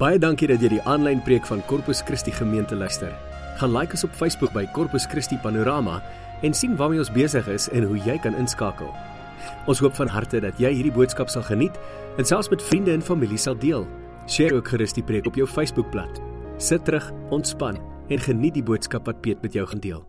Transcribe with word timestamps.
Baie 0.00 0.16
dankie 0.16 0.46
dat 0.48 0.62
jy 0.64 0.70
die 0.72 0.84
aanlyn 0.88 1.18
preek 1.20 1.44
van 1.44 1.60
Corpus 1.68 1.98
Christi 2.08 2.32
gemeente 2.32 2.72
luister. 2.72 3.10
Gaan 3.60 3.74
like 3.74 3.92
ons 3.92 4.06
op 4.06 4.14
Facebook 4.16 4.54
by 4.56 4.62
Corpus 4.72 5.04
Christi 5.04 5.36
Panorama 5.36 5.98
en 6.40 6.56
sien 6.56 6.72
waarmee 6.78 7.02
ons 7.02 7.10
besig 7.12 7.44
is 7.52 7.66
en 7.76 7.84
hoe 7.84 7.98
jy 8.06 8.14
kan 8.24 8.38
inskakel. 8.40 8.88
Ons 9.68 9.82
hoop 9.84 9.92
van 9.98 10.08
harte 10.08 10.40
dat 10.40 10.56
jy 10.56 10.70
hierdie 10.78 10.94
boodskap 10.96 11.28
sal 11.28 11.44
geniet 11.44 11.76
en 12.16 12.24
selfs 12.24 12.48
met 12.48 12.64
vriende 12.64 12.94
en 12.96 13.04
familie 13.04 13.36
sal 13.36 13.60
deel. 13.60 13.84
Deel 14.24 14.56
ook 14.56 14.72
gerus 14.72 14.96
die 14.96 15.04
preek 15.04 15.28
op 15.28 15.36
jou 15.36 15.44
Facebookblad. 15.44 16.22
Sit 16.56 16.88
terug, 16.88 17.12
ontspan 17.28 17.76
en 18.08 18.24
geniet 18.24 18.56
die 18.56 18.64
boodskap 18.64 19.04
wat 19.04 19.20
Piet 19.20 19.44
met 19.44 19.52
jou 19.52 19.68
gaan 19.68 19.84
deel. 19.84 20.00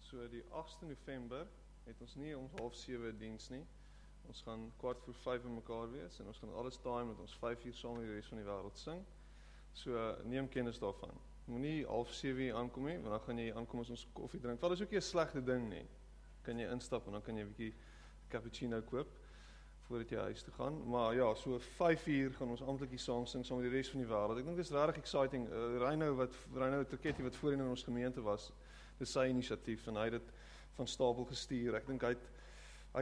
So 0.00 0.24
die 0.32 0.46
8de 0.48 0.94
November 0.96 1.44
het 1.84 2.00
ons 2.00 2.16
nie 2.16 2.32
ons 2.32 2.56
half 2.56 2.72
7 2.72 3.18
diens 3.20 3.52
nie. 3.52 3.66
Ons 4.28 4.42
gaan 4.42 4.72
kwart 4.76 5.02
voor 5.04 5.14
5 5.14 5.44
in 5.44 5.54
mekaar 5.54 5.90
wees 5.90 6.18
en 6.20 6.26
ons 6.26 6.38
gaan 6.38 6.54
alles 6.54 6.80
daai 6.82 7.04
met 7.04 7.18
ons 7.18 7.36
5 7.42 7.64
uur 7.64 7.74
saam 7.74 7.98
met 7.98 8.06
die 8.06 8.14
res 8.14 8.30
van 8.32 8.40
die 8.40 8.46
wêreld 8.46 8.78
sing. 8.80 9.04
So 9.72 10.04
neem 10.24 10.48
kennis 10.48 10.78
daarvan. 10.78 11.12
Moenie 11.44 11.84
half 11.86 12.12
7 12.12 12.40
uur 12.40 12.54
aankom 12.54 12.86
nie, 12.88 12.96
want 13.02 13.12
dan 13.16 13.20
gaan 13.26 13.42
jy 13.42 13.52
aankom 13.52 13.82
as 13.82 13.90
ons 13.90 14.06
koffie 14.16 14.40
drink. 14.40 14.60
Val 14.60 14.72
is 14.72 14.82
ook 14.82 14.92
'n 14.92 15.00
slegte 15.00 15.44
ding 15.44 15.68
nie. 15.68 15.86
Kan 16.42 16.58
jy 16.58 16.70
instap 16.70 17.06
en 17.06 17.12
dan 17.12 17.22
kan 17.22 17.36
jy 17.36 17.44
'n 17.44 17.52
bietjie 17.52 17.74
cappuccino 18.28 18.80
koop 18.82 19.08
voordat 19.88 20.10
jy 20.10 20.18
huis 20.18 20.42
toe 20.42 20.54
gaan. 20.56 20.88
Maar 20.88 21.14
ja, 21.14 21.34
so 21.34 21.58
5 21.58 22.06
uur 22.06 22.32
gaan 22.32 22.48
ons 22.48 22.62
amptelik 22.62 22.90
hier 22.90 22.98
saam 22.98 23.26
sing 23.26 23.44
saam 23.46 23.60
met 23.60 23.70
die 23.70 23.76
res 23.76 23.90
van 23.90 24.00
die 24.00 24.08
wêreld. 24.08 24.38
Ek 24.38 24.44
dink 24.44 24.56
dit 24.56 24.64
is 24.64 24.72
regtig 24.72 24.96
exciting. 24.96 25.48
Uh, 25.48 25.78
Reino 25.82 26.14
wat 26.14 26.34
Reino 26.54 26.84
Turketti 26.84 27.22
wat 27.22 27.36
voorheen 27.36 27.60
in 27.60 27.68
ons 27.68 27.84
gemeente 27.84 28.22
was, 28.22 28.52
dis 28.98 29.12
sy 29.12 29.26
inisiatief 29.28 29.86
en 29.86 30.00
hy 30.00 30.04
het 30.04 30.12
dit 30.12 30.32
van 30.78 30.86
stapel 30.86 31.24
gestuur. 31.24 31.74
Ek 31.74 31.86
dink 31.86 32.02
hy 32.02 32.14
het 32.14 32.30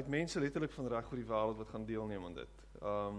het 0.01 0.09
mense 0.09 0.41
letterlik 0.41 0.73
van 0.73 0.89
reg 0.89 1.11
oor 1.11 1.21
die 1.21 1.29
wêreld 1.29 1.57
wat 1.57 1.69
gaan 1.69 1.85
deelneem 1.85 2.25
aan 2.25 2.35
dit. 2.35 2.63
Um 2.83 3.19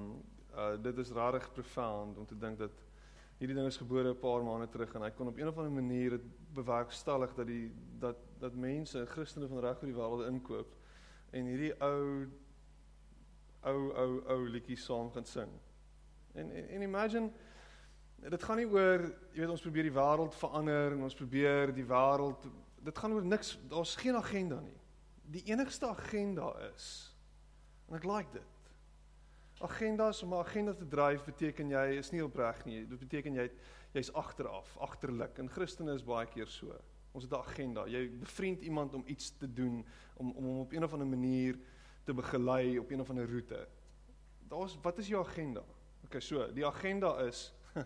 uh 0.53 0.75
dit 0.81 0.97
is 0.97 1.11
regtig 1.11 1.51
profound 1.53 2.17
om 2.17 2.25
te 2.25 2.37
dink 2.37 2.59
dat 2.59 2.83
hierdie 3.37 3.55
ding 3.57 3.67
is 3.67 3.77
gebore 3.77 4.09
'n 4.09 4.19
paar 4.19 4.43
maande 4.43 4.69
terug 4.69 4.93
en 4.93 5.01
hy 5.01 5.09
kon 5.11 5.27
op 5.27 5.37
een 5.37 5.47
of 5.47 5.57
ander 5.57 5.71
manier 5.71 6.09
dit 6.09 6.25
bewerkstellig 6.53 7.33
dat 7.33 7.47
die 7.47 7.73
dat 7.99 8.17
dat 8.39 8.53
mense 8.53 9.05
Christene 9.05 9.47
van 9.47 9.59
reg 9.59 9.81
oor 9.81 9.91
die 9.91 9.95
wêreld 9.95 10.27
inkoop 10.27 10.75
en 11.31 11.45
hierdie 11.45 11.73
ou 11.81 12.29
ou 13.61 13.93
ou 13.93 14.21
ou 14.27 14.49
liedjie 14.49 14.77
saam 14.77 15.11
gaan 15.11 15.25
sing. 15.25 15.49
En 16.33 16.51
en, 16.51 16.69
en 16.69 16.81
imagine 16.81 17.31
dit 18.29 18.43
gaan 18.43 18.57
nie 18.57 18.67
oor 18.67 19.01
jy 19.33 19.39
weet 19.39 19.49
ons 19.49 19.61
probeer 19.61 19.83
die 19.83 19.97
wêreld 19.97 20.35
verander 20.35 20.91
en 20.91 21.03
ons 21.03 21.15
probeer 21.15 21.73
die 21.73 21.87
wêreld 21.87 22.47
dit 22.83 22.97
gaan 22.97 23.13
oor 23.13 23.25
niks 23.25 23.59
daar's 23.69 23.95
geen 23.95 24.15
agenda 24.15 24.59
nie 24.59 24.79
die 25.31 25.43
enigste 25.51 25.87
agenda 25.87 26.51
is 26.73 27.15
en 27.89 27.95
ek 27.95 28.07
like 28.07 28.31
dit. 28.33 28.49
Agendas 29.63 30.23
om 30.23 30.33
'n 30.33 30.43
agenda 30.43 30.73
te 30.73 30.87
dryf 30.87 31.23
beteken 31.23 31.69
jy 31.69 31.97
is 31.97 32.11
nie 32.11 32.23
opreg 32.23 32.65
nie. 32.65 32.87
Dit 32.87 32.99
beteken 32.99 33.35
jy 33.35 33.49
jy's 33.93 34.11
agteraf, 34.13 34.77
agterlik. 34.77 35.37
En 35.37 35.49
Christene 35.49 35.93
is 35.93 36.03
baie 36.03 36.27
keer 36.27 36.47
so. 36.47 36.75
Ons 37.13 37.23
het 37.23 37.31
'n 37.31 37.35
agenda. 37.35 37.85
Jy 37.85 38.09
bevriend 38.19 38.61
iemand 38.61 38.93
om 38.93 39.03
iets 39.05 39.37
te 39.37 39.53
doen 39.53 39.85
om 40.15 40.31
om 40.31 40.43
hom 40.43 40.59
op 40.59 40.71
een 40.71 40.83
of 40.83 40.93
ander 40.93 41.07
manier 41.07 41.59
te 42.03 42.13
begelei 42.13 42.79
op 42.79 42.91
een 42.91 42.99
of 42.99 43.09
ander 43.09 43.29
roete. 43.29 43.67
Daar's 44.47 44.77
wat 44.81 44.97
is 44.97 45.07
jou 45.07 45.25
agenda? 45.25 45.63
Okay, 46.05 46.21
so, 46.21 46.51
die 46.53 46.65
agenda 46.65 47.17
is 47.19 47.53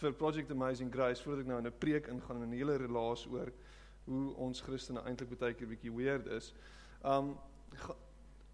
vir 0.00 0.12
Project 0.12 0.50
Amazing 0.50 0.92
Grace 0.92 1.22
voordat 1.22 1.42
ek 1.42 1.50
nou 1.50 1.58
in 1.58 1.66
'n 1.66 1.78
preek 1.78 2.06
ingaan 2.06 2.42
en 2.42 2.48
'n 2.48 2.56
hele 2.56 2.76
relaas 2.76 3.26
oor 3.26 3.52
hoe 4.08 4.34
ons 4.34 4.60
Christene 4.64 5.02
eintlik 5.04 5.36
baie 5.38 5.54
keer 5.54 5.68
bietjie 5.68 5.92
weird 5.92 6.26
is 6.38 6.52
um 7.04 7.36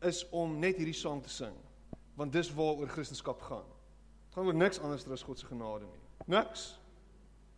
is 0.05 0.25
om 0.37 0.59
net 0.61 0.77
hierdie 0.77 0.97
sang 0.97 1.23
te 1.23 1.33
sing. 1.33 1.55
Want 2.19 2.33
dis 2.33 2.51
waaroor 2.55 2.91
Christendom 2.93 3.41
gaan. 3.41 3.65
Dit 4.27 4.37
gaan 4.37 4.47
oor 4.51 4.55
niks 4.55 4.81
anders 4.81 5.07
as 5.09 5.23
God 5.23 5.39
se 5.39 5.47
genade 5.47 5.87
nie. 5.89 6.03
Niks. 6.37 6.67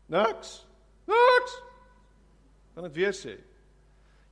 Niks. 0.07 0.67
Niks. 1.05 1.57
Kan 2.75 2.87
dit 2.87 2.95
weer 2.95 3.15
sê? 3.17 3.35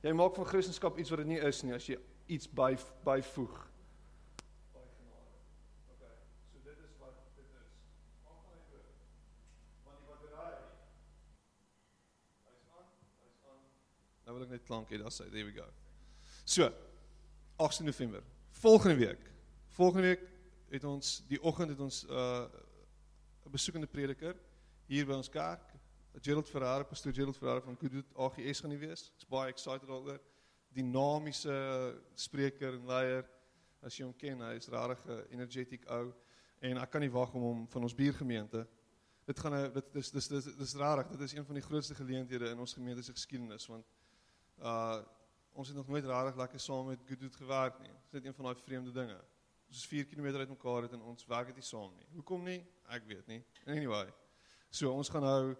Jy 0.05 0.13
maak 0.13 0.37
van 0.37 0.47
Christendom 0.47 0.99
iets 1.01 1.11
wat 1.11 1.23
dit 1.25 1.33
nie 1.33 1.41
is 1.41 1.63
nie 1.65 1.75
as 1.75 1.89
jy 1.89 1.99
iets 2.31 2.47
by 2.47 2.71
byvoeg. 3.03 3.57
Nou 14.35 14.43
wil 14.43 14.49
ek 14.51 14.57
net 14.57 14.67
klank 14.67 14.89
hê, 14.91 14.97
daar's 14.99 15.15
hy. 15.23 15.29
There 15.31 15.47
we 15.47 15.53
go. 15.55 15.65
So, 16.43 16.65
8 17.63 17.85
November. 17.87 18.23
Volgende 18.59 18.97
week. 18.99 19.29
Volgende 19.77 20.09
week 20.09 20.25
het 20.73 20.83
ons 20.83 21.21
die 21.29 21.39
oggend 21.39 21.71
het 21.71 21.79
ons 21.79 22.01
'n 22.03 22.11
uh, 22.11 23.47
besoekende 23.47 23.87
prediker 23.87 24.35
hier 24.91 25.07
by 25.07 25.15
ons 25.15 25.29
kerk. 25.31 25.71
Gerald 26.19 26.49
Ferrara, 26.49 26.83
pastoor 26.83 27.13
Gerald 27.13 27.37
Ferrara 27.37 27.61
van 27.61 27.77
Kudut 27.77 28.11
AGS 28.15 28.59
gaan 28.59 28.75
hy 28.75 28.77
wees. 28.77 29.07
Ek's 29.15 29.29
baie 29.29 29.53
excited 29.53 29.87
daaroor. 29.87 30.19
Dinamiese 30.75 31.95
spreker 32.15 32.73
en 32.73 32.85
leier. 32.85 33.25
As 33.81 33.95
jy 33.95 34.03
hom 34.03 34.15
ken, 34.17 34.41
hy 34.41 34.55
is 34.59 34.67
regtig 34.67 35.05
'n 35.07 35.25
energetic 35.31 35.87
ou 35.87 36.13
en 36.59 36.77
ek 36.77 36.91
kan 36.91 37.01
nie 37.01 37.11
wag 37.11 37.33
om 37.33 37.41
hom 37.41 37.67
van 37.67 37.83
ons 37.83 37.95
buurgemeente. 37.95 38.67
Dit 39.25 39.39
gaan 39.39 39.53
'n 39.53 39.73
dit 39.73 39.95
is 39.95 40.11
dis 40.11 40.27
dis 40.27 40.43
dis 40.43 40.75
regtig, 40.75 41.11
dit 41.11 41.21
is 41.21 41.33
een 41.33 41.45
van 41.45 41.55
die 41.55 41.63
grootste 41.63 41.95
geleenthede 41.95 42.49
in 42.49 42.59
ons 42.59 42.73
gemeente 42.73 43.03
se 43.03 43.11
geskiedenis 43.11 43.67
want 43.67 43.85
uh 44.59 45.03
ons 45.55 45.67
het 45.67 45.77
nog 45.77 45.87
nooit 45.87 46.05
regtig 46.05 46.35
lekker 46.35 46.59
saam 46.59 46.85
met 46.85 46.99
Goodwood 47.07 47.35
gewerk 47.35 47.79
nie. 47.79 47.91
Dit 48.11 48.21
is 48.21 48.27
een 48.27 48.33
van 48.33 48.45
daai 48.45 48.55
vreemde 48.55 48.91
dinge. 48.91 49.15
Ons 49.67 49.77
is 49.77 49.85
4 49.87 50.05
km 50.05 50.25
uit 50.25 50.49
mekaar 50.49 50.81
uit 50.81 50.91
en 50.91 51.01
ons 51.01 51.25
werk 51.25 51.45
dit 51.47 51.55
nie 51.55 51.63
saam 51.63 51.93
nie. 51.95 52.07
Hoekom 52.13 52.43
nie? 52.43 52.65
Ek 52.91 53.05
weet 53.07 53.27
nie. 53.27 53.39
Anyway. 53.65 54.13
So 54.69 54.91
ons 54.91 55.09
gaan 55.09 55.23
nou 55.23 55.55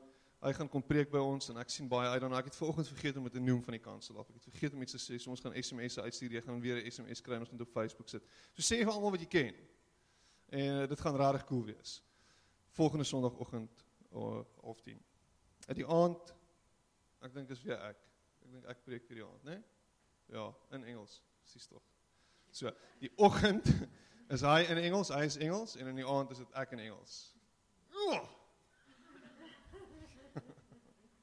hy 0.45 0.51
gaan 0.53 0.69
kom 0.69 0.83
preek 0.83 1.09
by 1.09 1.21
ons 1.23 1.47
en 1.49 1.57
ek 1.57 1.71
sien 1.73 1.87
baie 1.89 2.09
uit 2.11 2.21
daarna. 2.21 2.41
Ek 2.43 2.51
het 2.51 2.57
vanoggend 2.59 2.91
vergeet 2.91 3.17
om 3.17 3.23
dit 3.29 3.33
te 3.37 3.41
noem 3.41 3.63
van 3.63 3.77
die 3.77 3.81
kansel 3.81 4.19
af. 4.19 4.27
Ek 4.29 4.41
het 4.41 4.49
vergeet 4.51 4.75
om 4.75 4.83
iets 4.83 4.97
te 4.97 5.01
sê. 5.01 5.17
So 5.21 5.31
ons 5.33 5.41
gaan 5.41 5.55
SMS'e 5.55 6.03
uitstuur. 6.05 6.35
Jy 6.37 6.43
gaan 6.45 6.59
weer 6.61 6.81
'n 6.81 6.91
SMS 6.91 7.21
kry 7.21 7.39
en 7.39 7.45
ons 7.45 7.49
gaan 7.49 7.57
dit 7.57 7.67
op 7.67 7.73
Facebook 7.73 8.09
sit. 8.09 8.23
So 8.53 8.61
sê 8.61 8.83
vir 8.83 8.91
almal 8.91 9.15
wat 9.15 9.23
jy 9.23 9.31
ken. 9.31 9.55
En 10.49 10.81
uh, 10.83 10.87
dit 10.87 10.99
gaan 10.99 11.15
regtig 11.15 11.45
cool 11.45 11.63
wees. 11.65 12.01
Volgende 12.69 13.03
Sondagoggend 13.03 13.85
of 14.61 14.81
10. 14.81 15.01
Uit 15.67 15.77
die 15.77 15.87
aand 15.87 16.35
ek 17.25 17.33
dink 17.33 17.49
is 17.49 17.63
weer 17.63 17.79
ek. 17.79 17.97
Dink 18.55 18.69
ek 18.71 18.85
preek 18.87 19.03
vir 19.09 19.19
die 19.19 19.23
aand, 19.25 19.43
né? 19.43 19.57
Nee? 19.57 19.63
Ja, 20.31 20.45
in 20.71 20.85
Engels, 20.87 21.17
sies 21.43 21.67
tog. 21.67 21.83
So, 22.55 22.71
die 23.01 23.11
oggend 23.19 23.67
is 24.33 24.45
hy 24.47 24.61
in 24.71 24.79
Engels, 24.79 25.11
hy 25.11 25.25
is 25.27 25.35
Engels 25.43 25.75
en 25.75 25.91
in 25.91 25.99
die 25.99 26.07
aand 26.07 26.31
is 26.31 26.39
dit 26.39 26.55
ek 26.55 26.71
in 26.77 26.85
Engels. 26.85 27.17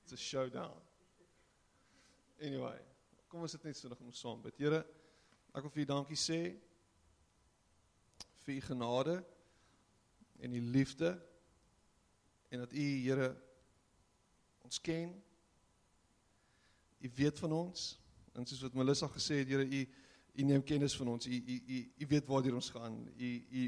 It's 0.02 0.12
a 0.12 0.20
showdown. 0.20 0.76
Anyway, 2.42 2.76
kom 3.32 3.46
ons 3.46 3.56
sit 3.56 3.64
net 3.64 3.80
so 3.80 3.88
nog 3.88 4.04
om 4.04 4.12
saam 4.12 4.44
bid. 4.44 4.60
Here, 4.60 4.82
ek 5.56 5.64
wil 5.64 5.72
vir 5.72 5.86
U 5.86 5.88
dankie 5.94 6.20
sê 6.20 6.40
vir 8.44 8.58
U 8.58 8.60
genade 8.68 9.16
en 10.44 10.60
U 10.60 10.62
liefde 10.76 11.16
en 12.52 12.66
dat 12.66 12.76
U 12.76 12.86
Here 13.08 13.32
ons 14.68 14.84
ken. 14.84 15.16
U 17.02 17.10
weet 17.14 17.38
van 17.38 17.52
ons. 17.52 18.00
En 18.32 18.46
soos 18.46 18.62
wat 18.62 18.74
Melissa 18.78 19.08
gesê 19.10 19.42
het, 19.42 19.48
Here, 19.48 19.66
u 19.66 19.88
u 20.32 20.42
neem 20.48 20.62
kennis 20.64 20.96
van 20.96 21.08
ons. 21.08 21.26
U 21.26 21.34
u 21.34 21.56
u 21.66 21.78
u 21.98 22.06
weet 22.06 22.26
waartoe 22.26 22.54
ons 22.54 22.70
gaan. 22.70 23.08
U 23.16 23.30
u 23.50 23.62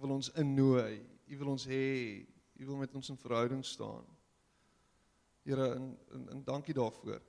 wil 0.00 0.10
ons 0.10 0.30
innooi. 0.32 1.00
U 1.26 1.38
wil 1.38 1.54
ons 1.56 1.64
hê. 1.66 2.26
U 2.56 2.66
wil 2.66 2.76
met 2.76 2.94
ons 2.94 3.08
in 3.08 3.18
verhouding 3.18 3.64
staan. 3.64 4.04
Here, 5.42 5.72
en, 5.74 5.88
en 6.12 6.28
en 6.28 6.44
dankie 6.44 6.74
daarvoor. 6.74 7.22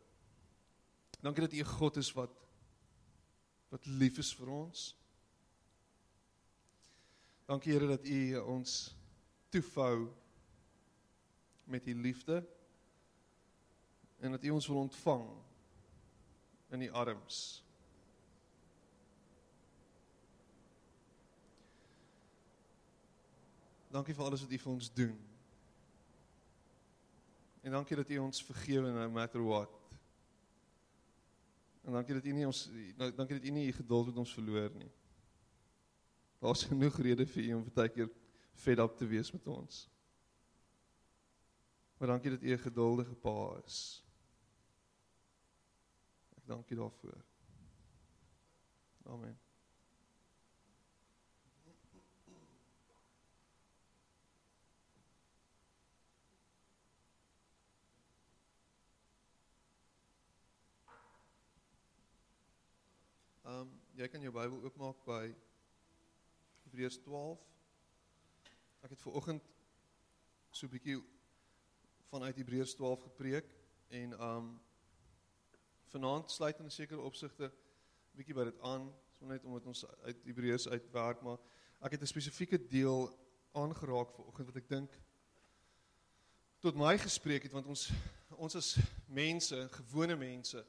Dankie 1.21 1.47
dat 1.47 1.53
u 1.53 1.59
'n 1.59 1.73
God 1.77 1.97
is 1.97 2.11
wat 2.13 2.33
wat 3.69 3.85
lief 3.85 4.17
is 4.17 4.33
vir 4.35 4.49
ons. 4.49 4.95
Dankie 7.45 7.73
Here 7.73 7.87
dat 7.87 8.05
u 8.05 8.37
ons 8.37 8.95
toefou 9.49 10.07
met 11.63 11.87
u 11.87 11.95
liefde 11.95 12.56
en 14.19 14.31
dat 14.31 14.43
u 14.43 14.49
ons 14.49 14.67
wil 14.67 14.77
ontvang 14.77 15.27
in 16.69 16.79
die 16.79 16.91
arms. 16.91 17.63
Dankie 23.97 24.13
vir 24.13 24.25
alles 24.25 24.43
wat 24.43 24.51
U 24.51 24.57
vir 24.61 24.71
ons 24.71 24.93
doen. 24.93 25.15
En 27.63 27.71
dankie 27.71 27.95
dat 27.95 28.09
U 28.09 28.17
ons 28.27 28.43
vergewe 28.43 28.91
no 28.91 29.09
matter 29.09 29.43
what. 29.43 29.73
En 31.87 31.95
dankie 31.95 32.17
dat 32.17 32.25
U 32.27 32.33
nie 32.35 32.45
ons 32.47 32.65
nou, 32.99 33.11
dankie 33.15 33.39
dat 33.39 33.47
U 33.47 33.53
nie 33.55 33.67
U 33.71 33.75
geduld 33.79 34.11
met 34.11 34.23
ons 34.23 34.33
verloor 34.35 34.73
nie. 34.75 34.89
Daar's 36.43 36.67
genoeg 36.67 36.99
redes 37.01 37.31
vir 37.33 37.47
U 37.47 37.53
om 37.57 37.69
baie 37.73 37.93
keer 37.93 38.11
fed 38.57 38.81
up 38.83 38.97
te 38.99 39.07
wees 39.07 39.31
met 39.31 39.47
ons. 39.47 39.85
Maar 41.97 42.13
dankie 42.13 42.35
dat 42.35 42.43
U 42.43 42.51
'n 42.53 42.65
geduldige 42.67 43.15
Pa 43.15 43.55
is 43.65 44.03
dankie 46.47 46.75
daarvoor. 46.75 47.25
Amen. 49.03 49.39
Ehm 63.43 63.59
um, 63.59 63.81
jy 63.95 64.07
kan 64.07 64.21
jou 64.21 64.31
Bybel 64.31 64.63
oopmaak 64.63 65.03
by 65.03 65.35
Hebreërs 66.63 66.99
12. 67.03 67.43
Ek 68.83 68.89
het 68.89 69.01
ver 69.01 69.11
oggend 69.11 69.43
so 70.51 70.65
'n 70.67 70.69
bietjie 70.69 70.97
vanuit 72.09 72.35
Hebreërs 72.35 72.75
12 72.75 73.01
gepreek 73.01 73.55
en 73.87 74.13
ehm 74.13 74.35
um, 74.37 74.66
vanaand 75.87 76.31
sluit 76.31 76.59
in 76.59 76.65
'n 76.65 76.71
sekere 76.71 77.01
opsigte 77.01 77.51
bietjie 78.15 78.35
by 78.35 78.43
dit 78.43 78.59
aan, 78.61 78.93
so 79.11 79.25
net 79.25 79.45
omdat 79.45 79.65
ons 79.65 79.85
uit 80.03 80.23
Hebreërs 80.23 80.67
uitwerk, 80.67 81.21
maar 81.21 81.37
ek 81.81 81.91
het 81.91 82.01
'n 82.01 82.13
spesifieke 82.13 82.67
deel 82.67 83.09
aangeraak 83.51 84.11
ver 84.11 84.25
oggend 84.25 84.47
wat 84.47 84.55
ek 84.55 84.69
dink 84.69 84.97
tot 86.59 86.75
my 86.75 86.97
gespreek 86.97 87.43
het 87.43 87.53
want 87.53 87.67
ons 87.69 87.89
ons 88.37 88.55
as 88.55 88.75
mense, 89.07 89.55
gewone 89.71 90.15
mense, 90.15 90.65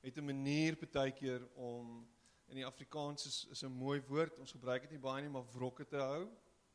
het 0.00 0.16
'n 0.16 0.24
manier 0.24 0.76
partykeer 0.76 1.42
om 1.54 2.06
in 2.48 2.56
die 2.56 2.66
Afrikaans 2.66 3.26
is 3.26 3.46
is 3.50 3.62
'n 3.62 3.72
mooi 3.72 4.02
woord. 4.08 4.38
Ons 4.38 4.52
gebruik 4.52 4.82
dit 4.82 4.90
nie 4.90 4.98
baie 4.98 5.22
nie, 5.22 5.30
maar 5.30 5.44
wrokke 5.52 5.86
te 5.86 5.96
hou. 5.96 6.28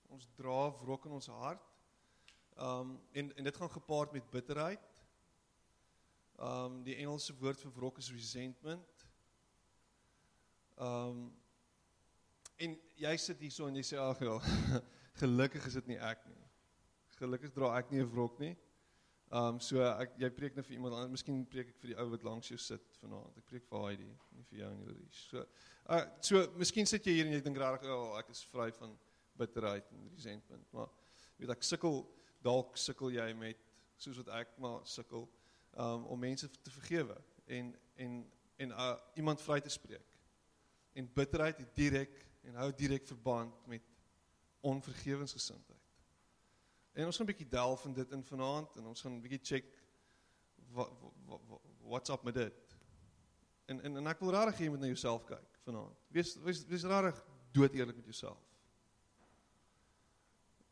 Ons 0.07 0.27
dra 0.35 0.71
wrok 0.71 1.05
in 1.05 1.11
ons 1.11 1.27
hart. 1.27 1.63
Um 2.57 3.01
en 3.11 3.35
en 3.35 3.43
dit 3.43 3.55
gaan 3.55 3.71
gepaard 3.71 4.11
met 4.11 4.29
bitterheid. 4.29 4.98
Um 6.39 6.83
die 6.83 6.95
Engelse 6.95 7.33
woord 7.35 7.59
vir 7.59 7.71
wrok 7.75 7.97
is 7.99 8.11
resentment. 8.15 9.05
Um 10.79 11.25
en 12.59 12.75
jy 12.99 13.11
sit 13.19 13.41
hier 13.43 13.51
so 13.51 13.67
en 13.67 13.75
jy 13.75 13.83
sê 13.87 13.97
ag 13.99 14.21
ja, 14.23 14.37
gelukkig 15.21 15.65
is 15.67 15.75
dit 15.81 15.89
nie 15.91 15.97
ek 15.99 16.23
nie. 16.31 16.45
Gelukkig 17.19 17.51
dra 17.55 17.73
ek 17.75 17.91
nie 17.91 17.99
'n 17.99 18.07
wrok 18.07 18.39
nie. 18.39 18.53
Um 19.35 19.59
so 19.59 19.83
ek 19.83 20.15
jy 20.21 20.29
preek 20.37 20.55
nou 20.55 20.63
vir 20.63 20.77
iemand 20.77 20.95
anders, 20.95 21.11
miskien 21.17 21.41
preek 21.45 21.73
ek 21.73 21.81
vir 21.81 21.91
die 21.91 21.97
ou 21.99 22.07
wat 22.13 22.23
langs 22.23 22.51
jou 22.53 22.57
sit 22.57 22.95
vanaand. 23.01 23.35
Ek 23.41 23.45
preek 23.51 23.67
vir 23.67 23.83
Heidi, 23.83 24.07
nie 24.31 24.45
vir 24.51 24.59
jou 24.61 24.69
nie, 24.77 24.93
Lies. 24.93 25.25
So 25.33 25.43
uh 25.89 26.05
so 26.21 26.45
miskien 26.55 26.87
sit 26.87 27.03
jy 27.03 27.17
hier 27.17 27.27
en 27.27 27.35
jy 27.35 27.41
dink 27.43 27.59
regtig, 27.59 27.91
"O, 27.91 28.13
oh, 28.13 28.17
ek 28.17 28.31
is 28.31 28.45
vry 28.47 28.71
van 28.79 28.95
bitterheid 29.35 29.91
en 29.91 30.07
resentment." 30.15 30.71
Maar 30.71 30.87
weet 31.37 31.51
ek 31.51 31.63
sukkel 31.63 32.07
dalk 32.41 32.77
sukkel 32.77 33.11
jy 33.11 33.33
met 33.33 33.59
soos 33.97 34.23
wat 34.23 34.31
ek 34.39 34.55
maar 34.57 34.87
sukkel 34.87 35.27
um 35.77 36.05
om 36.05 36.19
mense 36.19 36.49
te 36.61 36.71
vergewe 36.71 37.17
en 37.45 37.75
en 37.95 38.31
en 38.55 38.69
uh 38.69 38.95
iemand 39.13 39.41
vry 39.41 39.61
te 39.61 39.69
spreek. 39.69 40.17
En 40.93 41.13
bitterheid 41.13 41.57
het 41.57 41.75
direk 41.75 42.25
en 42.41 42.55
hou 42.55 42.73
direk 42.75 43.07
verband 43.07 43.67
met 43.67 43.81
onvergewensgesindheid. 44.59 45.79
En 46.91 47.05
ons 47.05 47.17
gaan 47.17 47.25
'n 47.25 47.31
bietjie 47.31 47.47
delf 47.47 47.85
in 47.85 47.93
dit 47.93 48.11
in 48.11 48.23
vanaand 48.23 48.75
en 48.75 48.85
ons 48.85 49.01
gaan 49.01 49.13
'n 49.13 49.21
bietjie 49.21 49.43
check 49.43 49.65
wat 50.71 50.91
what's 51.81 52.09
up 52.09 52.23
met 52.23 52.33
dit. 52.33 52.77
En 53.65 53.81
en 53.81 53.95
en 53.95 54.07
ek 54.07 54.19
wil 54.19 54.31
regtig 54.31 54.57
hê 54.57 54.63
jy 54.63 54.69
moet 54.69 54.79
na 54.79 54.85
jouself 54.85 55.25
kyk 55.25 55.59
vanaand. 55.63 55.97
Wees 56.07 56.35
wees 56.35 56.65
wees 56.65 56.83
regtig 56.83 57.23
dood 57.51 57.73
eerlik 57.73 57.95
met 57.95 58.05
jouself. 58.05 58.48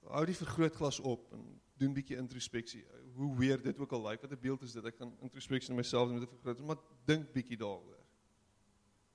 Hou 0.07 0.23
die 0.25 0.35
vergrootglas 0.35 0.99
op 0.99 1.31
en 1.35 1.45
doen 1.77 1.93
bietjie 1.93 2.17
introspeksie. 2.17 2.83
Hoe 3.17 3.35
weer 3.37 3.61
dit 3.61 3.79
ook 3.79 3.91
al 3.91 4.05
lyk, 4.07 4.21
wat 4.21 4.31
'n 4.31 4.39
beeld 4.41 4.61
is 4.61 4.71
dit? 4.71 4.85
Ek 4.85 4.97
gaan 4.97 5.17
introspeksie 5.21 5.69
na 5.69 5.75
myself 5.75 6.07
doen 6.07 6.19
met 6.19 6.29
'n 6.29 6.35
vergroot, 6.35 6.65
maar 6.65 6.77
dink 7.05 7.33
bietjie 7.33 7.57
daaroor. 7.57 7.99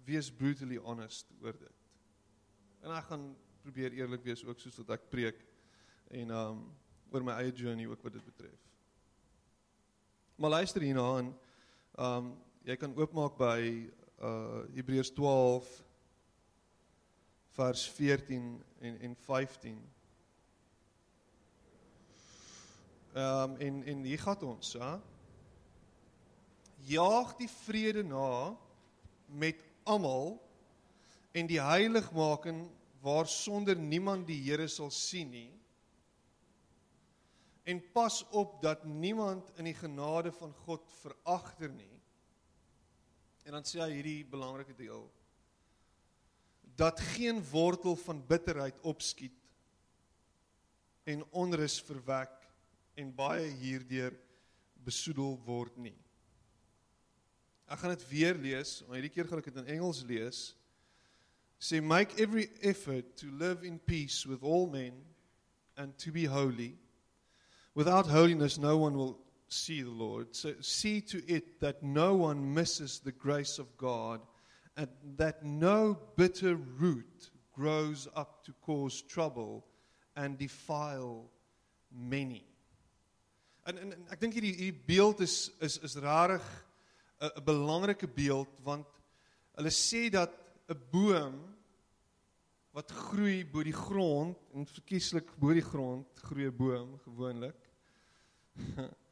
Wees 0.05 0.31
brutally 0.31 0.77
honest 0.77 1.33
oor 1.41 1.59
dit. 1.59 1.79
En 2.81 2.91
ek 2.91 3.05
gaan 3.05 3.37
probeer 3.63 3.93
eerlik 3.93 4.23
wees 4.23 4.45
ook 4.45 4.61
soos 4.61 4.77
wat 4.77 4.91
ek 4.91 5.09
preek 5.11 5.45
en 6.11 6.31
um 6.31 6.63
oor 7.11 7.25
my 7.25 7.33
eie 7.33 7.53
journey 7.53 7.87
ook 7.87 8.03
wat 8.03 8.13
dit 8.13 8.25
betref. 8.25 8.61
Maar 10.37 10.51
luister 10.51 10.83
hierna 10.83 11.19
en 11.19 11.39
um 11.99 12.33
jy 12.65 12.77
kan 12.77 12.97
oopmaak 12.97 13.37
by 13.37 13.91
uh 14.23 14.65
Hebreërs 14.75 15.11
12 15.11 15.85
vers 17.49 17.91
14 17.91 18.63
en 18.81 18.99
en 18.99 19.17
15. 19.17 19.92
Um 23.13 23.57
en 23.57 23.83
en 23.85 24.05
hier 24.05 24.19
gaan 24.19 24.43
ons, 24.43 24.73
hè? 24.73 24.93
Jaag 26.89 27.37
die 27.37 27.49
vrede 27.49 28.03
na 28.03 28.57
met 29.27 29.61
almal 29.85 30.39
en 31.33 31.47
die 31.47 31.61
heiligmaking 31.61 32.65
waar 33.03 33.29
sonder 33.29 33.77
niemand 33.77 34.27
die 34.27 34.41
Here 34.43 34.69
sal 34.69 34.91
sien 34.91 35.31
nie 35.31 35.51
en 37.63 37.79
pas 37.93 38.25
op 38.31 38.57
dat 38.63 38.85
niemand 38.85 39.53
in 39.57 39.69
die 39.71 39.77
genade 39.77 40.33
van 40.33 40.55
God 40.65 40.83
veragter 40.99 41.71
nie. 41.71 42.01
En 43.47 43.55
dan 43.55 43.67
sê 43.67 43.79
hy 43.83 43.91
hierdie 43.93 44.23
belangrike 44.27 44.75
deel 44.79 45.05
dat 46.75 47.01
geen 47.13 47.43
wortel 47.51 47.97
van 48.01 48.23
bitterheid 48.27 48.79
opskiet 48.89 49.37
en 51.05 51.25
onrus 51.37 51.77
verwek 51.85 52.42
en 52.97 53.13
baie 53.17 53.49
hierdeur 53.61 54.15
besoedel 54.85 55.39
word 55.47 55.77
nie. 55.81 55.97
Ek 57.73 57.81
gaan 57.81 57.95
dit 57.95 58.09
weer 58.11 58.37
lees, 58.37 58.81
maar 58.87 58.99
hierdie 58.99 59.13
keer 59.15 59.29
gaan 59.29 59.41
ek 59.41 59.49
dit 59.49 59.63
in 59.63 59.71
Engels 59.79 60.03
lees. 60.09 60.43
Say 61.63 61.81
make 61.81 62.19
every 62.21 62.51
effort 62.61 63.17
to 63.23 63.31
live 63.31 63.65
in 63.65 63.79
peace 63.79 64.27
with 64.27 64.43
all 64.43 64.67
men 64.67 64.99
and 65.77 65.97
to 65.99 66.13
be 66.13 66.25
holy. 66.25 66.75
Without 67.75 68.07
holiness, 68.07 68.59
no 68.59 68.77
one 68.77 68.97
will 68.99 69.17
see 69.49 69.81
the 69.83 69.91
Lord. 69.91 70.35
So 70.35 70.55
see 70.61 71.01
to 71.03 71.23
it 71.27 71.61
that 71.61 71.83
no 71.83 72.15
one 72.15 72.53
misses 72.53 72.99
the 72.99 73.13
grace 73.13 73.59
of 73.59 73.77
God 73.77 74.21
and 74.77 74.89
that 75.17 75.45
no 75.45 75.97
bitter 76.17 76.57
root 76.57 77.31
grows 77.55 78.09
up 78.17 78.45
to 78.45 78.53
cause 78.61 79.03
trouble 79.03 79.65
and 80.17 80.37
defile 80.37 81.31
many. 81.95 82.45
En, 83.65 83.79
en, 83.79 83.93
en 83.93 84.07
ek 84.11 84.21
dink 84.21 84.35
hierdie 84.35 84.55
hierdie 84.55 84.85
beeld 84.87 85.21
is 85.21 85.53
is 85.63 85.79
is 85.87 85.97
rarig 86.03 86.47
'n 87.23 87.45
belangrike 87.47 88.09
beeld 88.09 88.51
want 88.67 88.89
hulle 89.55 89.71
sê 89.71 90.09
dat 90.11 90.33
'n 90.69 90.81
boom 90.91 91.37
wat 92.73 92.91
groei 92.91 93.45
bo 93.45 93.63
die 93.63 93.77
grond 93.77 94.39
en 94.55 94.67
verkieslik 94.67 95.31
bo 95.39 95.53
die 95.53 95.69
grond 95.73 96.07
groei 96.27 96.49
'n 96.49 96.57
boom 96.57 96.99
gewoonlik 97.05 97.71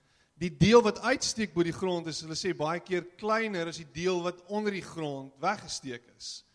Die 0.40 0.56
deel 0.56 0.80
wat 0.80 1.02
uitsteek 1.04 1.52
bo 1.52 1.64
die 1.66 1.74
grond 1.76 2.06
is, 2.08 2.22
hulle 2.24 2.36
sê 2.38 2.54
baie 2.56 2.80
keer 2.80 3.04
kleiner 3.20 3.68
as 3.68 3.76
die 3.82 3.90
deel 3.92 4.22
wat 4.24 4.40
onder 4.48 4.72
die 4.72 4.84
grond 4.84 5.34
weggesteek 5.42 6.06
is. 6.16 6.46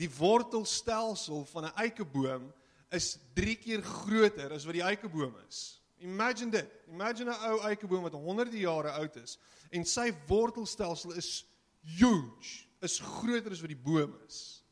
Die 0.00 0.08
wortelstelsel 0.08 1.44
van 1.52 1.68
'n 1.68 1.76
eikeboom 1.84 2.48
is 2.88 3.18
3 3.36 3.56
keer 3.60 3.82
groter 3.82 4.52
as 4.52 4.64
wat 4.64 4.78
die 4.78 4.88
eikeboom 4.88 5.34
is. 5.48 5.83
Imagine 5.98 6.50
dit. 6.50 6.70
Imagine 6.88 7.30
'n 7.30 7.50
ou 7.50 7.60
eikeboom 7.60 8.02
wat 8.02 8.12
honderde 8.12 8.58
jare 8.58 8.90
oud 8.90 9.16
is 9.16 9.38
en 9.70 9.84
sy 9.84 10.12
wortelstelsel 10.26 11.12
is 11.12 11.46
huge, 11.82 12.66
is 12.80 12.98
groter 13.00 13.50
as 13.50 13.60
wat 13.60 13.72
die 13.72 13.84
boom 13.84 14.14
is. 14.26 14.64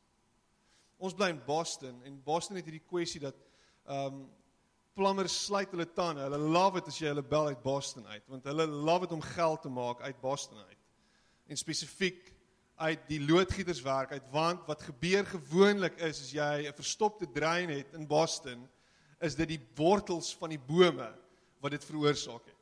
Ons 0.97 1.14
bly 1.14 1.29
in 1.29 1.45
Boston 1.47 2.02
en 2.05 2.23
Boston 2.23 2.57
het 2.57 2.64
hierdie 2.64 2.88
kwessie 2.88 3.21
dat 3.21 3.37
ehm 3.87 4.07
um, 4.07 4.31
Plumbers 4.93 5.33
sluit 5.47 5.71
hulle 5.73 5.87
tande. 5.97 6.21
Hulle 6.21 6.37
love 6.52 6.83
dit 6.83 6.88
as 6.91 6.99
jy 7.00 7.09
hulle 7.09 7.25
bel 7.25 7.47
uit 7.49 7.62
Boston 7.64 8.05
uit, 8.07 8.26
want 8.29 8.45
hulle 8.45 8.67
love 8.69 9.07
dit 9.07 9.14
om 9.17 9.23
geld 9.25 9.62
te 9.64 9.71
maak 9.73 10.02
uit 10.05 10.21
Boston 10.21 10.59
uit. 10.59 10.79
En 11.49 11.57
spesifiek 11.57 12.29
uit 12.76 13.07
die 13.09 13.21
loodgieterswerk 13.25 14.12
uit, 14.12 14.26
want 14.35 14.67
wat 14.69 14.85
gebeur 14.85 15.25
gewoonlik 15.26 15.97
is 15.97 16.21
as 16.26 16.33
jy 16.37 16.69
'n 16.69 16.76
verstopte 16.76 17.31
drein 17.33 17.71
het 17.71 17.95
in 17.97 18.07
Boston, 18.07 18.69
is 19.23 19.37
dit 19.38 19.55
die 19.55 19.61
wortels 19.79 20.33
van 20.38 20.50
die 20.52 20.61
bome 20.61 21.09
wat 21.62 21.71
dit 21.71 21.85
veroorsaak 21.85 22.45
het. 22.47 22.59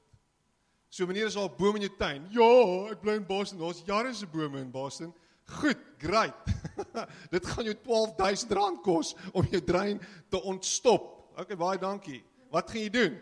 So 0.90 1.06
meneer 1.06 1.26
is 1.30 1.36
al 1.36 1.48
'n 1.48 1.56
boom 1.56 1.76
in 1.76 1.86
jou 1.86 1.96
tuin. 1.96 2.26
Ja, 2.30 2.90
ek 2.90 3.00
bly 3.00 3.14
in 3.14 3.26
Boston. 3.26 3.58
Daar's 3.58 3.82
jare 3.86 4.14
se 4.14 4.26
bome 4.26 4.58
in 4.60 4.70
Boston. 4.70 5.14
Goed, 5.46 5.78
great. 5.98 6.34
dit 7.34 7.46
gaan 7.46 7.64
jou 7.64 7.74
R12000 7.74 8.82
kos 8.82 9.14
om 9.32 9.46
jou 9.50 9.62
drein 9.64 10.00
te 10.28 10.42
ontstop. 10.42 11.30
Okay, 11.38 11.56
baie 11.56 11.78
dankie. 11.78 12.22
Wat 12.50 12.70
gaan 12.70 12.80
jy 12.80 12.90
doen? 12.90 13.18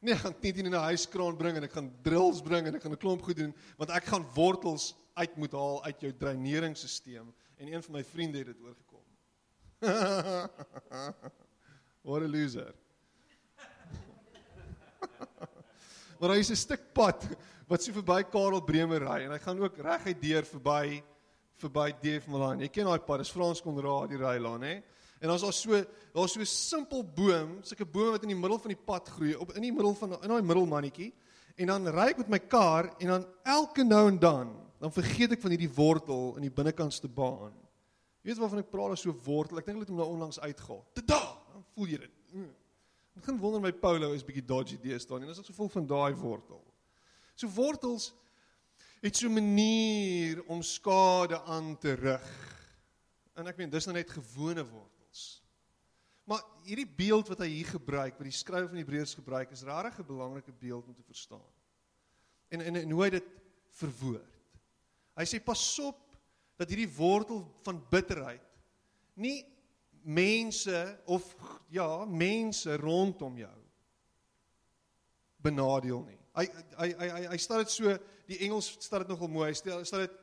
Nee, 0.00 0.14
ek 0.14 0.20
gaan 0.20 0.34
net 0.40 0.56
in 0.56 0.66
'n 0.68 0.74
huiskraan 0.90 1.36
bring 1.36 1.56
en 1.56 1.64
ek 1.64 1.72
gaan 1.72 1.92
drills 2.02 2.42
bring 2.42 2.66
en 2.66 2.74
ek 2.74 2.82
gaan 2.82 2.92
'n 2.92 2.98
klomp 2.98 3.22
goed 3.22 3.36
doen 3.36 3.54
want 3.78 3.90
ek 3.90 4.04
gaan 4.04 4.26
wortels 4.34 4.94
uit 5.14 5.36
moet 5.36 5.52
haal 5.52 5.84
uit 5.84 6.00
jou 6.00 6.12
dreineringsstelsel 6.12 7.32
en 7.56 7.72
een 7.72 7.82
van 7.82 7.92
my 7.92 8.04
vriende 8.04 8.38
het 8.38 8.46
dit 8.46 8.60
oorgekom. 8.60 9.02
What 12.04 12.20
a 12.20 12.28
loser. 12.28 12.74
maar 16.20 16.34
hy 16.34 16.42
is 16.42 16.50
'n 16.52 16.60
stuk 16.60 16.82
pad 16.92 17.24
wat 17.64 17.80
so 17.80 17.96
verby 17.96 18.20
Karel 18.28 18.60
Bremer 18.60 19.00
ry 19.00 19.22
en 19.24 19.32
hy 19.32 19.38
gaan 19.40 19.62
ook 19.62 19.78
reguit 19.80 20.20
deur 20.20 20.44
verby 20.44 21.00
verby 21.64 21.86
DF 22.02 22.26
Milan. 22.28 22.60
Jy 22.60 22.68
ken 22.68 22.90
daai 22.90 23.00
pad, 23.00 23.22
dis 23.22 23.32
Frans 23.32 23.62
Konrad 23.64 24.10
die 24.12 24.20
rylaan, 24.20 24.66
hè? 24.68 24.74
En 25.24 25.32
ons 25.32 25.46
is 25.48 25.62
so 25.64 25.80
daar's 26.12 26.34
so 26.36 26.40
'n 26.40 26.44
simpel 26.44 27.00
boom, 27.02 27.62
sulke 27.64 27.86
bome 27.86 28.10
wat 28.10 28.22
in 28.22 28.34
die 28.34 28.42
middel 28.42 28.58
van 28.58 28.74
die 28.74 28.84
pad 28.84 29.08
groei, 29.08 29.32
op 29.40 29.54
in 29.56 29.62
die 29.62 29.72
middel 29.72 29.94
van 29.94 30.12
in 30.20 30.28
daai 30.28 30.42
middelmannetjie. 30.42 31.12
En 31.56 31.66
dan 31.66 31.88
ry 31.88 32.10
ek 32.10 32.18
met 32.18 32.28
my 32.28 32.38
kar 32.38 32.92
en 33.00 33.06
dan 33.06 33.26
elke 33.44 33.82
nou 33.82 34.08
en 34.08 34.18
dan, 34.18 34.52
dan 34.78 34.92
vergeet 34.92 35.32
ek 35.32 35.40
van 35.40 35.56
hierdie 35.56 35.72
wortel 35.72 36.36
in 36.36 36.42
die 36.42 36.52
binnekantste 36.52 37.08
baan. 37.08 37.54
Jy 38.20 38.28
weet 38.28 38.38
waarvan 38.38 38.58
ek 38.58 38.70
praat 38.70 38.92
as 38.92 39.00
so 39.00 39.12
wortel. 39.24 39.58
Ek 39.58 39.64
dink 39.64 39.76
hulle 39.76 39.86
het 39.88 39.88
hom 39.88 39.96
nou 39.96 40.10
onlangs 40.12 40.40
uitgehaal. 40.40 40.84
Tada! 40.92 41.43
Voel 41.74 41.94
jy 41.94 41.98
dit. 41.98 42.20
Ek 43.14 43.22
begin 43.22 43.38
wonder 43.38 43.62
my 43.62 43.70
Paulo 43.70 44.10
is 44.14 44.24
bietjie 44.26 44.46
dodgy 44.46 44.76
deesdae 44.82 45.20
en 45.20 45.26
dit 45.26 45.30
is 45.30 45.42
as 45.42 45.50
gevolg 45.50 45.70
van 45.76 45.86
daai 45.86 46.14
wortel. 46.18 46.62
So 47.38 47.50
wortels 47.54 48.12
het 49.04 49.16
so 49.16 49.28
'n 49.28 49.34
manier 49.34 50.42
om 50.48 50.62
skade 50.62 51.40
aan 51.42 51.76
te 51.78 51.94
rig. 51.94 52.30
En 53.36 53.46
ek 53.46 53.56
meen 53.56 53.70
dis 53.70 53.86
nou 53.86 53.94
net 53.94 54.10
gewone 54.10 54.64
wortels. 54.64 55.42
Maar 56.24 56.42
hierdie 56.64 56.88
beeld 56.88 57.28
wat 57.28 57.38
hy 57.38 57.48
hier 57.48 57.66
gebruik, 57.66 58.16
wat 58.16 58.24
die 58.24 58.32
skrywer 58.32 58.68
van 58.68 58.78
Hebreërs 58.78 59.14
gebruik, 59.14 59.50
is 59.50 59.62
regtig 59.62 59.98
'n 59.98 60.06
belangrike 60.06 60.52
beeld 60.52 60.86
om 60.86 60.94
te 60.94 61.02
verstaan. 61.02 61.52
En 62.48 62.60
en, 62.60 62.76
en 62.76 62.90
hoe 62.90 63.02
hy 63.02 63.10
dit 63.10 63.28
verwoord. 63.70 64.34
Hy 65.14 65.24
sê 65.24 65.38
pas 65.44 65.78
op 65.78 66.00
dat 66.56 66.68
hierdie 66.68 66.96
wortel 66.96 67.44
van 67.62 67.86
bitterheid 67.90 68.42
nie 69.14 69.53
mense 70.04 70.82
of 71.06 71.24
ja, 71.72 72.04
mense 72.04 72.76
rondom 72.80 73.36
jou 73.38 73.60
benadeel 75.44 76.04
nie. 76.08 76.20
Hy 76.34 76.44
hy 76.78 76.88
hy 76.98 77.08
hy, 77.08 77.22
hy 77.30 77.38
stel 77.38 77.62
dit 77.62 77.72
so, 77.72 77.96
die 78.28 78.40
Engels 78.46 78.72
stel 78.82 79.04
dit 79.04 79.12
nogal 79.12 79.30
mooi. 79.30 79.48
Hy 79.52 79.58
stel 79.58 79.84
stel 79.88 80.06
dit 80.06 80.20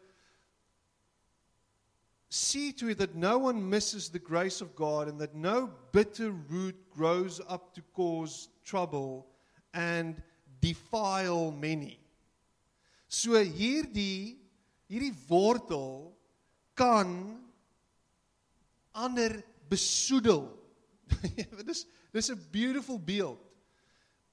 See 2.34 2.72
to 2.72 2.88
it 2.88 2.98
that 3.00 3.14
no 3.14 3.38
one 3.38 3.70
misses 3.70 4.08
the 4.08 4.18
grace 4.18 4.62
of 4.62 4.74
God 4.74 5.10
and 5.10 5.20
that 5.20 5.36
no 5.36 5.70
bitter 5.92 6.32
root 6.32 6.78
grows 6.90 7.42
up 7.46 7.76
to 7.76 7.82
cause 7.94 8.48
trouble 8.64 9.28
and 9.74 10.16
defile 10.62 11.52
many. 11.52 12.00
So 13.10 13.32
hierdie 13.32 14.38
hierdie 14.88 15.12
wortel 15.28 16.14
kan 16.74 17.36
ander 18.96 19.44
besoedel. 19.72 20.46
dis 21.70 21.86
dis 22.12 22.30
'n 22.32 22.48
beautiful 22.52 23.00
beeld. 23.00 23.42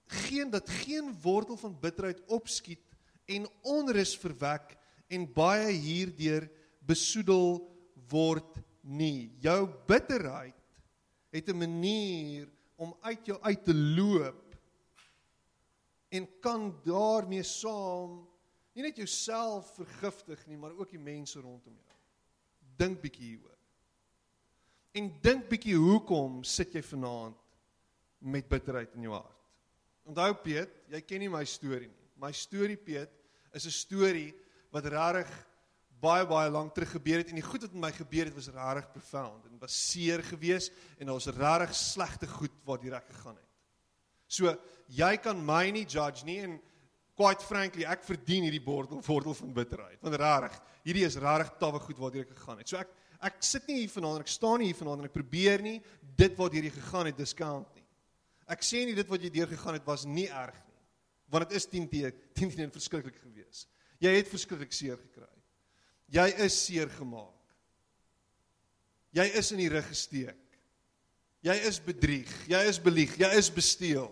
Geen 0.08 0.50
dat 0.50 0.68
geen 0.68 1.12
wortel 1.22 1.56
van 1.56 1.80
bitterheid 1.80 2.20
opskiet 2.26 2.84
en 3.28 3.48
onrus 3.62 4.16
verwek 4.16 4.76
en 5.06 5.32
baie 5.32 5.72
hierdeur 5.72 6.48
besoedel 6.80 7.60
word 8.08 8.56
nie. 8.80 9.36
Jou 9.40 9.68
bitterheid 9.86 10.56
het 11.30 11.48
'n 11.48 11.58
manier 11.58 12.48
om 12.76 12.96
uit 13.00 13.26
jou 13.26 13.38
uit 13.42 13.64
te 13.64 13.74
loop 13.74 14.56
en 16.08 16.28
kan 16.40 16.80
daarmee 16.84 17.42
saam 17.42 18.26
nie 18.72 18.82
net 18.86 18.96
jouself 18.96 19.74
vergiftig 19.74 20.46
nie, 20.46 20.56
maar 20.56 20.76
ook 20.78 20.90
die 20.90 21.02
mense 21.02 21.40
rondom 21.40 21.74
jou. 21.74 21.96
Dink 22.78 23.00
bietjie 23.02 23.26
hieroor. 23.26 23.57
En 24.96 25.10
dink 25.22 25.48
bietjie 25.50 25.76
hoekom 25.76 26.42
sit 26.48 26.72
jy 26.74 26.82
vanaand 26.82 27.36
met 28.18 28.48
bitterheid 28.48 28.94
in 28.96 29.08
jou 29.08 29.14
hart? 29.14 29.34
Onthou 30.08 30.32
Piet, 30.42 30.72
jy 30.88 31.00
ken 31.04 31.20
nie 31.20 31.32
my 31.32 31.44
storie 31.44 31.88
nie. 31.90 32.06
My 32.18 32.32
storie 32.32 32.78
Piet 32.80 33.12
is 33.52 33.66
'n 33.66 33.70
storie 33.70 34.34
wat 34.72 34.84
regtig 34.84 35.28
baie 36.00 36.26
baie 36.26 36.50
lank 36.50 36.74
terug 36.74 36.92
gebeur 36.94 37.18
het 37.18 37.28
en 37.28 37.40
die 37.40 37.42
goed 37.42 37.62
wat 37.62 37.72
met 37.72 37.80
my 37.80 37.92
gebeur 37.92 38.28
het 38.30 38.34
was 38.34 38.48
regtig 38.48 38.92
profound 38.92 39.44
en 39.46 39.58
was 39.58 39.74
seer 39.90 40.22
geweest 40.22 40.72
en 40.98 41.06
daar 41.06 41.18
was 41.18 41.26
regtig 41.26 41.74
slegte 41.74 42.26
goed 42.26 42.54
wat 42.64 42.82
direk 42.82 43.06
gegaan 43.06 43.36
het. 43.36 43.48
So 44.28 44.56
jy 44.86 45.16
kan 45.16 45.44
my 45.44 45.70
nie 45.70 45.86
judge 45.86 46.24
nie 46.24 46.40
en 46.44 46.60
quite 47.18 47.42
frankly, 47.42 47.82
ek 47.84 48.04
verdien 48.06 48.46
hierdie 48.46 48.62
bordel 48.62 49.02
wortel 49.02 49.34
van 49.34 49.52
bitterheid. 49.52 49.98
Want 50.04 50.14
regtig, 50.14 50.60
hierdie 50.84 51.06
is 51.08 51.18
regtig 51.18 51.56
tawwe 51.58 51.80
goed 51.82 51.98
waartoe 51.98 52.22
ek 52.22 52.34
gegaan 52.36 52.60
het. 52.62 52.68
So 52.70 52.78
ek 52.78 52.92
ek 53.24 53.40
sit 53.44 53.66
nie 53.68 53.80
hier 53.82 53.92
vanaand, 53.92 54.22
ek 54.24 54.30
staan 54.30 54.62
nie 54.62 54.70
hier 54.70 54.78
vanaand 54.78 55.02
en 55.02 55.08
ek 55.08 55.16
probeer 55.16 55.62
nie 55.64 55.78
dit 56.18 56.34
wat 56.38 56.54
hierdie 56.54 56.74
gegaan 56.74 57.10
het 57.10 57.18
discount 57.18 57.68
nie. 57.76 57.86
Ek 58.48 58.62
sê 58.64 58.84
nie 58.86 58.96
dit 58.96 59.08
wat 59.10 59.22
jy 59.22 59.30
deur 59.34 59.50
gegaan 59.50 59.76
het 59.76 59.86
was 59.86 60.06
nie 60.08 60.28
erg 60.28 60.56
nie. 60.56 60.78
Want 61.28 61.48
dit 61.48 61.58
is 61.58 61.66
10 61.68 61.88
te 61.90 62.12
10 62.38 62.54
teen 62.56 62.72
verskriklik 62.72 63.18
geweest. 63.20 63.68
Jy 64.00 64.14
het 64.14 64.30
verskriklik 64.30 64.72
seer 64.72 64.96
gekry. 64.96 65.28
Jy 66.08 66.28
is 66.46 66.56
seer 66.56 66.88
gemaak. 66.94 67.34
Jy 69.12 69.26
is 69.40 69.50
in 69.52 69.60
die 69.60 69.72
rug 69.72 69.86
gesteek. 69.90 70.44
Jy 71.44 71.54
is 71.68 71.78
bedrieg, 71.82 72.30
jy 72.50 72.60
is 72.66 72.80
belieg, 72.82 73.12
jy 73.20 73.28
is 73.38 73.50
besteel. 73.54 74.08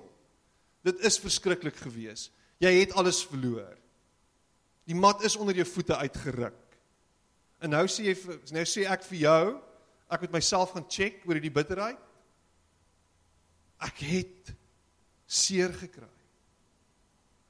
Dit 0.87 1.01
is 1.05 1.19
verskriklik 1.19 1.75
geweest. 1.83 2.31
Jy 2.63 2.71
het 2.79 2.95
alles 2.97 3.19
verloor. 3.27 3.75
Die 4.87 4.95
mat 4.95 5.25
is 5.27 5.35
onder 5.37 5.57
jou 5.59 5.67
voete 5.67 5.97
uitgeruk. 5.99 6.61
En 7.61 7.73
nou 7.73 7.85
sê 7.89 8.11
jy 8.11 8.17
nou 8.53 8.65
sê 8.69 8.85
ek 8.91 9.07
vir 9.09 9.23
jou, 9.25 9.55
ek 10.13 10.27
moet 10.27 10.37
myself 10.39 10.75
gaan 10.75 10.87
check 10.91 11.25
oor 11.25 11.39
hierdie 11.39 11.55
bitterheid. 11.55 12.03
Ek 13.83 14.03
het 14.07 14.53
seer 15.27 15.73
gekry. 15.77 16.11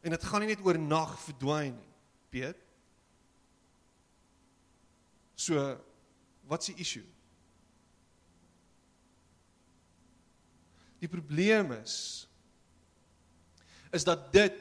En 0.06 0.14
dit 0.14 0.24
gaan 0.28 0.44
nie 0.44 0.52
net 0.52 0.62
oor 0.64 0.78
nag 0.78 1.16
verdwyn 1.24 1.74
nie, 1.74 1.92
Piet. 2.30 2.62
So 5.36 5.60
wat's 6.48 6.70
die 6.70 6.78
issue? 6.80 7.04
Die 11.02 11.10
probleem 11.10 11.74
is 11.82 12.24
is 13.94 14.04
dat 14.04 14.26
dit 14.34 14.56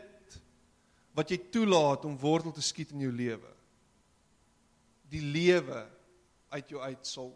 wat 1.15 1.31
jy 1.31 1.37
toelaat 1.51 2.05
om 2.07 2.17
wortel 2.19 2.53
te 2.55 2.63
skiet 2.63 2.91
in 2.93 3.01
jou 3.03 3.11
lewe. 3.11 3.54
Die 5.09 5.21
lewe 5.21 5.85
uit 6.49 6.69
jou 6.69 6.81
uit 6.81 7.07
sal 7.07 7.31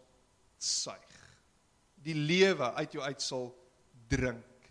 suig. 0.58 1.16
Die 2.00 2.16
lewe 2.16 2.72
uit 2.72 2.96
jou 2.96 3.04
uit 3.04 3.22
sal 3.22 3.50
drink. 4.08 4.70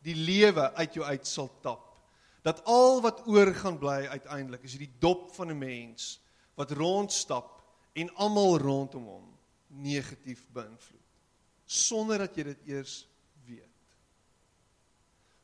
Die 0.00 0.16
lewe 0.16 0.70
uit 0.74 0.96
jou 0.96 1.04
uit 1.04 1.26
sal 1.28 1.50
tap. 1.62 1.86
Dat 2.42 2.62
al 2.64 3.02
wat 3.04 3.26
oor 3.28 3.52
gaan 3.54 3.76
bly 3.78 4.06
uiteindelik 4.08 4.64
is 4.64 4.78
die 4.80 4.92
dop 4.98 5.28
van 5.36 5.50
'n 5.52 5.58
mens 5.58 6.20
wat 6.56 6.72
rondstap 6.72 7.60
en 7.92 8.14
almal 8.14 8.58
rondom 8.58 9.04
hom 9.04 9.28
negatief 9.68 10.46
beïnvloed 10.52 11.00
sonder 11.70 12.18
dat 12.18 12.34
jy 12.34 12.48
dit 12.50 12.70
eers 12.74 12.94
weet. 13.46 13.66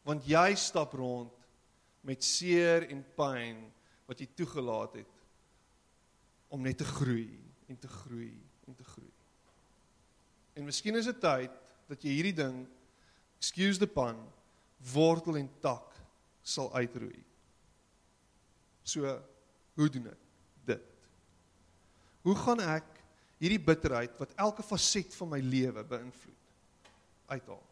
Want 0.07 0.27
jy 0.27 0.55
stap 0.59 0.95
rond 0.99 1.35
met 2.07 2.25
seer 2.25 2.89
en 2.91 3.05
pyn 3.19 3.63
wat 4.07 4.23
jy 4.23 4.29
toegelaat 4.39 4.99
het 5.03 5.16
om 6.49 6.63
net 6.63 6.79
te 6.79 6.87
groei 6.89 7.29
en 7.67 7.79
te 7.79 7.89
groei 7.89 8.35
en 8.67 8.75
te 8.75 8.85
groei. 8.85 9.13
En 10.57 10.65
miskien 10.65 10.97
is 10.97 11.09
dit 11.11 11.21
tyd 11.21 11.53
dat 11.91 12.03
jy 12.03 12.17
hierdie 12.17 12.37
ding 12.37 12.65
excuse 13.39 13.79
the 13.79 13.89
pun 13.91 14.19
wortel 14.93 15.39
en 15.41 15.49
tak 15.61 15.95
sal 16.47 16.71
uitroei. 16.75 17.21
So 18.87 19.11
hoe 19.77 19.89
doen 19.93 20.11
ek 20.13 20.23
dit? 20.71 20.85
Hoe 22.27 22.37
gaan 22.39 22.63
ek 22.65 22.93
hierdie 23.43 23.61
bitterheid 23.61 24.15
wat 24.21 24.35
elke 24.41 24.65
faset 24.65 25.15
van 25.19 25.35
my 25.35 25.41
lewe 25.45 25.85
beïnvloed 25.85 26.53
uithaal? 27.29 27.65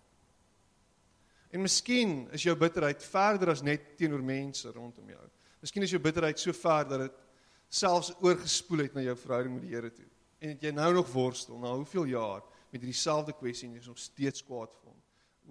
En 1.54 1.62
miskien 1.62 2.25
is 2.35 2.43
jou 2.43 2.57
bitterheid 2.59 3.02
verder 3.07 3.52
as 3.52 3.62
net 3.62 3.95
teenoor 3.99 4.23
mense 4.26 4.69
rondom 4.75 5.12
jou. 5.14 5.26
Miskien 5.62 5.87
is 5.87 5.95
jou 5.95 6.02
bitterheid 6.02 6.40
so 6.43 6.52
ver 6.59 6.88
dat 6.90 7.07
dit 7.07 7.21
selfs 7.68 8.12
oorgespoel 8.23 8.85
het 8.85 8.94
na 8.94 9.04
jou 9.04 9.16
verhouding 9.18 9.54
met 9.54 9.66
die 9.66 9.75
Here 9.75 9.92
toe. 9.92 10.09
En 10.38 10.54
dat 10.54 10.62
jy 10.66 10.73
nou 10.75 10.90
nog 10.94 11.12
worstel 11.12 11.59
na 11.59 11.73
hoeveel 11.75 12.04
jaar 12.12 12.42
met 12.71 12.80
hierdie 12.80 12.99
selfde 12.99 13.33
kwessie 13.37 13.68
en 13.68 13.76
jy's 13.78 13.90
nog 13.90 14.00
steeds 14.02 14.44
kwaad 14.44 14.73
vir 14.80 14.90
hom 14.90 15.00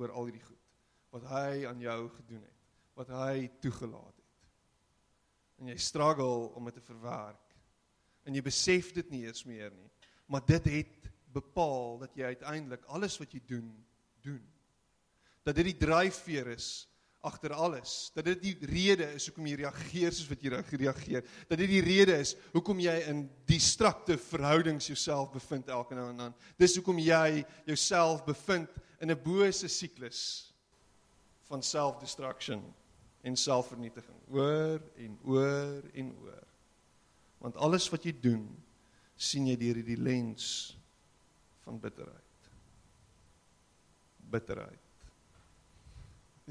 oor 0.01 0.11
al 0.11 0.29
hierdie 0.29 0.45
goed 0.45 0.59
wat 1.13 1.27
hy 1.29 1.67
aan 1.69 1.77
jou 1.77 1.99
gedoen 2.15 2.41
het, 2.41 2.61
wat 2.97 3.11
hy 3.13 3.43
toegelaat 3.61 4.15
het. 4.17 4.47
En 5.61 5.69
jy 5.69 5.75
struggle 5.77 6.47
om 6.57 6.65
dit 6.65 6.73
te 6.73 6.81
verwerk. 6.81 7.53
En 8.25 8.33
jy 8.33 8.41
besef 8.41 8.89
dit 8.95 9.11
nie 9.13 9.21
eens 9.27 9.45
meer 9.45 9.69
nie, 9.75 9.91
maar 10.25 10.41
dit 10.49 10.71
het 10.73 11.11
bepaal 11.33 11.99
dat 12.01 12.17
jy 12.17 12.31
uiteindelik 12.33 12.87
alles 12.97 13.19
wat 13.21 13.35
jy 13.35 13.43
doen, 13.45 13.69
doen 14.25 14.41
dat 15.43 15.57
dit 15.59 15.73
die 15.73 15.79
dryfveer 15.79 16.53
is 16.55 16.87
agter 17.23 17.53
alles. 17.55 18.11
Dat 18.13 18.25
dit 18.27 18.41
die 18.41 18.67
rede 18.67 19.07
is 19.15 19.29
hoekom 19.29 19.47
jy 19.47 19.55
reageer 19.63 20.11
soos 20.11 20.27
wat 20.27 20.43
jy 20.43 20.51
reageer. 20.83 21.23
Dat 21.47 21.61
dit 21.61 21.69
die 21.71 21.83
rede 21.83 22.17
is 22.19 22.35
hoekom 22.51 22.81
jy 22.83 22.95
in 23.07 23.23
destructive 23.49 24.19
verhoudings 24.27 24.89
jouself 24.91 25.31
bevind 25.31 25.71
elke 25.71 25.95
nou 25.95 26.09
en 26.11 26.23
dan. 26.25 26.35
Dis 26.59 26.75
hoekom 26.75 26.99
jy 26.99 27.45
jouself 27.69 28.25
bevind 28.27 28.69
in 28.99 29.11
'n 29.11 29.23
bose 29.23 29.67
siklus 29.67 30.51
van 31.47 31.63
self-destruction 31.63 32.63
en 33.23 33.35
selfvernietiging. 33.35 34.19
Oor 34.27 34.81
en 34.95 35.19
oor 35.23 35.83
en 35.93 36.15
oor. 36.23 36.47
Want 37.37 37.55
alles 37.55 37.89
wat 37.89 38.03
jy 38.03 38.13
doen, 38.19 38.47
sien 39.15 39.47
jy 39.47 39.55
deur 39.59 39.79
hierdie 39.79 39.99
lens 40.01 40.77
van 41.63 41.79
bitterheid. 41.79 42.49
Bitterheid. 44.17 44.82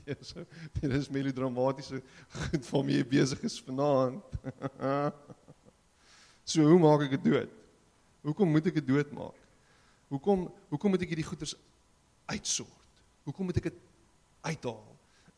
Ja, 0.11 0.15
so, 0.21 0.43
dit 0.81 0.91
is 0.91 1.09
melodramatiese 1.09 2.03
goed 2.29 2.71
waarmee 2.71 2.99
jy 2.99 3.07
besig 3.07 3.43
is 3.47 3.61
vanaand. 3.63 4.23
so 6.53 6.67
hoe 6.67 6.79
maak 6.83 7.07
ek 7.07 7.17
dit 7.17 7.29
dood? 7.31 7.53
Hoekom 8.27 8.51
moet 8.51 8.67
ek 8.71 8.81
dit 8.81 8.89
doodmaak? 8.89 9.39
Hoekom 10.13 10.49
hoekom 10.73 10.95
moet 10.95 11.05
ek 11.07 11.15
hierdie 11.15 11.27
goeders 11.27 11.55
uitsort? 12.31 13.03
Hoekom 13.27 13.49
moet 13.49 13.61
ek 13.63 13.71
dit 13.71 13.79
uithaal? 14.43 14.83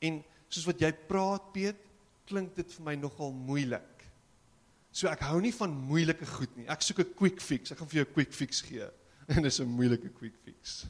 En 0.04 0.20
soos 0.48 0.68
wat 0.68 0.80
jy 0.80 0.90
praat, 1.08 1.52
Piet, 1.54 1.80
klink 2.28 2.54
dit 2.56 2.76
vir 2.78 2.86
my 2.86 2.94
nogal 2.98 3.32
moeilik. 3.36 4.04
So 4.94 5.10
ek 5.10 5.24
hou 5.26 5.40
nie 5.42 5.52
van 5.54 5.72
moeilike 5.88 6.26
goed 6.36 6.52
nie. 6.56 6.68
Ek 6.70 6.84
soek 6.84 7.02
'n 7.02 7.14
quick 7.18 7.40
fix. 7.42 7.72
Ek 7.72 7.78
gaan 7.78 7.90
vir 7.90 8.00
jou 8.00 8.06
'n 8.06 8.14
quick 8.14 8.32
fix 8.32 8.62
gee. 8.62 8.88
En 9.32 9.42
dis 9.42 9.60
'n 9.60 9.68
moeilike 9.68 10.10
quick 10.12 10.36
fix. 10.44 10.86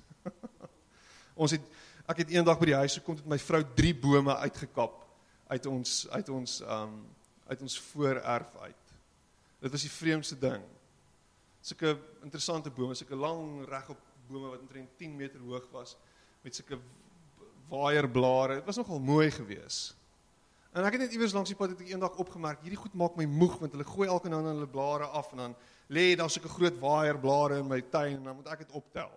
ons 1.35 1.51
het 1.51 1.63
ek 2.11 2.21
het 2.21 2.35
eendag 2.35 2.59
by 2.61 2.69
die 2.69 2.77
huis 2.77 2.99
gekom 2.99 3.17
met 3.23 3.35
my 3.35 3.39
vrou 3.41 3.63
drie 3.77 3.95
bome 3.97 4.35
uitgekap 4.45 5.01
uit 5.49 5.67
ons 5.71 6.05
uit 6.13 6.29
ons 6.33 6.61
um 6.79 6.97
uit 7.45 7.61
ons 7.61 7.75
voorerf 7.91 8.55
uit. 8.65 8.93
Dit 9.61 9.73
was 9.73 9.83
die 9.85 9.93
vreemdste 9.93 10.37
ding. 10.41 10.63
Sulke 11.61 11.91
interessante 12.25 12.71
bome, 12.73 12.97
sulke 12.97 13.17
lang 13.17 13.67
regop 13.69 14.01
bome 14.29 14.49
wat 14.49 14.63
omtrent 14.65 14.97
10 14.97 15.13
meter 15.17 15.43
hoog 15.45 15.67
was 15.73 15.93
met 16.41 16.57
sulke 16.57 16.79
waaierblare. 17.69 18.63
Dit 18.63 18.65
was 18.65 18.81
nogal 18.81 19.01
mooi 19.01 19.29
geweest. 19.31 19.93
En 20.73 20.89
ek 20.89 20.97
het 20.97 21.05
net 21.05 21.13
iewers 21.15 21.37
langs 21.37 21.53
die 21.53 21.57
pad 21.59 21.77
het 21.77 21.85
ek 21.85 21.93
eendag 21.93 22.17
opgemerk, 22.19 22.65
hierdie 22.65 22.81
goed 22.81 22.97
maak 22.99 23.21
my 23.21 23.29
moeg 23.31 23.61
want 23.61 23.77
hulle 23.77 23.87
gooi 23.87 24.09
elke 24.09 24.33
nou 24.33 24.41
dan 24.43 24.57
hulle 24.57 24.73
blare 24.73 25.07
af 25.07 25.31
en 25.37 25.45
dan 25.45 25.61
lê 25.93 26.09
daar 26.19 26.33
sulke 26.33 26.51
groot 26.51 26.81
waaierblare 26.81 27.61
in 27.61 27.69
my 27.71 27.79
tuin 27.93 28.17
en 28.17 28.33
dan 28.33 28.41
moet 28.41 28.51
ek 28.57 28.65
dit 28.65 28.77
optel. 28.81 29.13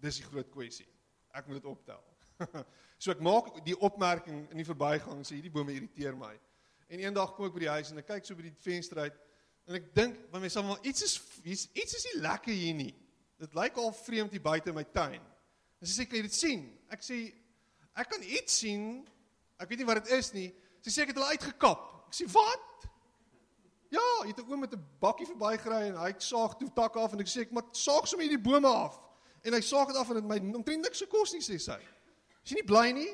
Dis 0.00 0.22
die 0.22 0.30
groot 0.30 0.48
kwessie. 0.54 0.88
Ek 1.34 1.50
moet 1.50 1.58
dit 1.58 1.68
optel. 1.68 2.00
so 3.02 3.12
ek 3.14 3.22
maak 3.24 3.52
die 3.66 3.76
opmerking 3.76 4.44
in 4.50 4.60
die 4.60 4.66
verbygang 4.66 5.22
sê 5.26 5.38
hierdie 5.38 5.52
bome 5.52 5.74
irriteer 5.74 6.16
my. 6.18 6.32
En 6.88 7.00
eendag 7.00 7.34
kom 7.34 7.48
ek 7.48 7.54
by 7.56 7.64
die 7.64 7.72
huis 7.76 7.92
en 7.92 8.02
ek 8.02 8.10
kyk 8.10 8.26
so 8.26 8.38
by 8.38 8.48
die 8.48 8.56
venster 8.64 9.04
uit 9.06 9.20
en 9.64 9.78
ek 9.78 9.86
dink 9.96 10.18
by 10.32 10.40
myself 10.42 10.66
maar 10.68 10.82
iets 10.84 11.06
is 11.06 11.14
iets 11.42 11.96
is 12.00 12.08
nie 12.10 12.20
lekker 12.24 12.52
hier 12.52 12.76
nie. 12.76 12.92
Dit 13.40 13.56
lyk 13.56 13.78
al 13.80 13.94
vreemd 13.96 14.34
hier 14.34 14.44
buite 14.44 14.70
in 14.70 14.76
my 14.76 14.84
tuin. 14.94 15.22
En 15.80 15.88
sy 15.88 15.96
sê 15.96 16.06
kan 16.08 16.20
jy 16.20 16.26
dit 16.28 16.36
sien? 16.36 16.66
Ek 16.92 17.02
sê 17.04 17.22
ek 17.98 18.10
kan 18.12 18.22
iets 18.22 18.60
sien. 18.62 19.02
Ek 19.60 19.70
weet 19.70 19.82
nie 19.82 19.88
wat 19.88 20.02
dit 20.02 20.14
is 20.18 20.32
nie. 20.36 20.50
Sy 20.84 20.92
sê 20.92 21.04
ek 21.04 21.14
het 21.14 21.20
hulle 21.20 21.34
uitgekap. 21.36 21.82
Ek 22.10 22.18
sê 22.18 22.28
wat? 22.34 22.70
Ja, 23.94 24.04
jy 24.24 24.32
het 24.32 24.40
'n 24.42 24.50
oom 24.50 24.60
met 24.60 24.74
'n 24.74 24.86
bakkie 25.00 25.26
verbygery 25.26 25.88
en 25.88 25.96
hy 25.96 26.12
saag 26.18 26.56
toe 26.58 26.70
takke 26.74 26.98
af 26.98 27.12
en 27.12 27.20
ek 27.20 27.28
sê 27.28 27.40
ek 27.42 27.52
moet 27.52 27.76
saag 27.76 28.08
sommer 28.08 28.26
hierdie 28.26 28.42
bome 28.42 28.68
af. 28.68 29.00
En 29.42 29.52
hy 29.52 29.60
saag 29.60 29.86
dit 29.86 29.96
af 29.96 30.08
en 30.08 30.14
dit 30.14 30.24
my 30.24 30.38
omtrent 30.56 30.82
niks 30.82 31.00
gekos 31.00 31.32
nie 31.32 31.40
sê 31.40 31.58
sy. 31.58 31.78
Is 32.44 32.52
jy 32.52 32.60
nie 32.60 32.68
bly 32.68 32.88
nie? 32.92 33.10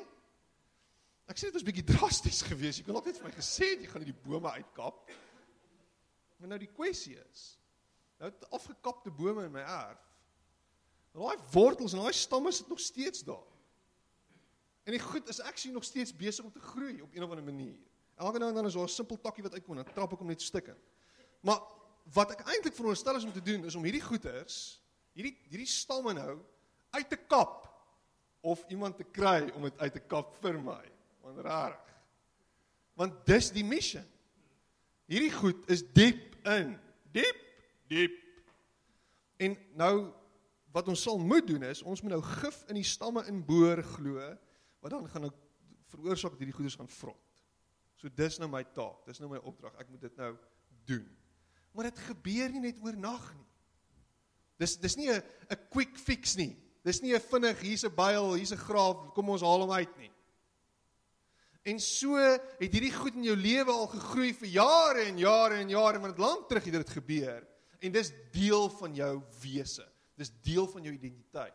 Ek 1.31 1.39
sê 1.39 1.47
dit 1.47 1.55
was 1.55 1.63
bietjie 1.63 1.87
drasties 1.87 2.41
geweest. 2.49 2.81
Jy 2.81 2.87
kon 2.87 2.99
ook 2.99 3.07
net 3.07 3.19
vir 3.21 3.29
my 3.29 3.35
gesê 3.37 3.73
jy 3.77 3.87
gaan 3.87 4.03
hierdie 4.03 4.23
bome 4.25 4.51
uitkap. 4.51 5.05
Maar 6.41 6.51
nou 6.51 6.59
die 6.59 6.71
kwessie 6.73 7.15
is, 7.21 7.43
nou 8.19 8.31
het 8.31 8.47
afgekapte 8.57 9.13
bome 9.13 9.45
in 9.47 9.53
my 9.53 9.63
erf. 9.63 10.01
En 11.13 11.23
daai 11.23 11.47
wortels 11.53 11.93
en 11.95 12.01
daai 12.03 12.15
stamme 12.17 12.51
sit 12.55 12.67
nog 12.71 12.81
steeds 12.81 13.23
daar. 13.27 13.47
En 14.87 14.95
die 14.95 15.01
goed 15.03 15.29
is 15.29 15.39
actually 15.45 15.75
nog 15.75 15.85
steeds 15.85 16.11
besig 16.17 16.45
om 16.45 16.51
te 16.51 16.63
groei 16.71 17.01
op 17.01 17.13
een 17.13 17.23
of 17.23 17.29
ander 17.29 17.45
manier. 17.45 17.77
Elke 18.17 18.41
nou 18.41 18.49
en 18.49 18.57
dan 18.57 18.65
is 18.65 18.73
daar 18.73 18.89
'n 18.89 18.97
simpel 18.99 19.19
takkie 19.21 19.43
wat 19.43 19.53
uitkom 19.53 19.77
en 19.77 19.83
dan 19.83 19.93
trap 19.93 20.11
ek 20.13 20.19
hom 20.19 20.27
net 20.27 20.41
stukke. 20.41 20.75
Maar 21.41 21.61
wat 22.13 22.31
ek 22.31 22.41
eintlik 22.47 22.73
veronderstel 22.73 23.15
is 23.15 23.23
om 23.23 23.33
te 23.33 23.41
doen 23.41 23.65
is 23.65 23.75
om 23.75 23.83
hierdie 23.83 24.01
goeters, 24.01 24.81
hierdie 25.13 25.37
hierdie 25.49 25.67
stamme 25.67 26.13
nou 26.13 26.39
uit 26.89 27.09
te 27.09 27.15
kap 27.15 27.70
of 28.41 28.63
iemand 28.69 28.97
te 28.97 29.05
kry 29.05 29.49
om 29.55 29.67
dit 29.67 29.77
uit 29.79 29.93
te 29.93 30.01
kap 30.11 30.33
vir 30.41 30.57
my. 30.61 30.81
Want 31.21 31.43
rarig. 31.45 31.91
Want 32.97 33.21
dis 33.29 33.51
die 33.53 33.65
missie. 33.65 34.03
Hierdie 35.11 35.33
goed 35.33 35.67
is 35.71 35.83
diep 35.93 36.37
in, 36.47 36.75
diep, 37.11 37.39
diep. 37.91 38.17
En 39.41 39.57
nou 39.75 39.95
wat 40.71 40.87
ons 40.87 41.01
sal 41.03 41.19
moet 41.19 41.45
doen 41.47 41.65
is 41.67 41.81
ons 41.83 42.01
moet 42.01 42.13
nou 42.13 42.21
gif 42.23 42.61
in 42.71 42.79
die 42.79 42.87
stamme 42.87 43.25
inboor 43.27 43.81
glo 43.97 44.29
wat 44.81 44.93
dan 44.93 45.07
gaan 45.11 45.27
nou 45.27 45.33
veroorsaak 45.91 46.33
dat 46.33 46.43
hierdie 46.45 46.55
goeders 46.55 46.77
gaan 46.79 46.89
vrot. 46.89 47.41
So 47.99 48.09
dis 48.15 48.39
nou 48.41 48.47
my 48.49 48.63
taak, 48.73 49.03
dis 49.05 49.19
nou 49.21 49.29
my 49.29 49.41
opdrag. 49.45 49.75
Ek 49.81 49.89
moet 49.91 50.01
dit 50.07 50.15
nou 50.17 50.31
doen. 50.89 51.05
Maar 51.75 51.91
dit 51.91 51.99
gebeur 52.07 52.53
nie 52.55 52.63
net 52.63 52.79
oornag 52.81 53.27
nie. 53.35 53.47
Dis 54.61 54.77
dis 54.79 54.95
nie 54.97 55.09
'n 55.11 55.21
'n 55.49 55.59
quick 55.69 55.97
fix 55.97 56.35
nie. 56.35 56.55
Dis 56.83 57.01
nie 57.01 57.13
'n 57.13 57.19
vinnig 57.19 57.59
hier's 57.59 57.83
'n 57.83 57.95
byl, 57.95 58.33
hier's 58.33 58.51
'n 58.51 58.57
graaf, 58.57 59.13
kom 59.13 59.29
ons 59.29 59.41
haal 59.41 59.61
hom 59.61 59.71
uit 59.71 59.97
nie. 59.97 60.11
En 61.63 61.79
so 61.79 62.17
het 62.17 62.73
hierdie 62.73 62.93
goed 62.93 63.15
in 63.15 63.23
jou 63.23 63.35
lewe 63.37 63.71
al 63.71 63.87
gegroei 63.87 64.33
vir 64.33 64.47
jare 64.47 65.05
en 65.05 65.17
jare 65.17 65.59
en 65.61 65.69
jare, 65.69 65.99
want 65.99 66.17
lank 66.17 66.47
terug 66.49 66.63
het 66.63 66.73
dit 66.73 66.89
gebeur. 66.89 67.47
En 67.79 67.91
dis 67.91 68.11
deel 68.33 68.69
van 68.69 68.95
jou 68.95 69.21
wese. 69.41 69.85
Dis 70.17 70.31
deel 70.41 70.67
van 70.67 70.83
jou 70.83 70.93
identiteit. 70.93 71.53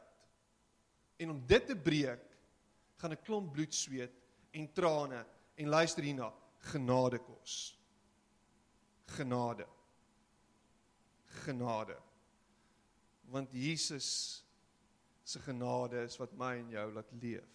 En 1.16 1.30
om 1.30 1.42
dit 1.46 1.66
te 1.66 1.76
breek, 1.76 2.22
gaan 2.96 3.12
'n 3.12 3.22
klomp 3.22 3.52
bloed 3.52 3.74
sweet 3.74 4.12
en 4.52 4.72
trane 4.72 5.26
en 5.54 5.68
luister 5.68 6.02
hierna, 6.02 6.32
genade 6.58 7.18
kos. 7.18 7.78
Genade. 9.06 9.66
Genade. 11.24 11.96
Want 13.28 13.52
Jesus 13.52 14.45
se 15.26 15.42
genade 15.42 16.04
is 16.06 16.16
wat 16.20 16.34
my 16.38 16.54
en 16.60 16.68
jou 16.70 16.86
laat 16.94 17.14
leef. 17.20 17.54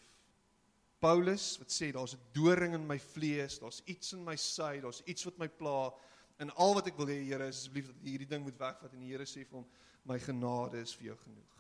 Paulus 1.02 1.56
wat 1.58 1.72
sê 1.74 1.92
daar's 1.92 2.14
'n 2.14 2.26
doring 2.34 2.74
in 2.76 2.88
my 2.88 3.00
vlees, 3.00 3.60
daar's 3.60 3.82
iets 3.86 4.14
in 4.14 4.24
my 4.24 4.36
sy, 4.36 4.82
daar's 4.82 5.02
iets 5.06 5.24
wat 5.24 5.38
my 5.38 5.48
pla 5.48 5.92
en 6.38 6.52
al 6.56 6.74
wat 6.74 6.88
ek 6.88 6.98
wil 6.98 7.08
hê 7.08 7.24
Here 7.24 7.48
is 7.48 7.58
asseblief 7.58 7.88
dat 7.88 7.96
hierdie 8.04 8.28
ding 8.28 8.44
moet 8.44 8.58
wegvat 8.58 8.94
en 8.94 9.00
die 9.00 9.12
Here 9.12 9.26
sê 9.26 9.46
vir 9.46 9.58
hom 9.60 9.68
my 10.06 10.20
genade 10.20 10.82
is 10.82 10.94
vir 10.94 11.06
jou 11.06 11.18
genoeg. 11.18 11.52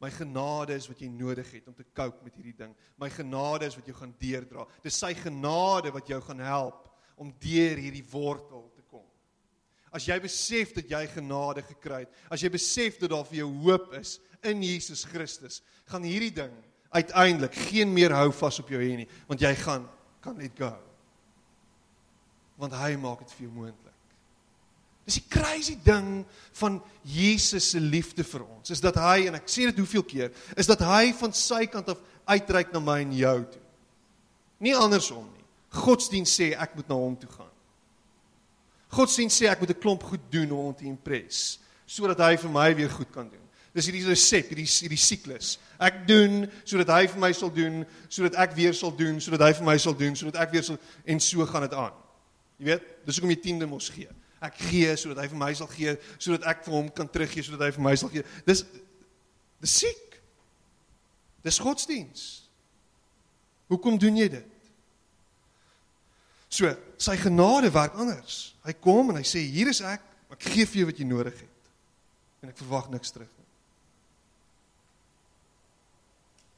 My 0.00 0.10
genade 0.10 0.74
is 0.74 0.88
wat 0.88 0.98
jy 0.98 1.08
nodig 1.08 1.50
het 1.52 1.68
om 1.68 1.74
te 1.74 1.84
cope 1.94 2.24
met 2.24 2.34
hierdie 2.34 2.56
ding. 2.56 2.74
My 2.98 3.08
genade 3.08 3.66
is 3.66 3.76
wat 3.76 3.86
jou 3.86 3.94
gaan 3.94 4.14
deurdra. 4.18 4.66
Dis 4.82 4.98
sy 4.98 5.14
genade 5.14 5.92
wat 5.92 6.08
jou 6.08 6.20
gaan 6.20 6.40
help 6.40 6.88
om 7.16 7.30
deur 7.38 7.76
hierdie 7.76 8.04
wortel. 8.10 8.71
As 9.92 10.06
jy 10.08 10.16
besef 10.24 10.72
dat 10.76 10.88
jy 10.88 11.02
genade 11.12 11.64
gekry 11.68 12.04
het, 12.06 12.20
as 12.32 12.40
jy 12.40 12.48
besef 12.52 12.96
dat 13.00 13.12
daar 13.12 13.26
vir 13.28 13.42
jou 13.42 13.50
hoop 13.66 13.92
is 13.98 14.16
in 14.48 14.62
Jesus 14.64 15.04
Christus, 15.04 15.60
gaan 15.90 16.06
hierdie 16.06 16.32
ding 16.34 16.54
uiteindelik 16.92 17.54
geen 17.70 17.92
meer 17.92 18.12
hou 18.16 18.30
vas 18.36 18.58
op 18.60 18.72
jou 18.72 18.80
hê 18.80 18.96
nie, 19.02 19.08
want 19.28 19.40
jy 19.40 19.52
gaan 19.62 19.84
kan 20.22 20.36
let 20.38 20.56
go. 20.56 20.72
Want 22.60 22.76
hy 22.78 22.94
maak 23.00 23.24
dit 23.24 23.34
vir 23.36 23.46
jou 23.46 23.52
moontlik. 23.54 23.92
Dis 25.08 25.18
die 25.18 25.28
crazy 25.32 25.74
ding 25.82 26.22
van 26.60 26.78
Jesus 27.02 27.72
se 27.72 27.80
liefde 27.82 28.22
vir 28.24 28.44
ons. 28.44 28.70
Is 28.70 28.82
dat 28.84 28.96
hy 29.02 29.26
en 29.26 29.38
ek 29.40 29.48
sê 29.50 29.66
dit 29.66 29.80
hoeveel 29.82 30.04
keer, 30.06 30.34
is 30.56 30.70
dat 30.70 30.84
hy 30.86 31.10
van 31.18 31.34
sy 31.34 31.64
kant 31.70 31.90
af 31.90 32.02
uitreik 32.30 32.70
na 32.72 32.80
my 32.80 33.00
en 33.02 33.16
jou 33.18 33.38
toe. 33.50 33.62
Nie 34.62 34.76
andersom 34.78 35.24
nie. 35.26 35.46
Godsdienst 35.74 36.38
sê 36.38 36.52
ek 36.54 36.76
moet 36.78 36.92
na 36.92 37.00
hom 37.00 37.16
toe 37.18 37.30
gaan. 37.32 37.51
Godsdienst 38.92 39.40
sê 39.40 39.48
ek 39.48 39.60
moet 39.60 39.70
'n 39.70 39.80
klomp 39.80 40.02
goed 40.02 40.20
doen 40.30 40.50
om 40.52 40.66
hom 40.66 40.74
te 40.74 40.84
impress 40.84 41.58
sodat 41.86 42.18
hy 42.18 42.36
vir 42.36 42.50
my 42.50 42.74
weer 42.74 42.88
goed 42.88 43.10
kan 43.12 43.28
doen. 43.28 43.42
Dis 43.74 43.86
hierdie 43.86 44.06
resep, 44.06 44.48
hierdie 44.48 44.68
hierdie 44.68 44.98
siklus. 44.98 45.58
Ek 45.78 46.06
doen 46.06 46.50
sodat 46.64 46.88
hy 46.88 47.06
vir 47.06 47.20
my 47.20 47.32
sal 47.32 47.50
doen, 47.52 47.86
sodat 48.08 48.34
ek 48.34 48.54
weer 48.54 48.72
sal 48.72 48.96
doen, 48.96 49.20
sodat 49.20 49.40
hy 49.40 49.52
vir 49.52 49.64
my 49.64 49.76
sal 49.76 49.94
doen, 49.94 50.16
sodat 50.16 50.36
ek 50.36 50.52
weer 50.52 50.62
sal 50.62 50.78
en 51.04 51.20
so 51.20 51.46
gaan 51.46 51.62
dit 51.62 51.74
aan. 51.74 51.92
Jy 52.58 52.64
weet, 52.64 52.82
dis 53.06 53.16
hoekom 53.16 53.30
jy 53.30 53.40
tiende 53.42 53.66
mos 53.66 53.88
gee 53.88 54.08
ek 54.42 54.58
gee 54.58 54.94
sodat 54.98 55.22
hy 55.22 55.28
vir 55.30 55.38
my 55.38 55.50
sal 55.54 55.70
gee, 55.70 55.94
sodat 56.18 56.46
ek 56.50 56.64
vir 56.66 56.74
hom 56.74 56.88
kan 56.94 57.10
teruggee 57.10 57.46
sodat 57.46 57.68
hy 57.68 57.74
vir 57.76 57.84
my 57.86 57.94
sal 57.98 58.10
gee. 58.10 58.24
Dis 58.46 58.64
dis 59.62 59.76
siek. 59.84 60.16
Dis 61.46 61.60
godsdiens. 61.62 62.24
Hoekom 63.70 63.98
doen 63.98 64.18
jy 64.18 64.26
dit? 64.30 64.51
So, 66.52 66.68
sy 67.00 67.16
genade 67.16 67.70
werk 67.72 67.94
anders. 67.96 68.50
Hy 68.66 68.74
kom 68.76 69.08
en 69.08 69.16
hy 69.16 69.24
sê 69.24 69.40
hier 69.40 69.70
is 69.72 69.80
ek, 69.88 70.02
ek 70.34 70.50
gee 70.52 70.66
vir 70.68 70.82
jou 70.82 70.88
wat 70.90 70.98
jy 71.00 71.06
nodig 71.08 71.38
het. 71.40 71.70
En 72.44 72.50
ek 72.52 72.58
verwag 72.60 72.90
niks 72.92 73.14
terug 73.14 73.30
nie. 73.38 73.48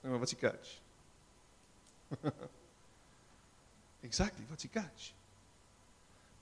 Nou, 0.02 0.18
wat 0.18 0.26
is 0.26 0.35
die 0.35 0.40
catch? 0.40 0.72
exactly, 4.09 4.42
wat 4.50 4.59
is 4.59 4.66
die 4.66 4.72
catch? 4.74 5.07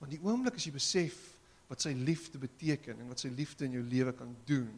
Want 0.01 0.15
die 0.15 0.21
oomblik 0.25 0.57
as 0.57 0.65
jy 0.65 0.73
besef 0.73 1.19
wat 1.69 1.85
sy 1.85 1.93
liefde 1.95 2.41
beteken 2.41 2.97
en 2.97 3.13
wat 3.13 3.21
sy 3.21 3.29
liefde 3.31 3.69
in 3.69 3.77
jou 3.77 3.85
lewe 3.85 4.15
kan 4.17 4.33
doen, 4.49 4.73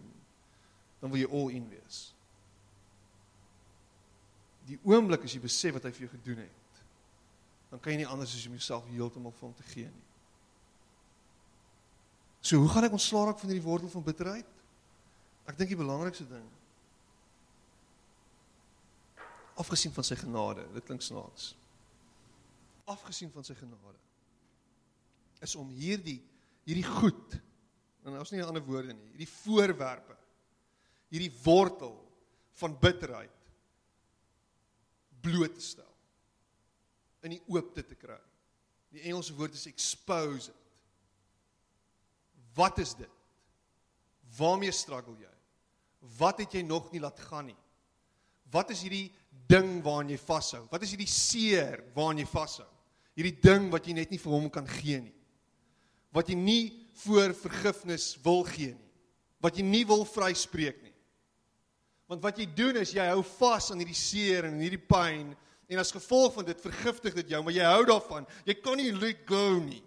dan 0.99 1.13
wil 1.13 1.23
jy 1.23 1.31
all 1.31 1.55
in 1.55 1.65
wees. 1.71 2.03
Die 4.67 4.77
oomblik 4.83 5.23
as 5.25 5.33
jy 5.33 5.41
besef 5.47 5.79
wat 5.79 5.87
hy 5.87 5.95
vir 5.95 6.09
jou 6.09 6.13
gedoen 6.17 6.43
het, 6.43 6.61
dan 7.75 7.83
kan 7.83 7.91
jy 7.91 8.05
nie 8.05 8.07
anders 8.07 8.31
as 8.31 8.45
om 8.47 8.53
jouself 8.55 8.85
heeltemal 8.87 9.33
vir 9.35 9.49
hom 9.49 9.55
te 9.57 9.63
gee 9.73 9.89
nie. 9.91 10.03
So 12.39 12.61
hoe 12.61 12.69
gaan 12.71 12.87
ek 12.87 12.95
ontslaa 12.95 13.25
raak 13.27 13.41
van 13.41 13.51
hierdie 13.51 13.65
wortel 13.65 13.91
van 13.91 14.05
bitterheid? 14.05 14.51
Ek 15.49 15.57
dink 15.59 15.73
die 15.73 15.79
belangrikste 15.83 16.27
ding 16.29 16.45
afgesien 19.59 19.93
van 19.95 20.03
sy 20.03 20.17
genade, 20.19 20.65
dit 20.75 20.83
klink 20.83 21.03
snaaks. 21.03 21.53
Afgesien 22.91 23.31
van 23.31 23.45
sy 23.47 23.55
genade 23.59 23.99
is 25.43 25.53
om 25.59 25.67
hierdie 25.75 26.21
hierdie 26.65 26.87
goed 26.87 27.35
en 28.05 28.15
ons 28.17 28.31
nie 28.31 28.39
'n 28.39 28.47
ander 28.47 28.63
woorde 28.63 28.93
nie, 28.93 29.09
hierdie 29.11 29.33
voorwerpe. 29.43 30.15
hierdie 31.09 31.33
wortel 31.43 31.95
van 32.59 32.79
bitterheid 32.79 33.31
bloot 35.21 35.53
te 35.53 35.61
stel. 35.61 35.94
In 37.25 37.33
die 37.33 37.41
oopte 37.49 37.83
te 37.85 37.97
kry. 37.97 38.19
Die 38.93 39.03
Engelse 39.09 39.33
woord 39.35 39.57
is 39.57 39.65
expose 39.67 40.51
it. 40.53 40.61
Wat 42.55 42.77
is 42.79 42.93
dit? 42.95 43.11
Waarmee 44.37 44.71
struggle 44.71 45.17
jy? 45.19 45.31
Wat 46.19 46.39
het 46.43 46.53
jy 46.55 46.61
nog 46.63 46.91
nie 46.93 47.01
laat 47.03 47.19
gaan 47.27 47.49
nie? 47.49 47.57
Wat 48.53 48.69
is 48.71 48.83
hierdie 48.85 49.09
ding 49.49 49.81
waaraan 49.83 50.13
jy 50.13 50.19
vashou? 50.21 50.63
Wat 50.71 50.83
is 50.85 50.93
hierdie 50.93 51.09
seer 51.11 51.81
waaraan 51.95 52.21
jy 52.21 52.27
vashou? 52.29 52.67
Hierdie 53.17 53.35
ding 53.43 53.69
wat 53.73 53.87
jy 53.87 53.95
net 53.97 54.11
nie 54.13 54.21
vir 54.21 54.35
hom 54.35 54.47
kan 54.53 54.67
gee 54.69 55.01
nie. 55.01 55.15
Wat 56.15 56.29
jy 56.31 56.37
nie 56.39 56.65
voor 57.03 57.33
vergifnis 57.35 58.13
wil 58.23 58.45
gee 58.47 58.75
nie. 58.75 58.91
Wat 59.43 59.57
jy 59.59 59.65
nie 59.67 59.83
wil 59.87 60.05
vryspreek 60.07 60.79
nie. 60.83 60.93
Want 62.07 62.21
wat 62.23 62.39
jy 62.39 62.45
doen 62.55 62.77
is 62.79 62.93
jy 62.95 63.07
hou 63.09 63.23
vas 63.35 63.71
aan 63.71 63.81
hierdie 63.81 63.97
seer 63.97 64.47
en 64.47 64.61
hierdie 64.61 64.81
pyn 64.81 65.33
en 65.67 65.81
as 65.81 65.93
gevolg 65.93 66.33
van 66.35 66.45
dit 66.47 66.61
vergiftig 66.61 67.15
dit 67.17 67.33
jou, 67.33 67.41
maar 67.43 67.55
jy 67.55 67.65
hou 67.65 67.85
daarvan. 67.89 68.27
Jy 68.45 68.55
kan 68.61 68.77
nie 68.77 68.91
let 68.93 69.23
go 69.29 69.57
nie. 69.59 69.81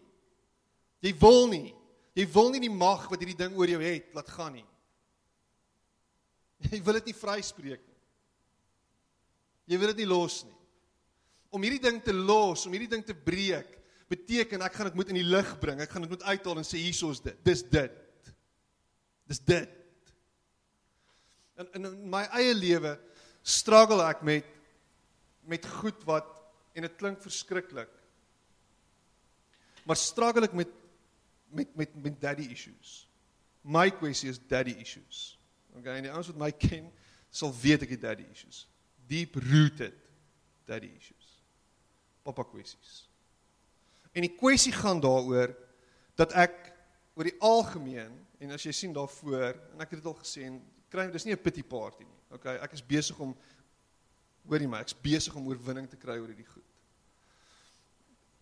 Jy 1.05 1.13
wil 1.21 1.47
nie. 1.53 1.75
Jy 2.19 2.27
wil 2.35 2.51
nie 2.51 2.65
die 2.65 2.73
mag 2.73 3.07
wat 3.11 3.21
hierdie 3.23 3.39
ding 3.39 3.55
oor 3.59 3.71
jou 3.71 3.79
het 3.83 4.11
laat 4.17 4.31
gaan 4.35 4.57
nie. 4.59 4.67
Jy 6.67 6.81
wil 6.83 6.99
dit 6.99 7.13
nie 7.13 7.19
vryspreek 7.21 7.83
nie. 7.85 7.99
Jy 9.71 9.79
wil 9.79 9.93
dit 9.93 10.03
nie 10.03 10.11
los 10.11 10.41
nie. 10.49 10.57
Om 11.55 11.65
hierdie 11.65 11.85
ding 11.85 12.01
te 12.05 12.13
los, 12.13 12.67
om 12.67 12.75
hierdie 12.75 12.91
ding 12.91 13.05
te 13.07 13.15
breek, 13.15 13.71
beteken 14.11 14.65
ek 14.65 14.75
gaan 14.75 14.89
dit 14.91 14.99
moet 14.99 15.13
in 15.13 15.21
die 15.21 15.29
lig 15.29 15.49
bring. 15.63 15.81
Ek 15.85 15.93
gaan 15.93 16.05
dit 16.05 16.13
moet 16.13 16.25
uithaal 16.27 16.61
en 16.61 16.67
sê 16.67 16.81
hierso's 16.81 17.21
dit. 17.25 17.37
Dis 17.47 17.63
dit. 17.63 17.95
Dis 19.29 19.41
dit. 19.45 19.75
In 21.61 21.71
in 21.79 21.97
my 22.11 22.25
eie 22.41 22.55
lewe 22.57 22.97
struggle 23.47 24.03
ek 24.09 24.25
met 24.27 24.58
met 25.49 25.67
goed 25.81 26.05
wat 26.09 26.29
en 26.77 26.85
dit 26.85 26.97
klink 27.01 27.23
verskriklik. 27.25 27.91
Maar 29.89 29.97
struggle 29.97 30.49
ek 30.49 30.57
met 30.57 30.75
met 31.49 31.77
met 31.77 31.95
met 31.97 32.21
daddy 32.21 32.51
issues. 32.53 33.09
My 33.65 33.89
kwessie 33.91 34.29
is 34.29 34.41
daddy 34.51 34.77
issues. 34.81 35.39
Okay, 35.79 35.97
en 35.97 36.05
die 36.09 36.13
ouens 36.13 36.29
wat 36.29 36.41
my 36.41 36.51
ken 36.53 36.91
sal 37.31 37.55
weet 37.63 37.87
ek 37.87 37.95
het 37.97 38.05
daddy 38.05 38.27
issues. 38.33 38.67
Deep 39.09 39.39
rooted 39.49 39.97
daddy 40.69 40.91
issues. 40.93 41.31
Papa 42.27 42.45
kwessies. 42.45 43.07
En 44.13 44.27
die 44.27 44.35
kwessie 44.37 44.75
gaan 44.77 45.01
daaroor 45.01 45.55
dat 46.19 46.35
ek 46.37 46.57
oor 47.17 47.29
die 47.29 47.39
algemeen 47.45 48.13
en 48.43 48.55
as 48.55 48.67
jy 48.67 48.75
sien 48.77 48.93
daarvoor 48.95 49.57
en 49.73 49.85
ek 49.85 49.95
het 49.95 50.03
dit 50.03 50.11
al 50.11 50.19
gesê 50.21 50.45
en 50.49 50.59
kry 50.93 51.09
dis 51.13 51.25
nie 51.25 51.35
'n 51.35 51.43
pity 51.43 51.63
party 51.63 52.05
nie. 52.05 52.19
Okay, 52.31 52.57
ek 52.61 52.73
is 52.73 52.85
besig 52.85 53.19
om 53.19 53.37
hoorie 54.49 54.69
my, 54.71 54.83
ek's 54.85 54.97
besig 54.97 55.37
om 55.37 55.47
oorwinning 55.49 55.89
te 55.91 56.01
kry 56.01 56.19
oor 56.19 56.31
hierdie 56.31 56.49
goed. 56.49 56.65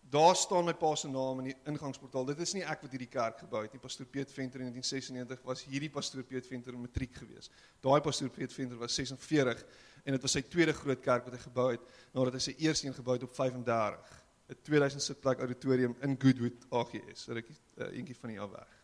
Daar 0.09 0.35
staan 0.39 0.63
my 0.63 0.73
pa 0.73 0.93
se 0.95 1.09
naam 1.11 1.41
in 1.41 1.49
die 1.49 1.55
ingangsportaal. 1.67 2.29
Dit 2.29 2.39
is 2.45 2.53
nie 2.55 2.63
ek 2.63 2.85
wat 2.85 2.93
hierdie 2.95 3.09
kerk 3.11 3.41
gebou 3.43 3.65
het 3.65 3.73
nie. 3.75 3.81
Pastoor 3.83 4.07
Piet 4.07 4.31
Venter 4.31 4.63
in 4.63 4.69
1996 4.71 5.43
was 5.43 5.65
hierdie 5.67 5.91
pastoor 5.91 6.23
Piet 6.23 6.47
Venter 6.47 6.77
in 6.77 6.85
matriek 6.85 7.11
gewees. 7.19 7.51
Daai 7.83 7.99
pastoor 8.05 8.31
Piet 8.31 8.55
Venter 8.55 8.79
was 8.79 8.95
46 8.95 9.65
en 10.05 10.15
dit 10.15 10.23
was 10.23 10.37
sy 10.37 10.45
tweede 10.47 10.71
groot 10.77 11.03
kerk 11.03 11.27
wat 11.27 11.35
hy 11.35 11.41
gebou 11.43 11.67
het 11.73 11.83
nadat 12.15 12.39
hy 12.39 12.43
sy 12.45 12.55
eerste 12.63 12.87
een 12.87 12.95
gebou 12.95 13.17
het 13.17 13.27
op 13.27 13.35
35. 13.35 14.15
'n 14.47 14.55
2000 14.63 15.03
sitplek 15.03 15.39
auditorium 15.43 15.95
in 16.01 16.15
Goodwood 16.15 16.65
AGS. 16.71 17.27
Ek 17.27 17.49
uh, 17.51 17.91
eentjie 17.91 18.15
van 18.15 18.31
die 18.31 18.39
af 18.39 18.51
weg. 18.53 18.77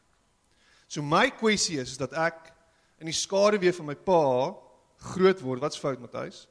So 0.91 1.01
my 1.01 1.29
kwessie 1.31 1.79
is, 1.79 1.95
is 1.95 2.01
dat 2.01 2.11
ek 2.19 2.51
in 2.99 3.07
die 3.07 3.15
skaduwee 3.15 3.71
van 3.73 3.87
my 3.93 3.95
pa 3.95 4.23
groot 5.13 5.39
word. 5.39 5.63
Wat's 5.63 5.79
fout 5.79 6.03
huis? 6.19 6.47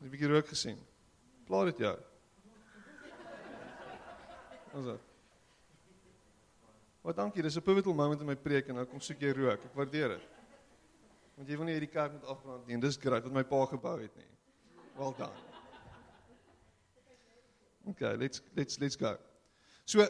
'n 0.00 0.08
bietjie 0.08 0.28
rook 0.28 0.48
gesien. 0.48 0.78
Plaat 1.46 1.72
dit 1.72 1.78
jou. 1.84 1.96
Ons 4.72 4.86
het. 4.86 5.06
Wat 7.02 7.16
dankie, 7.16 7.42
dis 7.42 7.56
'n 7.56 7.62
pivotal 7.62 7.94
moment 7.94 8.20
in 8.20 8.26
my 8.26 8.36
preek 8.36 8.68
en 8.68 8.74
nou 8.74 8.86
kom 8.86 9.00
soek 9.00 9.20
jy 9.20 9.32
rook. 9.32 9.64
Ek 9.64 9.74
waardeer 9.74 10.08
dit. 10.08 10.28
Want 11.36 11.48
jy 11.48 11.56
wil 11.56 11.64
nie 11.64 11.72
hierdie 11.72 11.92
kerk 11.92 12.12
met 12.12 12.24
afbrand 12.24 12.66
nie. 12.66 12.78
Dis 12.78 12.96
great 12.96 13.22
wat 13.24 13.32
my 13.32 13.42
pa 13.42 13.66
gebou 13.66 14.00
het 14.00 14.16
nie. 14.16 14.28
Well 14.96 15.14
done. 15.16 15.32
Okay, 17.88 18.16
let's 18.16 18.42
let's 18.54 18.78
let's 18.78 18.96
go. 18.96 19.16
So 19.84 20.06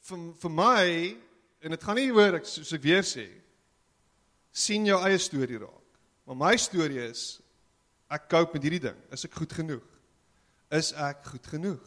vir 0.00 0.32
vir 0.40 0.50
my 0.50 1.16
en 1.60 1.70
dit 1.70 1.82
gaan 1.82 1.96
nie 1.96 2.10
oor 2.10 2.34
ek 2.34 2.48
soos 2.48 2.72
ek 2.72 2.82
weer 2.82 3.04
sê 3.04 3.28
sien 4.50 4.86
jou 4.86 4.98
eie 5.04 5.18
storie 5.18 5.58
raak. 5.60 6.00
Maar 6.24 6.36
my 6.36 6.56
storie 6.56 7.04
is 7.10 7.42
ek 8.10 8.26
cope 8.30 8.56
met 8.56 8.66
hierdie 8.66 8.82
ding. 8.88 8.98
Is 9.14 9.24
ek 9.28 9.38
goed 9.38 9.52
genoeg? 9.54 9.86
Is 10.74 10.92
ek 10.98 11.22
goed 11.30 11.46
genoeg? 11.46 11.82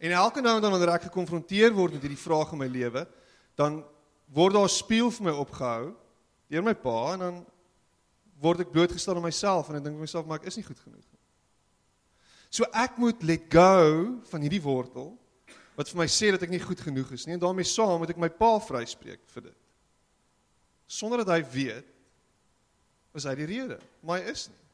En 0.00 0.12
elke 0.12 0.42
nou 0.44 0.56
en 0.56 0.64
dan 0.64 0.72
wanneer 0.74 0.94
ek 0.96 1.08
gekonfronteer 1.08 1.72
word 1.76 1.96
met 1.96 2.04
hierdie 2.04 2.20
vraag 2.20 2.52
in 2.52 2.60
my 2.60 2.68
lewe, 2.68 3.06
dan 3.56 3.80
word 4.32 4.56
daar 4.56 4.68
'n 4.68 4.78
spieël 4.82 5.10
vir 5.10 5.24
my 5.24 5.34
opgehou 5.36 5.94
deur 6.48 6.62
my 6.62 6.74
pa 6.74 7.12
en 7.14 7.18
dan 7.18 7.46
word 8.40 8.60
ek 8.60 8.72
blootgestel 8.72 9.16
aan 9.16 9.22
myself 9.22 9.68
en 9.68 9.76
ek 9.76 9.84
dink 9.84 9.98
myself 9.98 10.26
maar 10.26 10.40
ek 10.40 10.46
is 10.46 10.56
nie 10.56 10.66
goed 10.66 10.80
genoeg 10.80 11.04
nie. 11.12 11.22
So 12.50 12.64
ek 12.72 12.98
moet 12.98 13.22
let 13.22 13.48
go 13.50 14.20
van 14.30 14.40
hierdie 14.40 14.62
wortel 14.62 15.16
wat 15.76 15.88
vir 15.88 15.98
my 15.98 16.06
sê 16.06 16.30
dat 16.30 16.42
ek 16.42 16.50
nie 16.50 16.62
goed 16.62 16.80
genoeg 16.80 17.12
is 17.12 17.26
nie 17.26 17.34
en 17.34 17.40
daarmee 17.40 17.64
saam 17.64 17.98
moet 18.00 18.10
ek 18.10 18.20
my 18.20 18.28
pa 18.28 18.58
vryspreek 18.58 19.24
vir 19.34 19.42
dit. 19.42 19.58
Sonder 20.86 21.24
dat 21.24 21.34
hy 21.34 21.42
weet 21.42 21.92
is 23.16 23.24
hy 23.24 23.34
die 23.34 23.48
rede, 23.48 23.80
maar 24.04 24.20
hy 24.20 24.30
is 24.30 24.48
nie. 24.48 24.65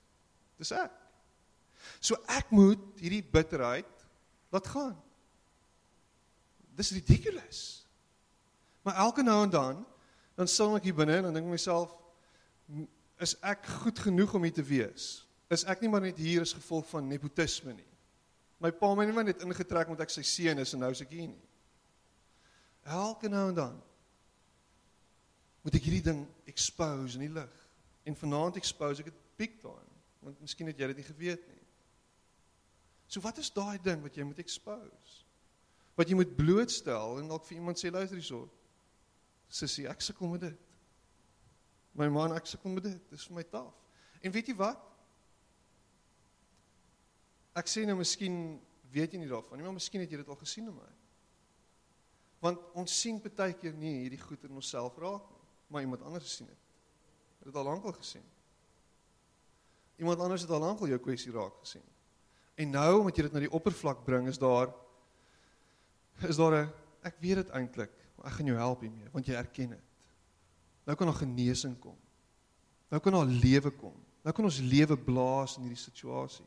Dis 0.63 0.71
ek. 0.79 0.95
So 1.99 2.19
ek 2.31 2.53
moet 2.55 2.83
hierdie 3.03 3.25
bitterheid 3.27 3.89
laat 4.55 4.69
gaan. 4.71 4.95
Dis 6.79 6.93
ridiculous. 6.95 7.83
Maar 8.87 9.03
elke 9.07 9.23
nou 9.27 9.43
en 9.45 9.51
dan 9.51 9.83
dan 10.39 10.49
sal 10.49 10.73
ek 10.79 10.87
hier 10.89 10.97
binne 10.97 11.19
en 11.19 11.27
dan 11.29 11.37
dink 11.37 11.51
myself 11.51 11.93
is 13.23 13.35
ek 13.45 13.67
goed 13.83 13.99
genoeg 14.01 14.33
om 14.35 14.47
hier 14.47 14.55
te 14.57 14.65
wees? 14.65 15.27
Is 15.53 15.67
ek 15.69 15.83
nie 15.83 15.91
maar 15.93 16.03
net 16.03 16.19
hier 16.19 16.43
as 16.43 16.55
gevolg 16.57 16.89
van 16.89 17.07
nepotisme 17.07 17.75
nie? 17.77 17.91
My 18.63 18.73
pa 18.75 18.95
my 18.97 19.05
nie 19.07 19.15
maar 19.15 19.27
net 19.29 19.45
ingetrek 19.45 19.91
omdat 19.91 20.07
ek 20.07 20.15
sy 20.15 20.25
seun 20.27 20.63
is 20.63 20.73
en 20.73 20.83
nou 20.83 20.91
is 20.95 21.03
ek 21.05 21.13
hier 21.13 21.29
nie. 21.29 21.43
Elke 22.89 23.31
nou 23.31 23.45
en 23.51 23.59
dan 23.59 23.77
moet 25.63 25.77
ek 25.79 25.85
hierdie 25.87 26.07
ding 26.09 26.25
expose 26.51 27.21
in 27.21 27.29
die 27.29 27.35
lig. 27.37 27.59
En 28.09 28.19
vanaand 28.19 28.59
expose 28.59 29.05
ek 29.05 29.13
dit 29.13 29.21
big 29.39 29.61
time 29.61 29.92
want 30.23 30.41
miskien 30.41 30.71
het 30.71 30.79
jy 30.79 30.89
dit 30.93 31.03
nie 31.03 31.09
geweet 31.09 31.47
nie. 31.51 31.61
So 33.11 33.21
wat 33.25 33.39
is 33.43 33.51
daai 33.53 33.77
ding 33.83 34.03
wat 34.05 34.17
jy 34.17 34.25
moet 34.25 34.41
expose? 34.41 35.23
Wat 35.99 36.09
jy 36.09 36.17
moet 36.17 36.37
blootstel 36.39 37.19
en 37.21 37.29
dalk 37.29 37.45
vir 37.49 37.59
iemand 37.59 37.81
sê 37.81 37.91
luister 37.93 38.17
hierso. 38.17 38.47
Sissie, 39.53 39.85
ek 39.91 40.01
sukkel 40.01 40.31
met 40.33 40.47
dit. 40.47 40.71
My 41.99 42.09
man, 42.09 42.33
ek 42.33 42.49
sukkel 42.49 42.73
met 42.73 42.87
dit. 42.87 43.03
Dit 43.11 43.21
is 43.21 43.29
vir 43.29 43.37
my 43.43 43.45
taaf. 43.53 43.75
En 44.25 44.33
weet 44.33 44.49
jy 44.49 44.57
wat? 44.57 44.81
Ek 47.59 47.69
sê 47.69 47.85
nou 47.85 47.99
miskien 47.99 48.39
weet 48.93 49.13
jy 49.13 49.21
nie 49.21 49.29
daarvan 49.29 49.61
nie, 49.61 49.67
maar 49.67 49.77
miskien 49.77 50.01
het 50.01 50.13
jy 50.13 50.23
dit 50.23 50.31
al 50.33 50.41
gesien 50.41 50.71
in 50.71 50.77
my. 50.77 50.91
Want 52.43 52.63
ons 52.79 52.95
sien 53.05 53.21
baie 53.23 53.55
keer 53.59 53.75
nie 53.77 53.99
hierdie 54.03 54.21
goed 54.21 54.45
in 54.49 54.57
onsself 54.57 54.97
raak 55.01 55.29
nie, 55.31 55.43
maar 55.69 55.85
iemand 55.85 56.05
anders 56.09 56.33
sien 56.39 56.49
dit. 56.49 56.71
Het 57.43 57.51
dit 57.51 57.59
al 57.61 57.69
lankal 57.69 57.95
gesien. 57.99 58.25
Iemand 60.03 60.21
anders 60.21 60.43
het 60.43 60.51
al 60.51 60.63
lank 60.65 60.81
al 60.83 60.91
jou 60.91 60.99
kwessie 61.03 61.33
raak 61.33 61.61
gesien. 61.63 61.85
En 62.59 62.75
nou 62.75 62.91
omdat 63.01 63.17
jy 63.17 63.27
dit 63.29 63.35
na 63.37 63.43
die 63.45 63.53
oppervlak 63.55 64.03
bring, 64.05 64.27
is 64.29 64.41
daar 64.41 64.73
is 66.27 66.37
daar 66.37 66.55
'n 66.59 66.73
ek 67.03 67.17
weet 67.21 67.39
dit 67.43 67.51
eintlik, 67.51 67.93
maar 68.17 68.27
ek 68.27 68.33
gaan 68.39 68.47
jou 68.47 68.59
help 68.59 68.81
hiermee 68.81 69.11
want 69.13 69.27
jy 69.27 69.35
erken 69.35 69.71
dit. 69.71 69.93
Nou 70.87 70.97
kan 70.97 71.07
daar 71.07 71.23
genesing 71.23 71.79
kom. 71.79 71.97
Nou 72.91 73.01
kan 73.01 73.13
daar 73.13 73.27
lewe 73.27 73.71
kom. 73.71 73.95
Nou 74.23 74.35
kan 74.35 74.45
ons 74.45 74.59
lewe 74.59 74.97
blaas 74.99 75.57
in 75.57 75.63
hierdie 75.63 75.85
situasie. 75.85 76.47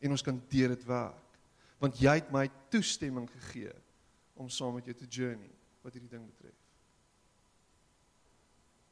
En 0.00 0.10
ons 0.10 0.22
kan 0.22 0.42
deur 0.48 0.68
dit 0.68 0.84
werk. 0.84 1.38
Want 1.78 1.98
jy 1.98 2.14
het 2.14 2.30
my 2.32 2.50
toestemming 2.68 3.30
gegee 3.30 3.72
om 4.34 4.48
saam 4.48 4.74
met 4.74 4.84
jou 4.84 4.94
te 4.94 5.08
journey 5.08 5.50
wat 5.82 5.92
hierdie 5.92 6.10
ding 6.10 6.26
betref. 6.26 6.58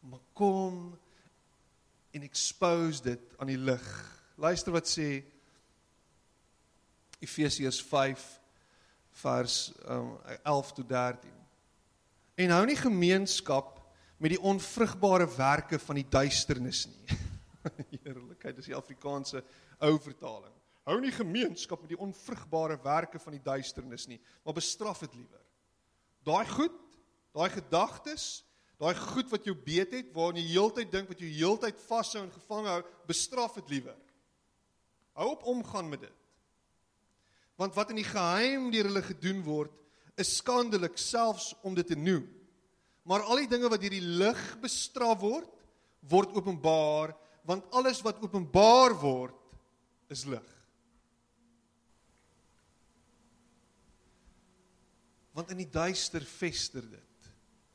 Maar 0.00 0.20
kom 0.32 0.98
en 2.10 2.22
expose 2.26 3.02
dit 3.02 3.34
aan 3.38 3.50
die 3.52 3.58
lig. 3.60 3.88
Luister 4.40 4.72
wat 4.74 4.88
sê 4.88 5.20
Efesiërs 7.20 7.82
5 7.84 8.24
vers 9.20 9.56
um, 9.88 10.14
11 10.42 10.72
tot 10.72 10.88
13. 10.88 11.34
En 12.40 12.54
hou 12.56 12.62
nie 12.66 12.78
gemeenskap 12.78 13.76
met 14.20 14.34
die 14.34 14.40
onvrugbare 14.40 15.26
werke 15.36 15.78
van 15.78 16.00
die 16.00 16.06
duisternis 16.08 16.86
nie. 16.88 17.18
Heerlikheid, 18.04 18.56
dis 18.56 18.70
die 18.70 18.76
Afrikaanse 18.76 19.42
ou 19.84 19.94
vertaling. 20.00 20.54
Hou 20.88 20.96
nie 21.00 21.12
gemeenskap 21.12 21.82
met 21.82 21.92
die 21.92 22.00
onvrugbare 22.00 22.78
werke 22.82 23.20
van 23.20 23.36
die 23.36 23.44
duisternis 23.44 24.06
nie, 24.08 24.20
maar 24.44 24.56
bestraf 24.56 25.02
dit 25.04 25.18
liewer. 25.20 25.42
Daai 26.24 26.46
goed, 26.48 26.80
daai 27.36 27.50
gedagtes, 27.52 28.40
Daai 28.80 28.96
goed 28.96 29.28
wat 29.28 29.44
jou 29.44 29.52
beet 29.52 29.92
het, 29.92 30.08
waarin 30.16 30.40
jy 30.40 30.54
heeltyd 30.54 30.88
dink 30.92 31.10
wat 31.12 31.20
jy 31.20 31.28
heeltyd 31.34 31.82
vashou 31.84 32.22
en 32.24 32.32
gevang 32.32 32.68
hou, 32.70 32.78
bestraf 33.08 33.58
dit 33.58 33.74
liewer. 33.76 33.98
Hou 35.18 35.26
op 35.34 35.44
omgaan 35.52 35.90
met 35.90 36.06
dit. 36.06 36.16
Want 37.60 37.76
wat 37.76 37.92
in 37.92 38.00
die 38.00 38.08
geheim 38.08 38.70
deur 38.72 38.88
hulle 38.88 39.02
gedoen 39.04 39.42
word, 39.44 39.74
is 40.20 40.38
skandelik 40.38 40.96
selfs 41.00 41.52
om 41.60 41.76
dit 41.76 41.92
te 41.92 41.98
noem. 41.98 42.24
Maar 43.04 43.26
al 43.28 43.42
die 43.42 43.50
dinge 43.52 43.68
wat 43.68 43.82
deur 43.82 43.92
die 43.92 44.06
lig 44.22 44.40
bestraf 44.62 45.20
word, 45.20 45.50
word 46.08 46.32
openbaar, 46.40 47.12
want 47.44 47.68
alles 47.76 48.00
wat 48.04 48.20
openbaar 48.24 48.96
word, 49.02 49.36
is 50.08 50.24
lig. 50.24 50.56
Want 55.36 55.52
in 55.52 55.60
die 55.60 55.70
duister 55.70 56.24
vester 56.24 56.84
dit. 56.88 57.09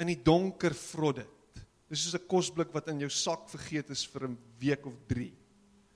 In 0.02 0.12
die 0.12 0.20
donker 0.24 0.76
vrot 0.76 1.22
dit. 1.22 1.64
Dis 1.90 2.04
soos 2.04 2.16
'n 2.16 2.28
kosblik 2.28 2.74
wat 2.74 2.88
in 2.88 3.00
jou 3.00 3.10
sak 3.10 3.48
vergeet 3.50 3.90
is 3.90 4.06
vir 4.06 4.28
'n 4.28 4.38
week 4.60 4.86
of 4.86 4.94
3. 5.08 5.32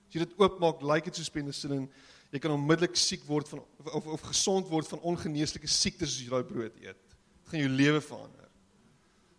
As 0.07 0.13
jy 0.13 0.19
dit 0.19 0.39
oopmaak, 0.39 0.81
lyk 0.81 1.05
dit 1.05 1.15
soos 1.15 1.29
penicillin. 1.29 1.89
Jy 2.31 2.39
kan 2.39 2.51
onmiddellik 2.51 2.95
siek 2.95 3.23
word 3.25 3.47
van 3.47 3.59
of 3.93 4.07
of 4.07 4.21
gesond 4.21 4.67
word 4.69 4.87
van 4.87 4.99
ongeneeslike 4.99 5.67
siektes 5.67 6.15
as 6.15 6.21
jy 6.21 6.29
daai 6.29 6.43
brood 6.43 6.75
eet. 6.77 6.97
Dit 6.97 7.51
gaan 7.51 7.59
jou 7.59 7.69
lewe 7.69 8.01
verander. 8.01 8.49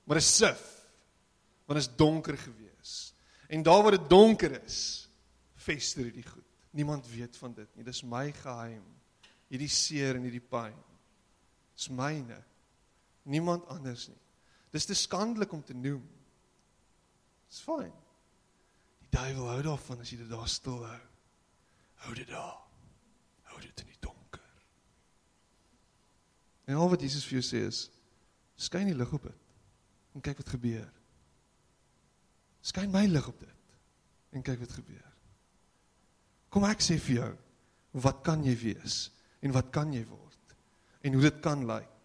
Maar 0.07 0.19
dit 0.19 0.25
is 0.25 0.37
sif. 0.37 0.63
Want 1.67 1.79
dit 1.79 1.89
is 1.89 1.97
donker 1.97 2.37
gewees. 2.37 3.15
En 3.49 3.63
daar 3.63 3.83
waar 3.83 3.97
dit 3.97 4.11
donker 4.11 4.63
is, 4.65 5.09
vester 5.55 6.05
hierdie 6.05 6.27
goed. 6.27 6.47
Niemand 6.71 7.07
weet 7.11 7.37
van 7.37 7.55
dit 7.55 7.77
nie. 7.77 7.85
Dis 7.85 8.03
my 8.03 8.33
geheim. 8.33 8.83
Hierdie 9.51 9.71
seer 9.71 10.19
en 10.19 10.27
hierdie 10.27 10.43
pyn. 10.43 10.77
Dis 11.75 11.89
myne. 11.89 12.39
Niemand 13.31 13.67
anders 13.71 14.09
nie. 14.09 14.19
Dis 14.71 14.87
te 14.87 14.95
skandelik 14.95 15.53
om 15.53 15.63
te 15.67 15.75
noem. 15.75 16.03
Dis 17.51 17.61
fyn. 17.67 17.93
Die 19.03 19.11
duiwel 19.15 19.49
hou 19.51 19.63
daarvan 19.67 20.03
as 20.05 20.13
jy 20.13 20.21
dit 20.21 20.31
daar 20.31 20.49
stil 20.49 20.85
hou. 20.87 21.01
Hou 22.05 22.15
dit 22.17 22.29
daar. 22.31 22.61
Hou 23.51 23.61
dit 23.61 23.83
in 23.83 23.91
die 23.91 24.01
donker. 24.05 24.47
En 26.71 26.79
al 26.79 26.93
wat 26.93 27.03
Jesus 27.03 27.27
vir 27.27 27.41
jou 27.41 27.47
sê 27.51 27.65
is 27.69 27.89
skyn 28.61 28.91
die 28.91 28.97
lig 28.97 29.13
op 29.17 29.25
dit 29.25 29.53
en 30.15 30.25
kyk 30.25 30.43
wat 30.43 30.55
gebeur. 30.55 30.89
Skyn 32.67 32.93
my 32.93 33.07
lig 33.09 33.27
op 33.31 33.39
dit 33.41 34.37
en 34.37 34.45
kyk 34.47 34.61
wat 34.63 34.75
gebeur. 34.79 35.07
Kom 36.53 36.67
ek 36.69 36.83
sê 36.85 36.99
vir 37.01 37.17
jou, 37.17 37.31
wat 38.05 38.21
kan 38.27 38.43
jy 38.45 38.53
wees 38.59 39.07
en 39.41 39.55
wat 39.55 39.71
kan 39.75 39.95
jy 39.95 40.03
word? 40.07 40.31
en 41.01 41.13
hoe 41.13 41.23
dit 41.23 41.41
kan 41.41 41.65
lyk. 41.67 42.00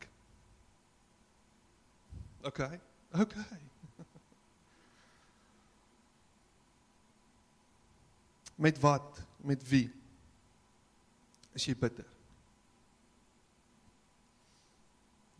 OK. 2.45 2.59
OK. 3.11 3.33
Met 8.65 8.79
wat? 8.79 9.19
Met 9.37 9.67
wie? 9.69 9.91
Is 11.51 11.65
jy 11.65 11.75
bitter? 11.77 12.05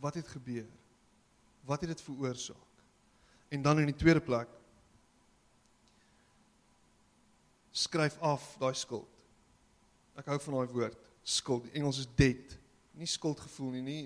Wat 0.01 0.13
het 0.13 0.27
gebeur? 0.27 0.67
Wat 1.65 1.79
het 1.79 1.89
dit 1.89 2.01
veroorsaak? 2.01 2.55
En 3.47 3.61
dan 3.61 3.79
in 3.79 3.85
die 3.85 3.95
tweede 3.95 4.21
plek 4.21 4.47
skryf 7.75 8.19
af 8.23 8.55
daai 8.59 8.73
skuld. 8.73 9.11
Ek 10.15 10.25
hou 10.31 10.39
van 10.39 10.53
daai 10.55 10.71
woord, 10.71 11.09
skuld. 11.27 11.63
Die 11.67 11.75
Engels 11.75 11.99
is 12.03 12.07
debt 12.15 12.55
nie 12.95 13.09
skuldgevoel 13.09 13.75
nie, 13.75 13.81
nie 13.81 14.05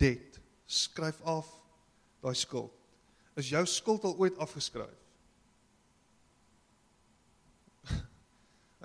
debt. 0.00 0.38
Skryf 0.70 1.20
af 1.28 1.48
daai 2.20 2.36
skuld. 2.36 2.72
Is 3.38 3.50
jou 3.52 3.62
skuld 3.66 4.04
al 4.04 4.16
ooit 4.20 4.38
afgeskryf? 4.42 5.00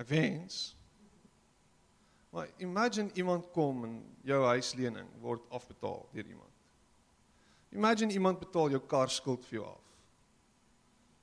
Ek 0.01 0.09
wens. 0.09 0.75
Maar 2.35 2.51
imagine 2.63 3.13
iemand 3.15 3.47
kom 3.55 3.83
en 3.87 3.95
jou 4.27 4.41
huislening 4.43 5.07
word 5.23 5.43
afbetaal 5.55 6.03
deur 6.11 6.27
iemand. 6.27 6.51
Imagine 7.75 8.13
iemand 8.13 8.39
betaal 8.39 8.69
jou 8.71 8.81
kar 8.87 9.11
skuld 9.11 9.43
vir 9.47 9.59
jou 9.59 9.67
af. 9.67 9.81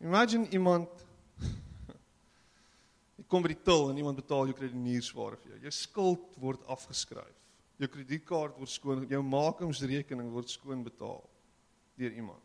Imagine 0.03 0.49
iemand 0.53 1.05
jy 3.19 3.25
kom 3.29 3.45
by 3.45 3.53
die 3.53 3.63
til 3.65 3.91
en 3.91 4.01
iemand 4.01 4.19
betaal 4.21 4.49
jou 4.51 4.57
kredieniersware 4.57 5.39
vir 5.45 5.55
jou. 5.55 5.63
Jou 5.69 5.75
skuld 5.77 6.43
word 6.43 6.65
afgeskryf 6.73 7.39
jou 7.83 7.91
kredietkaart 7.91 8.59
word 8.61 8.71
skoon, 8.71 9.05
jou 9.11 9.23
makingsrekening 9.27 10.31
word 10.33 10.51
skoon 10.51 10.85
betaal 10.87 11.23
deur 12.03 12.19
iemand. 12.19 12.43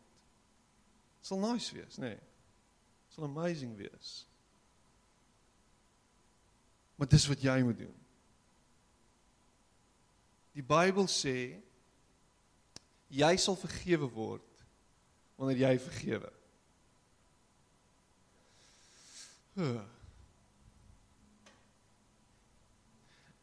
Dit 1.18 1.30
sal 1.30 1.42
nice 1.42 1.74
wees, 1.74 1.98
nê? 2.00 2.14
Nee. 2.14 2.24
Dit 3.08 3.16
sal 3.16 3.28
amazing 3.28 3.76
wees. 3.76 4.12
Maar 6.98 7.08
dis 7.08 7.26
wat 7.30 7.42
jy 7.42 7.60
moet 7.62 7.78
doen. 7.78 7.94
Die 10.58 10.64
Bybel 10.66 11.06
sê 11.10 11.36
jy 13.14 13.30
sal 13.38 13.56
vergewe 13.58 14.08
word 14.10 14.64
wanneer 15.38 15.62
jy 15.68 15.76
vergewe. 15.84 16.32
Huh. 19.58 19.84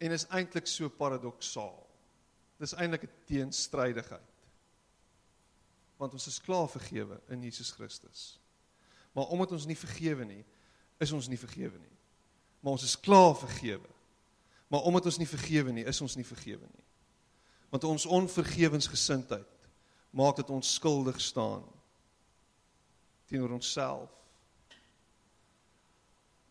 En 0.04 0.12
is 0.16 0.28
eintlik 0.28 0.68
so 0.68 0.92
paradoksaal. 0.92 1.80
Dis 2.60 2.76
eintlik 2.76 3.08
'n 3.08 3.16
teenstrydigheid. 3.32 4.35
Want 5.98 6.14
ons 6.14 6.28
is 6.28 6.42
klaar 6.44 6.68
vergewe 6.70 7.20
in 7.32 7.44
Jesus 7.44 7.72
Christus. 7.72 8.40
Maar 9.16 9.32
omdat 9.32 9.52
ons 9.56 9.66
nie 9.66 9.78
vergewe 9.80 10.26
nie, 10.28 10.44
is 11.00 11.12
ons 11.16 11.28
nie 11.32 11.40
vergewe 11.40 11.78
nie. 11.80 11.96
Maar 12.60 12.76
ons 12.76 12.84
is 12.84 13.00
klaar 13.00 13.36
vergewe. 13.40 13.92
Maar 14.68 14.88
omdat 14.90 15.06
ons 15.06 15.20
nie 15.22 15.30
vergewe 15.30 15.72
nie, 15.72 15.86
is 15.88 16.02
ons 16.02 16.16
nie 16.18 16.26
vergewe 16.28 16.66
nie. 16.66 16.86
Want 17.72 17.84
ons 17.88 18.06
onvergewensgesindheid 18.06 19.70
maak 20.16 20.40
dit 20.40 20.50
ons 20.50 20.74
skuldig 20.78 21.20
staan 21.22 21.64
teenoor 23.28 23.56
onsself. 23.58 24.12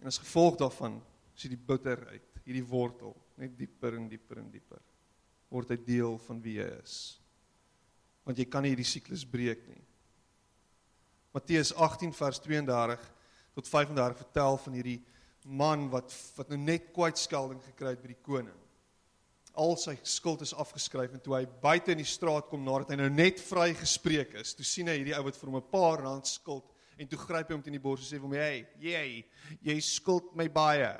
En 0.01 0.11
as 0.11 0.21
gevolg 0.21 0.59
daarvan 0.61 0.99
dit 1.39 1.55
die 1.55 1.61
bitterheid, 1.67 2.27
hierdie 2.45 2.67
wortel 2.69 3.15
net 3.41 3.55
dieper 3.59 3.97
en 3.99 4.09
dieper 4.09 4.41
en 4.43 4.51
dieper 4.53 4.83
word 5.55 5.71
hy 5.71 5.79
deel 5.87 6.17
van 6.27 6.41
wie 6.43 6.59
jy 6.59 6.67
is. 6.83 6.97
Want 8.25 8.39
jy 8.41 8.47
kan 8.49 8.65
nie 8.65 8.73
hierdie 8.73 8.89
siklus 8.89 9.25
breek 9.29 9.67
nie. 9.69 9.83
Matteus 11.35 11.73
18 11.75 12.13
vers 12.15 12.39
32 12.41 13.01
tot 13.55 13.69
35 13.69 14.21
vertel 14.23 14.59
van 14.65 14.77
hierdie 14.79 15.01
man 15.45 15.89
wat 15.93 16.13
wat 16.39 16.51
nou 16.53 16.59
net 16.59 16.93
kwytskelding 16.95 17.61
gekry 17.67 17.95
het 17.95 18.03
by 18.03 18.13
die 18.13 18.23
koning. 18.25 18.61
Al 19.55 19.77
sy 19.79 19.95
skuld 20.03 20.43
is 20.43 20.55
afgeskryf 20.57 21.13
en 21.15 21.23
toe 21.23 21.37
hy 21.37 21.45
buite 21.63 21.93
in 21.95 22.01
die 22.01 22.09
straat 22.09 22.49
kom 22.51 22.65
nadat 22.67 22.95
hy 22.95 22.99
nou 23.03 23.11
net 23.13 23.43
vrygespreek 23.43 24.35
is, 24.41 24.55
toe 24.57 24.67
sien 24.67 24.91
hy 24.91 24.97
hierdie 24.99 25.15
ou 25.19 25.27
wat 25.29 25.39
vir 25.39 25.51
hom 25.51 25.59
'n 25.61 25.71
paar 25.71 26.03
rand 26.03 26.27
skuld 26.27 26.71
en 26.99 27.09
toe 27.11 27.19
gryp 27.19 27.49
hy 27.49 27.55
hom 27.55 27.63
teen 27.63 27.77
die 27.77 27.83
bors 27.83 28.01
en 28.03 28.07
sê 28.07 28.21
vir 28.21 28.29
hom: 28.29 28.39
"Hey, 28.39 28.67
jy, 28.79 29.25
jy 29.63 29.81
skuld 29.81 30.35
my 30.35 30.49
baie." 30.49 30.95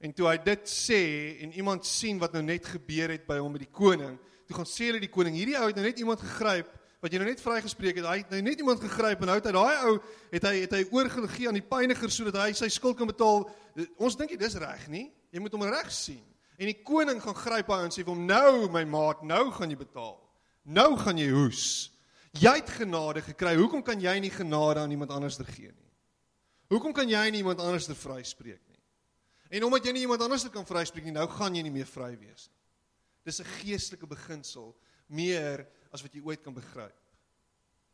En 0.00 0.12
toe 0.12 0.26
hy 0.26 0.36
dit 0.36 0.64
sê 0.66 1.02
en 1.44 1.52
iemand 1.52 1.86
sien 1.86 2.18
wat 2.18 2.32
nou 2.32 2.42
net 2.42 2.64
gebeur 2.66 3.08
het 3.08 3.26
by 3.26 3.38
hom 3.38 3.52
met 3.52 3.60
die 3.60 3.70
koning, 3.72 4.18
toe 4.52 4.60
gaan 4.60 4.68
sê 4.68 4.90
hulle 4.90 5.00
die 5.00 5.10
koning, 5.10 5.36
hierdie 5.36 5.56
ou 5.56 5.66
het 5.70 5.78
nou 5.78 5.84
net 5.86 6.00
iemand 6.02 6.20
gegryp 6.20 6.70
wat 7.02 7.10
jy 7.10 7.18
nou 7.18 7.26
net 7.26 7.40
vrygespreek 7.42 7.96
het. 7.98 8.06
Hy 8.06 8.18
het 8.20 8.34
nou 8.36 8.40
net 8.46 8.60
iemand 8.62 8.82
gegryp 8.84 9.24
en 9.24 9.30
nou 9.32 9.38
het 9.40 9.48
hy 9.48 9.54
daai 9.56 9.86
ou 9.88 9.94
het 10.30 10.44
hy 10.46 10.52
het 10.60 10.74
hy 10.76 10.82
oorgegee 10.94 11.48
aan 11.50 11.58
die 11.58 11.64
pyniger 11.66 12.12
sodat 12.14 12.38
hy 12.44 12.52
sy 12.54 12.68
skuld 12.70 13.00
kan 13.00 13.10
betaal. 13.10 13.48
Ons 13.98 14.18
dink 14.20 14.36
dit 14.36 14.44
is 14.46 14.58
reg, 14.60 14.84
nie? 14.92 15.08
Jy 15.34 15.42
moet 15.42 15.56
hom 15.56 15.64
reg 15.66 15.90
sien. 15.94 16.22
En 16.60 16.68
die 16.68 16.78
koning 16.86 17.18
gaan 17.24 17.38
gryp 17.40 17.72
hy 17.72 17.80
en 17.88 17.94
sê 17.94 18.04
vir 18.04 18.12
hom: 18.12 18.22
"Nou 18.28 18.68
my 18.70 18.84
maat, 18.86 19.24
nou 19.26 19.48
gaan 19.56 19.72
jy 19.72 19.80
betaal. 19.80 20.20
Nou 20.62 20.92
gaan 21.00 21.18
jy 21.18 21.32
hoes. 21.32 21.90
Jy 22.38 22.54
het 22.60 22.70
genade 22.78 23.24
gekry. 23.26 23.56
Hoekom 23.58 23.82
kan 23.82 24.00
jy 24.00 24.14
nie 24.20 24.30
genade 24.30 24.80
aan 24.80 24.90
iemand 24.94 25.10
anders 25.10 25.40
gee 25.42 25.72
nie? 25.72 25.90
Hoekom 26.70 26.92
kan 26.92 27.08
jy 27.08 27.30
nie 27.30 27.42
iemand 27.42 27.58
anders 27.58 27.90
vryspreek 27.90 28.62
nie?" 28.68 28.78
En 29.50 29.64
omdat 29.64 29.84
jy 29.84 29.92
nie 29.92 30.06
iemand 30.06 30.22
anders 30.22 30.48
kan 30.50 30.66
vryspreek 30.66 31.04
nie, 31.04 31.12
nou 31.12 31.26
gaan 31.28 31.54
jy 31.54 31.62
nie 31.62 31.74
meer 31.74 31.86
vry 31.86 32.16
wees 32.16 32.46
nie. 32.48 32.61
Dis 33.24 33.40
'n 33.40 33.44
geestelike 33.62 34.06
beginsel 34.06 34.76
meer 35.06 35.66
as 35.92 36.02
wat 36.02 36.12
jy 36.12 36.22
ooit 36.22 36.42
kan 36.42 36.54
begryp. 36.54 36.96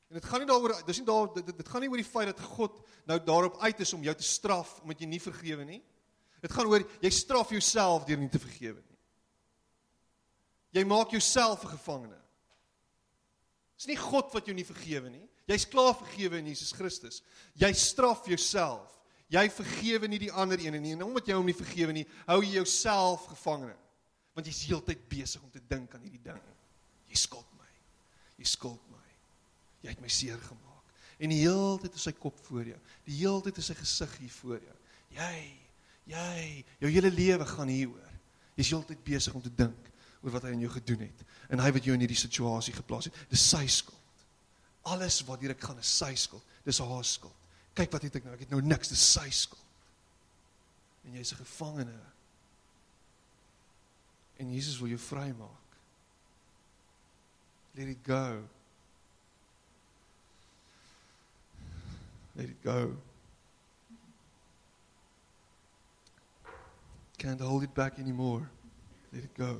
En 0.08 0.14
dit 0.14 0.24
gaan 0.24 0.40
nie 0.40 0.48
daaroor 0.48 0.86
dis 0.86 0.98
nie 0.98 1.06
daar 1.06 1.34
dit, 1.34 1.56
dit 1.56 1.68
gaan 1.68 1.80
nie 1.80 1.90
oor 1.90 1.96
die 2.00 2.12
feit 2.12 2.26
dat 2.26 2.40
God 2.40 2.80
nou 3.04 3.18
daarop 3.18 3.58
uit 3.60 3.80
is 3.80 3.92
om 3.92 4.02
jou 4.02 4.14
te 4.14 4.22
straf 4.22 4.80
omdat 4.80 5.00
jy 5.00 5.06
nie 5.06 5.20
vergewe 5.20 5.64
nie. 5.64 5.82
Dit 6.40 6.52
gaan 6.52 6.66
oor 6.66 6.84
jy 7.00 7.10
straf 7.10 7.50
jouself 7.50 8.04
deur 8.04 8.18
nie 8.18 8.28
te 8.28 8.38
vergewe 8.38 8.80
nie. 8.80 8.98
Jy 10.70 10.84
maak 10.84 11.10
jouself 11.10 11.64
'n 11.64 11.76
gevangene. 11.76 12.20
Dis 13.76 13.86
nie 13.86 13.96
God 13.96 14.32
wat 14.32 14.46
jou 14.46 14.54
nie 14.54 14.64
vergewe 14.64 15.10
nie. 15.10 15.28
Jy's 15.46 15.64
klaar 15.64 15.94
vergewe 15.94 16.38
in 16.38 16.46
Jesus 16.46 16.72
Christus. 16.72 17.22
Jy 17.54 17.72
straf 17.72 18.26
jouself 18.26 18.98
Jy 19.28 19.44
vergewe 19.52 20.08
nie 20.08 20.20
die 20.22 20.32
ander 20.32 20.60
ene 20.60 20.80
nie 20.80 20.94
en 20.96 21.04
omdat 21.04 21.28
jy 21.28 21.36
hom 21.36 21.48
nie 21.48 21.56
vergewe 21.56 21.92
nie, 21.92 22.06
hou 22.30 22.40
jy 22.40 22.54
jouself 22.56 23.26
gevangene. 23.34 23.76
Want 24.38 24.46
jy's 24.46 24.68
heeltyd 24.70 25.00
besig 25.10 25.42
om 25.42 25.50
te 25.50 25.60
dink 25.66 25.94
aan 25.96 26.04
hierdie 26.06 26.22
ding. 26.22 26.42
Jy 27.10 27.18
skuld 27.18 27.48
my. 27.58 27.70
Jy 28.38 28.46
skuld 28.46 28.82
my. 28.92 29.06
Jy 29.82 29.90
het 29.90 30.02
my 30.04 30.10
seer 30.14 30.38
gemaak. 30.38 30.92
En 31.18 31.32
die 31.34 31.40
hele 31.40 31.78
tyd 31.82 31.96
is 31.98 32.04
sy 32.06 32.12
kop 32.14 32.38
voor 32.46 32.68
jou. 32.70 32.78
Die 33.08 33.16
hele 33.18 33.42
tyd 33.42 33.58
is 33.58 33.70
sy 33.72 33.74
gesig 33.80 34.12
hier 34.20 34.34
voor 34.36 34.60
jou. 34.62 34.76
Jy, 35.16 35.32
jy, 36.12 36.44
jou 36.84 36.90
hele 36.94 37.10
lewe 37.10 37.48
gaan 37.50 37.72
hieroor. 37.72 38.12
Jy's 38.54 38.70
heeltyd 38.70 39.02
besig 39.06 39.34
om 39.34 39.42
te 39.42 39.50
dink 39.58 39.90
oor 40.22 40.36
wat 40.36 40.46
hy 40.46 40.52
aan 40.54 40.62
jou 40.62 40.70
gedoen 40.76 41.02
het 41.06 41.24
en 41.48 41.62
hy 41.62 41.70
wat 41.74 41.86
jou 41.86 41.94
in 41.94 42.02
hierdie 42.02 42.18
situasie 42.18 42.74
geplaas 42.76 43.08
het. 43.08 43.18
Dis 43.30 43.42
sy 43.42 43.64
skuld. 43.70 44.22
Alles 44.92 45.18
wat 45.26 45.42
hier 45.42 45.54
ek 45.54 45.66
gaan 45.66 45.82
is 45.82 45.90
sy 45.98 46.12
skuld. 46.18 46.46
Dis 46.66 46.78
haar 46.82 47.06
skuld. 47.06 47.50
Kyk 47.78 47.90
wat 47.94 48.06
het 48.06 48.20
ek 48.20 48.26
nou? 48.26 48.36
Ek 48.38 48.46
het 48.46 48.54
nou 48.54 48.62
niks, 48.62 48.90
dis 48.94 49.02
sy 49.16 49.26
skuld. 49.34 49.66
En 51.06 51.18
jy's 51.18 51.32
'n 51.34 51.42
gevangene. 51.42 51.98
En 54.38 54.52
Jesus 54.54 54.78
wil 54.78 54.88
jou 54.88 55.00
vrymaak. 55.00 55.76
Let 57.74 57.86
it 57.86 57.98
go. 58.02 58.42
Let 62.34 62.48
it 62.48 62.62
go. 62.62 62.96
Can't 67.18 67.40
hold 67.40 67.62
it 67.62 67.74
back 67.74 67.98
anymore. 67.98 68.48
Let 69.12 69.24
it 69.24 69.34
go. 69.34 69.58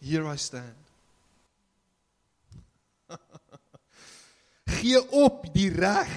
Here 0.00 0.26
I 0.26 0.36
stand. 0.36 0.76
Gee 4.78 5.10
op 5.10 5.54
die 5.54 5.70
reg. 5.72 6.12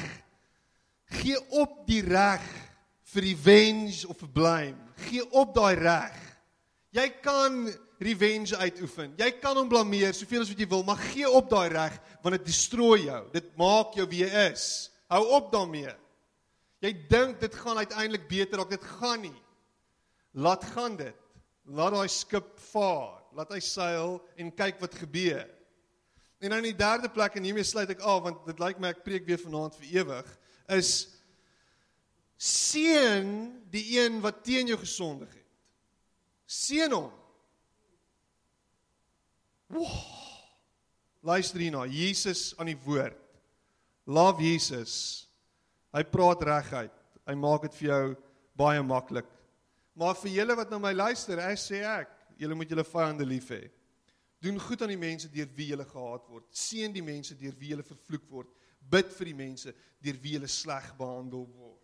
Gee 1.06 1.40
op 1.50 1.88
die 1.88 2.02
reg 2.04 2.44
vir 3.12 3.24
revenge 3.24 4.08
of 4.08 4.20
vir 4.20 4.30
blame. 4.36 4.92
Gee 5.08 5.24
op 5.32 5.56
daai 5.56 5.76
reg. 5.80 6.31
Jy 6.92 7.08
kan 7.24 7.70
revenge 8.02 8.58
uitoefen. 8.58 9.14
Jy 9.20 9.30
kan 9.40 9.56
hom 9.56 9.70
blameer 9.72 10.16
soveel 10.18 10.44
as 10.44 10.52
wat 10.52 10.60
jy 10.60 10.68
wil, 10.72 10.84
maar 10.88 11.00
gee 11.12 11.30
op 11.30 11.50
daai 11.52 11.70
reg 11.72 11.98
want 12.24 12.36
dit 12.38 12.50
destrooi 12.50 13.06
jou. 13.06 13.22
Dit 13.34 13.54
maak 13.60 13.96
jou 13.98 14.08
wie 14.12 14.24
jy 14.26 14.48
is. 14.50 14.66
Hou 15.12 15.24
op 15.38 15.52
daarmee. 15.54 15.94
Jy 16.82 16.92
dink 17.12 17.40
dit 17.44 17.56
gaan 17.62 17.78
uiteindelik 17.78 18.28
beter 18.30 18.60
raak, 18.60 18.74
dit 18.74 18.92
gaan 18.98 19.22
nie. 19.28 19.38
Laat 20.34 20.66
gaan 20.74 20.98
dit. 20.98 21.18
Laat 21.70 21.94
daai 21.96 22.10
skip 22.12 22.54
vaar. 22.72 23.22
Laat 23.38 23.54
hy 23.54 23.62
seil 23.64 24.18
en 24.36 24.52
kyk 24.52 24.82
wat 24.82 24.98
gebeur. 25.00 25.46
En 26.42 26.50
dan 26.50 26.64
in 26.64 26.72
die 26.72 26.80
derde 26.80 27.10
plek 27.14 27.38
en 27.38 27.46
hiermee 27.46 27.68
sluit 27.68 27.92
ek 27.94 28.02
af 28.02 28.24
want 28.26 28.46
dit 28.50 28.60
lyk 28.60 28.80
my 28.82 28.92
ek 28.96 29.04
preek 29.06 29.28
weer 29.28 29.40
vanaand 29.40 29.78
vir 29.78 29.92
ewig 30.02 30.32
is 30.74 30.92
seën 32.42 33.28
die 33.70 33.84
een 34.00 34.18
wat 34.24 34.42
teen 34.44 34.72
jou 34.72 34.80
gesondig 34.82 35.30
het. 35.30 35.41
Seën 36.52 36.92
hom. 36.92 37.12
Wow. 39.72 40.00
Luister 41.24 41.62
hierna, 41.62 41.86
Jesus 41.88 42.52
aan 42.60 42.72
die 42.74 42.80
woord. 42.84 43.16
Love 44.06 44.44
Jesus. 44.44 45.28
Hy 45.96 46.04
praat 46.04 46.44
reguit. 46.44 46.96
Hy 47.30 47.36
maak 47.38 47.68
dit 47.68 47.78
vir 47.80 47.88
jou 47.92 48.08
baie 48.58 48.82
maklik. 48.84 49.30
Maar 49.96 50.18
vir 50.24 50.34
julle 50.40 50.58
wat 50.58 50.72
nou 50.74 50.80
my 50.82 50.92
luister, 50.96 51.40
ek 51.44 51.60
sê 51.62 51.84
ek, 51.88 52.12
julle 52.42 52.58
moet 52.58 52.72
julle 52.72 52.86
vyande 52.88 53.28
lief 53.28 53.52
hê. 53.54 53.62
Doen 54.42 54.58
goed 54.60 54.82
aan 54.82 54.92
die 54.92 55.00
mense 55.00 55.30
deur 55.32 55.48
wie 55.56 55.70
jy 55.70 55.78
gehaat 55.78 56.26
word. 56.32 56.48
Seën 56.50 56.92
die 56.92 57.06
mense 57.06 57.38
deur 57.38 57.54
wie 57.62 57.76
jy 57.76 57.86
vervloek 57.86 58.26
word. 58.32 58.50
Bid 58.92 59.12
vir 59.14 59.30
die 59.30 59.38
mense 59.38 59.76
deur 60.02 60.18
wie 60.24 60.36
jy 60.40 60.50
sleg 60.50 60.90
behandel 60.98 61.46
word. 61.46 61.78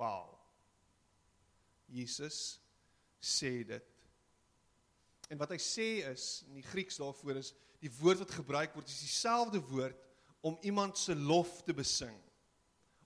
Wow. 0.00 0.32
Jesus 1.92 2.61
sê 3.22 3.62
dit. 3.66 3.88
En 5.30 5.38
wat 5.40 5.54
hy 5.54 5.60
sê 5.62 5.88
is 6.10 6.42
in 6.48 6.58
die 6.58 6.66
Grieks 6.66 6.98
daarvoor 7.00 7.38
is 7.40 7.52
die 7.82 7.90
woord 8.00 8.22
wat 8.22 8.34
gebruik 8.36 8.74
word 8.76 8.90
is 8.90 9.00
dieselfde 9.06 9.62
woord 9.70 9.98
om 10.42 10.58
iemand 10.66 10.98
se 10.98 11.14
lof 11.14 11.62
te 11.62 11.74
besing 11.74 12.18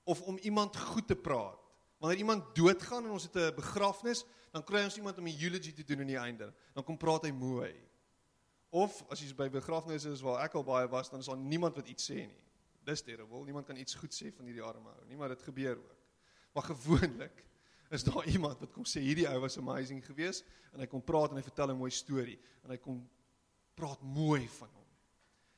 of 0.07 0.23
om 0.23 0.39
iemand 0.47 0.77
goed 0.77 1.07
te 1.07 1.17
praat. 1.17 1.61
Wanneer 1.99 2.19
iemand 2.19 2.55
doodgaan 2.55 3.05
en 3.05 3.11
ons 3.11 3.27
het 3.27 3.37
'n 3.37 3.55
begrafnis, 3.55 4.25
dan 4.53 4.65
kry 4.65 4.85
ons 4.85 4.97
iemand 4.97 5.19
om 5.19 5.27
'n 5.27 5.43
eulogy 5.43 5.73
te 5.73 5.85
doen 5.85 6.01
aan 6.01 6.07
die 6.07 6.19
einde. 6.19 6.55
Dan 6.73 6.85
kom 6.85 6.97
praat 6.97 7.23
hy 7.23 7.31
mooi. 7.31 7.75
Of 8.71 9.05
as 9.11 9.21
jy 9.21 9.35
by 9.35 9.49
begrafnisse 9.49 10.11
is 10.11 10.21
waar 10.21 10.45
ek 10.45 10.55
al 10.55 10.65
baie 10.65 10.89
was, 10.89 11.11
dan 11.11 11.21
is 11.21 11.27
daar 11.27 11.37
niemand 11.37 11.75
wat 11.75 11.89
iets 11.89 12.11
sê 12.11 12.15
nie. 12.27 12.43
Dis 12.85 13.03
terrible. 13.03 13.45
Niemand 13.45 13.67
kan 13.67 13.77
iets 13.77 13.95
goed 13.95 14.15
sê 14.15 14.33
van 14.33 14.45
hierdie 14.45 14.63
arme 14.63 14.91
ou 14.91 15.05
nie, 15.07 15.17
maar 15.17 15.29
dit 15.29 15.43
gebeur 15.43 15.77
ook. 15.77 15.97
Maar 16.53 16.63
gewoonlik 16.63 17.45
is 17.91 18.05
daar 18.05 18.27
iemand 18.35 18.61
wat 18.61 18.73
kom 18.73 18.87
sê 18.89 19.01
hierdie 19.05 19.29
ou 19.31 19.41
was 19.41 19.59
amazing 19.59 20.05
geweest 20.07 20.47
en 20.73 20.83
hy 20.83 20.89
kom 20.91 21.05
praat 21.05 21.31
en 21.31 21.41
hy 21.41 21.45
vertel 21.47 21.73
'n 21.73 21.79
mooi 21.79 21.91
storie 21.91 22.39
en 22.65 22.71
hy 22.75 22.79
kom 22.83 23.03
praat 23.77 24.03
mooi 24.03 24.49
van 24.59 24.71
hom. 24.73 24.89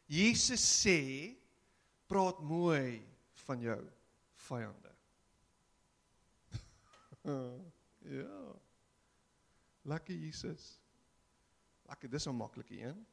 Jesus 0.09 0.63
sê 0.85 0.99
praat 2.09 2.41
mooi 2.41 3.05
van 3.45 3.61
jou 3.61 3.81
vyande. 4.49 4.93
ja. 8.19 8.41
Lekker 9.89 10.15
Jesus. 10.15 10.81
Lekker, 11.89 12.11
dis 12.11 12.27
'n 12.27 12.37
maklike 12.37 12.81
een. 12.81 13.07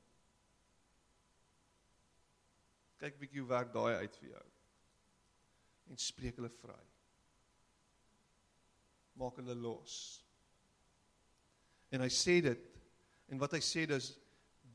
Kyk 2.97 3.19
bietjie 3.19 3.39
hoe 3.39 3.49
werk 3.49 3.73
daai 3.73 3.95
uit 3.95 4.15
vir 4.17 4.30
jou. 4.30 4.45
En 5.91 5.97
spreek 5.97 6.36
hulle 6.39 6.49
vry. 6.49 6.84
Maak 9.15 9.39
hulle 9.39 9.56
los. 9.56 9.97
En 11.91 12.04
hy 12.04 12.12
sê 12.12 12.41
dit 12.43 12.71
en 13.32 13.39
wat 13.41 13.56
hy 13.56 13.62
sê 13.63 13.86
dis 13.89 14.12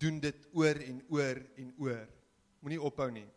doen 0.01 0.21
dit 0.23 0.47
oor 0.57 0.81
en 0.81 1.03
oor 1.13 1.43
en 1.61 1.75
oor. 1.79 2.07
Moenie 2.61 2.81
ophou 2.81 3.11
nie. 3.13 3.29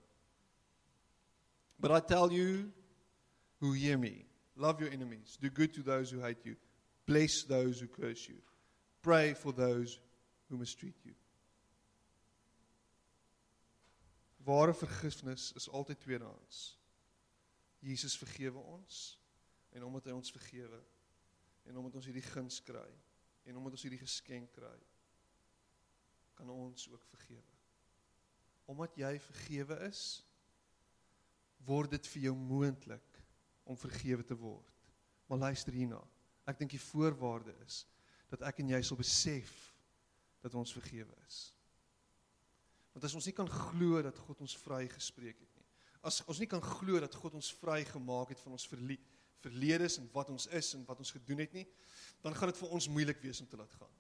But 1.80 1.92
I 1.92 2.00
tell 2.00 2.32
you 2.32 2.72
who 3.60 3.74
hear 3.74 3.98
me, 3.98 4.26
love 4.56 4.80
your 4.80 4.92
enemies, 4.92 5.38
do 5.42 5.50
good 5.50 5.74
to 5.74 5.82
those 5.82 6.10
who 6.12 6.22
hate 6.22 6.46
you, 6.46 6.56
bless 7.06 7.44
those 7.44 7.80
who 7.80 7.88
curse 7.88 8.28
you, 8.28 8.36
pray 9.02 9.34
for 9.34 9.52
those 9.52 10.00
who 10.50 10.58
mistreat 10.58 10.96
you. 11.04 11.14
Ware 14.46 14.74
vergifnis 14.74 15.54
is 15.56 15.70
altyd 15.70 16.00
tweedehands. 16.00 16.78
Jesus 17.80 18.18
vergewe 18.18 18.60
ons 18.60 19.18
en 19.72 19.84
omdat 19.84 20.06
hy 20.08 20.16
ons 20.16 20.32
vergewe 20.32 20.80
en 21.68 21.78
omdat 21.80 21.96
ons 22.00 22.08
hierdie 22.10 22.26
guns 22.26 22.60
kry 22.66 22.90
en 23.44 23.58
omdat 23.60 23.78
ons 23.78 23.86
hierdie 23.86 24.02
geskenk 24.02 24.52
kry 24.56 24.78
kan 26.34 26.50
ons 26.50 26.88
ook 26.90 27.04
vergewe. 27.12 27.52
Omdat 28.66 28.96
jy 28.98 29.12
vergewe 29.22 29.78
is 29.90 30.04
word 31.68 31.94
dit 31.96 32.08
vir 32.16 32.28
jou 32.28 32.36
moontlik 32.36 33.20
om 33.64 33.80
vergewe 33.80 34.26
te 34.28 34.36
word. 34.36 34.88
Maar 35.30 35.48
luister 35.48 35.76
hierna. 35.76 36.02
Ek 36.50 36.60
dink 36.60 36.74
die 36.76 36.82
voorwaarde 36.82 37.54
is 37.64 37.84
dat 38.32 38.44
ek 38.50 38.60
en 38.64 38.74
jy 38.74 38.82
sal 38.84 39.00
besef 39.00 39.54
dat 40.44 40.56
ons 40.60 40.74
vergewe 40.76 41.14
is. 41.28 41.38
Want 42.94 43.08
as 43.08 43.16
ons 43.18 43.28
nie 43.30 43.36
kan 43.36 43.50
glo 43.50 44.02
dat 44.06 44.18
God 44.26 44.44
ons 44.44 44.56
vrygespreek 44.66 45.40
het 45.40 45.54
nie. 45.58 45.68
As 46.04 46.20
ons 46.28 46.42
nie 46.42 46.50
kan 46.50 46.62
glo 46.64 47.00
dat 47.02 47.16
God 47.16 47.38
ons 47.40 47.54
vrygemaak 47.62 48.34
het 48.34 48.42
van 48.44 48.58
ons 48.58 48.68
verledes 49.44 50.00
en 50.00 50.10
wat 50.16 50.32
ons 50.34 50.48
is 50.48 50.74
en 50.78 50.86
wat 50.88 51.04
ons 51.04 51.14
gedoen 51.16 51.44
het 51.44 51.54
nie, 51.54 51.66
dan 52.24 52.36
gaan 52.36 52.52
dit 52.52 52.62
vir 52.62 52.74
ons 52.78 52.90
moeilik 52.90 53.22
wees 53.24 53.42
om 53.44 53.50
te 53.52 53.60
laat 53.60 53.76
gaan. 53.80 53.94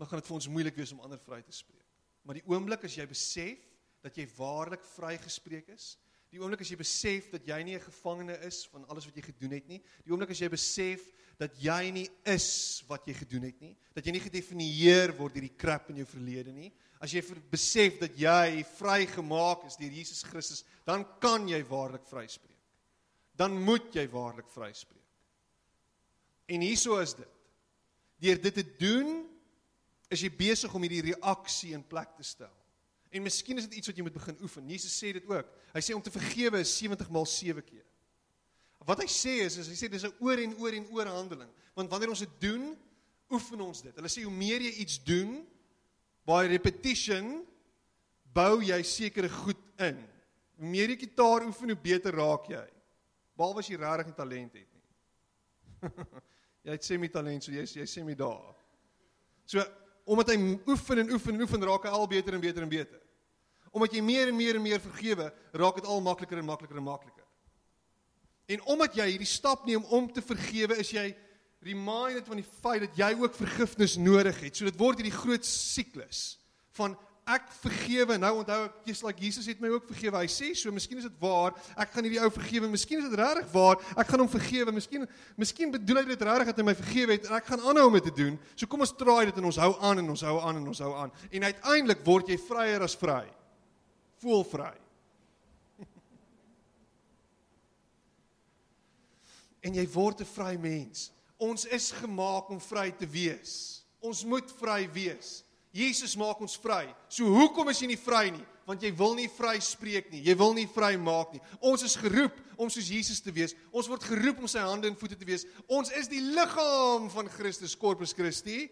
Dan 0.00 0.08
gaan 0.10 0.22
dit 0.22 0.30
vir 0.30 0.38
ons 0.38 0.50
moeilik 0.50 0.76
wees 0.80 0.92
om 0.96 1.02
ander 1.06 1.20
vry 1.22 1.40
te 1.46 1.54
spreek. 1.54 1.86
Maar 2.24 2.40
die 2.40 2.46
oomblik 2.50 2.84
as 2.88 2.96
jy 2.98 3.06
besef 3.08 3.66
dat 4.04 4.16
jy 4.16 4.26
waarlik 4.36 4.84
vrygespreek 4.94 5.70
is, 5.74 5.94
die 6.30 6.40
oomblik 6.40 6.62
as 6.62 6.70
jy 6.70 6.78
besef 6.78 7.30
dat 7.32 7.46
jy 7.46 7.58
nie 7.66 7.74
'n 7.76 7.86
gevangene 7.88 8.36
is 8.46 8.64
van 8.70 8.84
alles 8.86 9.04
wat 9.04 9.16
jy 9.16 9.22
gedoen 9.22 9.52
het 9.52 9.66
nie, 9.68 9.82
die 10.04 10.12
oomblik 10.12 10.30
as 10.30 10.40
jy 10.40 10.48
besef 10.48 11.00
dat 11.38 11.56
jy 11.56 11.90
nie 11.90 12.08
is 12.28 12.82
wat 12.88 13.06
jy 13.08 13.14
gedoen 13.14 13.42
het 13.48 13.60
nie, 13.60 13.76
dat 13.94 14.04
jy 14.04 14.12
nie 14.12 14.20
gedefinieer 14.20 15.16
word 15.16 15.34
deur 15.34 15.48
die 15.48 15.56
krap 15.56 15.88
in 15.90 15.96
jou 15.96 16.06
verlede 16.06 16.52
nie. 16.52 16.72
As 17.00 17.12
jy 17.12 17.22
besef 17.50 17.98
dat 17.98 18.16
jy 18.16 18.64
vrygemaak 18.76 19.64
is 19.66 19.76
deur 19.76 19.90
Jesus 19.90 20.22
Christus, 20.22 20.64
dan 20.84 21.06
kan 21.18 21.48
jy 21.48 21.62
waarlik 21.64 22.04
vryspreek. 22.04 22.59
Dan 23.40 23.56
moet 23.64 23.88
jy 23.96 24.04
waarlik 24.12 24.48
vryspreek. 24.52 24.98
En 26.50 26.64
hieso 26.66 26.98
is 27.00 27.14
dit. 27.16 27.36
Deur 28.20 28.40
dit 28.42 28.56
te 28.58 28.64
doen, 28.80 29.20
is 30.12 30.24
jy 30.26 30.30
besig 30.34 30.72
om 30.74 30.82
hierdie 30.84 31.12
reaksie 31.12 31.72
in 31.76 31.84
plek 31.86 32.10
te 32.18 32.26
stel. 32.26 32.52
En 33.10 33.24
miskien 33.24 33.58
is 33.58 33.66
dit 33.68 33.78
iets 33.80 33.90
wat 33.90 33.98
jy 33.98 34.04
moet 34.06 34.18
begin 34.18 34.42
oefen. 34.44 34.68
Jesus 34.70 34.94
sê 34.94 35.14
dit 35.16 35.26
ook. 35.30 35.48
Hy 35.72 35.82
sê 35.82 35.94
om 35.96 36.02
te 36.02 36.12
vergewe 36.14 36.60
is 36.62 36.74
70 36.78 37.10
maal 37.14 37.26
7 37.30 37.64
keer. 37.64 37.86
Wat 38.86 39.02
hy 39.02 39.08
sê 39.12 39.36
is, 39.44 39.58
is 39.60 39.68
hy 39.70 39.76
sê 39.78 39.90
dis 39.92 40.04
'n 40.04 40.14
oor 40.24 40.38
en 40.38 40.54
oor 40.58 40.74
en 40.74 40.86
oor 40.90 41.06
handeling. 41.06 41.50
Want 41.74 41.90
wanneer 41.90 42.10
ons 42.10 42.24
dit 42.24 42.36
doen, 42.40 42.76
oefen 43.30 43.60
ons 43.60 43.82
dit. 43.82 43.94
Hulle 43.94 44.08
sê 44.08 44.22
hoe 44.24 44.34
meer 44.34 44.60
jy 44.60 44.72
iets 44.82 44.98
doen, 45.04 45.46
by 46.26 46.46
repetition 46.46 47.44
bou 48.34 48.60
jy 48.62 48.82
sekere 48.82 49.28
goed 49.28 49.60
in. 49.78 49.98
Hoe 50.58 50.66
meer 50.66 50.90
jy 50.90 50.96
gitaar 51.06 51.46
oefen, 51.46 51.68
hoe 51.68 51.82
beter 51.82 52.14
raak 52.14 52.48
jy. 52.50 52.66
Behalwe 53.40 53.62
as 53.64 53.70
jy 53.70 53.78
regtig 53.80 54.16
talent 54.18 54.58
het 54.58 54.68
nie. 54.68 54.88
jy 56.68 56.74
het 56.74 56.84
semi 56.84 57.08
talent, 57.08 57.46
so 57.46 57.54
jy 57.54 57.64
jy 57.64 57.86
semi 57.88 58.16
daar. 58.18 58.52
So 59.48 59.64
omdat 60.10 60.32
hy 60.34 60.36
oefen 60.68 61.04
en 61.04 61.14
oefen 61.14 61.36
en 61.36 61.44
oefen 61.46 61.64
raak 61.64 61.86
hy 61.86 61.94
al 61.94 62.08
beter 62.10 62.36
en 62.36 62.42
beter 62.42 62.66
en 62.66 62.72
beter. 62.72 63.00
Omdat 63.70 63.94
jy 63.94 64.02
meer 64.04 64.28
en 64.28 64.36
meer 64.36 64.58
en 64.58 64.64
meer 64.64 64.82
vergewe, 64.82 65.30
raak 65.56 65.78
dit 65.78 65.88
al 65.88 66.02
makliker 66.04 66.40
en 66.40 66.48
makliker 66.48 66.80
en 66.80 66.86
makliker. 66.88 67.26
En 68.50 68.64
omdat 68.74 68.96
jy 68.98 69.06
hierdie 69.12 69.30
stap 69.30 69.64
neem 69.68 69.84
om 69.94 70.08
te 70.10 70.22
vergewe, 70.24 70.76
is 70.82 70.90
jy 70.90 71.06
reminded 71.62 72.26
van 72.26 72.40
die 72.40 72.48
feit 72.48 72.82
dat 72.88 72.98
jy 72.98 73.10
ook 73.20 73.36
vergifnis 73.38 73.94
nodig 74.00 74.40
het. 74.42 74.56
So 74.56 74.66
dit 74.66 74.80
word 74.80 75.00
hierdie 75.00 75.14
groot 75.14 75.46
siklus 75.46 76.40
van 76.76 76.96
ek 77.30 77.46
vergewe. 77.60 78.16
Nou 78.20 78.32
onthou 78.40 78.58
ek 78.66 78.74
just 78.90 79.04
like 79.06 79.20
Jesus 79.22 79.46
het 79.50 79.60
my 79.62 79.70
ook 79.72 79.86
vergewe. 79.90 80.20
Hy 80.22 80.30
sê 80.30 80.50
so, 80.58 80.72
miskien 80.74 80.98
is 81.00 81.06
dit 81.06 81.18
waar. 81.22 81.52
Ek 81.80 81.92
gaan 81.94 82.06
hierdie 82.06 82.22
ou 82.22 82.30
vergewe. 82.34 82.70
Miskien 82.70 83.02
is 83.02 83.08
dit 83.10 83.18
regtig 83.20 83.48
waar. 83.54 83.76
Ek 83.94 84.08
gaan 84.10 84.22
hom 84.24 84.30
vergewe. 84.30 84.74
Miskien 84.74 85.06
miskien 85.40 85.72
bedoel 85.74 86.02
hy 86.02 86.06
dit 86.10 86.24
regtig 86.30 86.50
dat 86.50 86.58
hy 86.60 86.66
my 86.66 86.76
vergewe 86.78 87.12
het 87.16 87.24
en 87.28 87.36
ek 87.38 87.50
gaan 87.52 87.62
aanhou 87.70 87.86
om 87.90 87.96
dit 87.98 88.06
te 88.10 88.14
doen. 88.16 88.34
So 88.54 88.64
kom 88.70 88.82
ons 88.86 88.96
traai 88.98 89.24
dit 89.30 89.36
en 89.40 89.50
ons 89.50 89.60
hou 89.64 89.72
aan 89.90 89.98
en 90.02 90.08
ons 90.16 90.24
hou 90.28 90.36
aan 90.38 90.56
en 90.60 90.66
ons 90.74 90.82
hou 90.86 90.92
aan. 91.04 91.10
En 91.30 91.42
uiteindelik 91.50 92.00
word 92.06 92.26
jy 92.32 92.38
vryer 92.48 92.80
as 92.86 92.96
vry. 92.98 93.26
Voel 94.20 94.44
vry. 94.48 94.74
en 99.66 99.72
jy 99.80 99.86
word 99.94 100.18
'n 100.20 100.30
vry 100.34 100.54
mens. 100.60 100.98
Ons 101.40 101.64
is 101.64 101.90
gemaak 101.96 102.50
om 102.52 102.60
vry 102.60 102.90
te 102.92 103.08
wees. 103.08 103.80
Ons 104.00 104.24
moet 104.24 104.52
vry 104.60 104.84
wees. 104.92 105.44
Jesus 105.70 106.16
maak 106.18 106.40
ons 106.42 106.56
vry. 106.58 106.88
So 107.08 107.30
hoekom 107.30 107.70
is 107.70 107.78
jy 107.82 107.92
nie 107.92 108.00
vry 108.00 108.30
nie? 108.34 108.46
Want 108.66 108.82
jy 108.82 108.90
wil 108.98 109.14
nie 109.18 109.28
vry 109.30 109.56
spreek 109.62 110.10
nie. 110.10 110.22
Jy 110.26 110.34
wil 110.38 110.54
nie 110.54 110.66
vry 110.70 110.96
maak 110.98 111.34
nie. 111.34 111.42
Ons 111.62 111.84
is 111.86 111.94
geroep 111.98 112.34
om 112.60 112.70
soos 112.70 112.90
Jesus 112.90 113.22
te 113.22 113.32
wees. 113.34 113.54
Ons 113.70 113.88
word 113.90 114.04
geroep 114.06 114.42
om 114.42 114.50
sy 114.50 114.62
hande 114.62 114.90
en 114.90 114.98
voete 114.98 115.18
te 115.18 115.26
wees. 115.26 115.46
Ons 115.70 115.92
is 115.98 116.10
die 116.10 116.22
liggaam 116.22 117.06
van 117.14 117.30
Christus, 117.30 117.76
Corpus 117.78 118.14
Christi. 118.16 118.64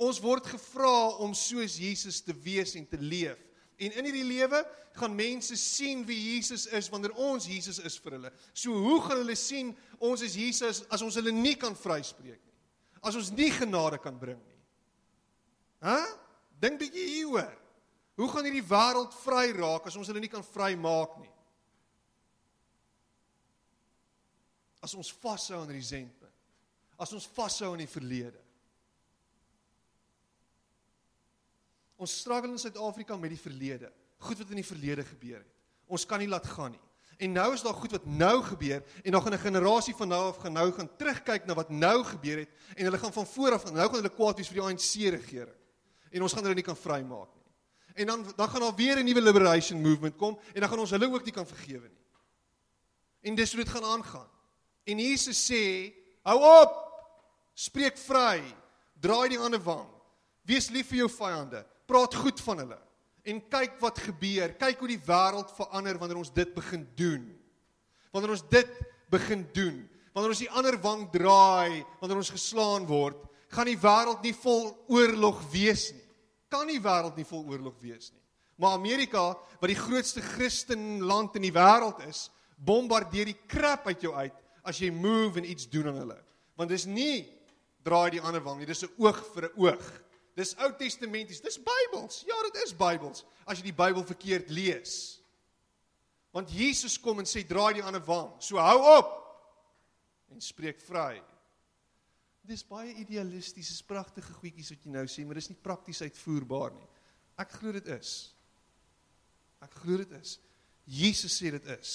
Ons 0.00 0.20
word 0.24 0.48
gevra 0.52 1.16
om 1.24 1.32
soos 1.36 1.78
Jesus 1.80 2.20
te 2.24 2.36
wees 2.44 2.76
en 2.76 2.86
te 2.88 3.00
leef. 3.00 3.40
En 3.82 3.96
in 3.98 4.06
hierdie 4.06 4.28
lewe 4.28 4.60
gaan 5.00 5.14
mense 5.16 5.56
sien 5.56 6.04
wie 6.06 6.18
Jesus 6.34 6.68
is 6.76 6.90
wanneer 6.92 7.14
ons 7.16 7.48
Jesus 7.48 7.80
is 7.80 7.96
vir 8.04 8.18
hulle. 8.18 8.32
So 8.52 8.76
hoe 8.76 9.00
gaan 9.06 9.22
hulle 9.22 9.36
sien 9.40 9.72
ons 9.98 10.22
is 10.24 10.36
Jesus 10.36 10.82
as 10.92 11.04
ons 11.04 11.16
hulle 11.18 11.32
nie 11.34 11.56
kan 11.60 11.76
vryspreek 11.76 12.36
nie? 12.36 12.58
As 13.02 13.16
ons 13.18 13.32
nie 13.34 13.50
genade 13.50 13.98
kan 14.04 14.20
bring 14.20 14.38
nie. 14.38 14.60
Hæ? 15.82 15.96
Huh? 15.96 16.18
Dink 16.62 16.78
bietjie 16.78 17.08
hieroor. 17.16 17.50
Hoe 18.20 18.28
gaan 18.30 18.46
hierdie 18.46 18.66
wêreld 18.68 19.14
vry 19.24 19.48
raak 19.56 19.88
as 19.88 19.96
ons 19.98 20.10
hulle 20.10 20.20
nie 20.22 20.30
kan 20.30 20.44
vrymaak 20.46 21.16
nie? 21.22 21.32
As 24.82 24.94
ons 24.98 25.10
vashou 25.22 25.62
aan 25.62 25.72
resentment. 25.72 26.30
As 27.00 27.14
ons 27.16 27.26
vashou 27.34 27.72
aan 27.72 27.82
die 27.82 27.90
verlede. 27.90 28.38
Ons 32.02 32.14
struggle 32.20 32.50
in 32.50 32.60
Suid-Afrika 32.60 33.16
met 33.18 33.32
die 33.32 33.40
verlede. 33.40 33.90
Goed 34.22 34.42
wat 34.42 34.54
in 34.54 34.60
die 34.60 34.66
verlede 34.66 35.06
gebeur 35.06 35.40
het. 35.40 35.50
Ons 35.90 36.06
kan 36.06 36.22
nie 36.22 36.30
laat 36.30 36.46
gaan 36.50 36.74
nie. 36.76 36.82
En 37.22 37.34
nou 37.36 37.48
is 37.54 37.62
daar 37.62 37.76
goed 37.78 37.94
wat 37.94 38.06
nou 38.06 38.36
gebeur 38.42 38.82
en 39.02 39.12
nog 39.12 39.26
'n 39.30 39.38
generasie 39.38 39.94
van 39.94 40.08
nou 40.08 40.28
af 40.28 40.38
gaan 40.42 40.52
nou 40.52 40.72
gaan 40.72 40.90
terugkyk 40.96 41.46
na 41.46 41.54
wat 41.54 41.70
nou 41.70 42.04
gebeur 42.04 42.38
het 42.38 42.50
en 42.76 42.84
hulle 42.84 42.98
gaan 42.98 43.12
van 43.12 43.26
voor 43.26 43.52
af 43.52 43.64
nou 43.64 43.86
gaan 43.86 44.02
hulle 44.02 44.14
kwaad 44.14 44.36
wees 44.36 44.48
vir 44.48 44.58
die 44.58 44.66
ANC 44.66 45.10
regering 45.10 45.61
en 46.12 46.22
ons 46.22 46.32
gaan 46.32 46.44
hulle 46.44 46.58
nie 46.58 46.66
kan 46.66 46.78
vrymaak 46.78 47.30
nie. 47.32 47.42
En 48.02 48.06
dan 48.06 48.24
dan 48.36 48.48
gaan 48.48 48.60
daar 48.60 48.76
weer 48.76 48.96
'n 48.98 49.04
nuwe 49.04 49.20
liberation 49.20 49.80
movement 49.80 50.16
kom 50.16 50.38
en 50.54 50.60
dan 50.60 50.68
gaan 50.68 50.78
ons 50.78 50.90
hulle 50.90 51.12
ook 51.12 51.24
nie 51.24 51.32
kan 51.32 51.46
vergewe 51.46 51.88
nie. 51.88 52.02
En 53.20 53.34
dis 53.34 53.52
hoe 53.52 53.64
dit 53.64 53.72
gaan 53.72 53.84
aangaan. 53.84 54.28
En 54.84 54.98
Jesus 54.98 55.38
sê, 55.50 55.92
hou 56.22 56.38
op. 56.62 56.72
Spreek 57.54 57.98
vry. 57.98 58.42
Draai 59.00 59.28
die 59.28 59.38
ander 59.38 59.62
wang. 59.62 59.86
Wees 60.42 60.70
lief 60.70 60.88
vir 60.88 60.96
jou 60.96 61.10
vyande. 61.10 61.66
Praat 61.86 62.14
goed 62.14 62.40
van 62.40 62.58
hulle. 62.58 62.78
En 63.22 63.48
kyk 63.48 63.78
wat 63.80 63.98
gebeur. 63.98 64.56
Kyk 64.58 64.78
hoe 64.78 64.88
die 64.88 65.04
wêreld 65.06 65.54
verander 65.54 65.98
wanneer 65.98 66.18
ons 66.18 66.32
dit 66.32 66.54
begin 66.54 66.88
doen. 66.98 67.38
Wanneer 68.10 68.30
ons 68.30 68.48
dit 68.50 68.68
begin 69.08 69.46
doen. 69.54 69.88
Wanneer 70.12 70.34
ons 70.34 70.42
die 70.42 70.50
ander 70.50 70.80
wang 70.82 71.06
draai, 71.12 71.84
wanneer 72.00 72.16
ons 72.16 72.34
geslaan 72.34 72.86
word, 72.86 73.22
gaan 73.48 73.70
die 73.70 73.78
wêreld 73.78 74.22
nie 74.22 74.34
vol 74.34 74.72
oorlog 74.88 75.38
wees 75.52 75.92
nie 75.92 76.01
kan 76.52 76.68
nie 76.68 76.80
wêreld 76.82 77.16
nie 77.16 77.26
vol 77.28 77.46
oorlog 77.48 77.78
wees 77.80 78.12
nie. 78.12 78.20
Maar 78.60 78.76
Amerika, 78.76 79.32
wat 79.58 79.70
die 79.70 79.78
grootste 79.78 80.22
Christenland 80.22 81.36
in 81.40 81.46
die 81.48 81.54
wêreld 81.54 82.02
is, 82.06 82.28
bombardeer 82.62 83.32
die 83.32 83.38
krap 83.48 83.88
uit 83.88 84.04
jou 84.04 84.12
uit 84.14 84.36
as 84.68 84.78
jy 84.78 84.92
move 84.94 85.40
en 85.40 85.48
iets 85.48 85.66
doen 85.72 85.88
aan 85.90 86.02
hulle. 86.04 86.18
Want 86.60 86.70
dis 86.70 86.84
nie 86.86 87.24
draai 87.82 88.12
die 88.14 88.22
ander 88.22 88.42
wang 88.44 88.60
nie, 88.60 88.68
dis 88.68 88.84
'n 88.84 88.92
oog 88.98 89.18
vir 89.34 89.48
'n 89.48 89.56
oog. 89.56 90.02
Dis 90.36 90.54
Ou 90.56 90.70
Testamenties, 90.72 91.40
dis 91.40 91.58
Bybels. 91.58 92.22
Ja, 92.26 92.34
dit 92.42 92.62
is 92.64 92.72
Bybels 92.72 93.24
as 93.44 93.58
jy 93.58 93.64
die 93.64 93.76
Bybel 93.76 94.04
verkeerd 94.04 94.50
lees. 94.50 95.20
Want 96.32 96.50
Jesus 96.50 97.00
kom 97.00 97.18
en 97.18 97.28
sê 97.28 97.42
draai 97.46 97.74
die 97.74 97.82
ander 97.82 98.00
wang. 98.00 98.30
So 98.40 98.56
hou 98.56 98.98
op 98.98 99.10
en 100.30 100.40
spreek 100.40 100.80
vry. 100.80 101.20
Dis 102.52 102.64
baie 102.68 102.92
idealisties, 103.00 103.70
is 103.72 103.84
pragtige 103.86 104.34
goedjies 104.36 104.74
wat 104.74 104.82
jy 104.84 104.90
nou 104.92 105.06
sê, 105.08 105.24
maar 105.24 105.38
dis 105.40 105.48
nie 105.48 105.60
prakties 105.64 106.02
uitvoerbaar 106.04 106.74
nie. 106.76 106.88
Ek 107.40 107.54
glo 107.56 107.72
dit 107.72 107.86
is. 107.94 108.10
Ek 109.64 109.78
glo 109.80 109.96
dit 110.02 110.12
is. 110.18 110.34
Jesus 110.84 111.38
sê 111.38 111.52
dit 111.54 111.70
is. 111.72 111.94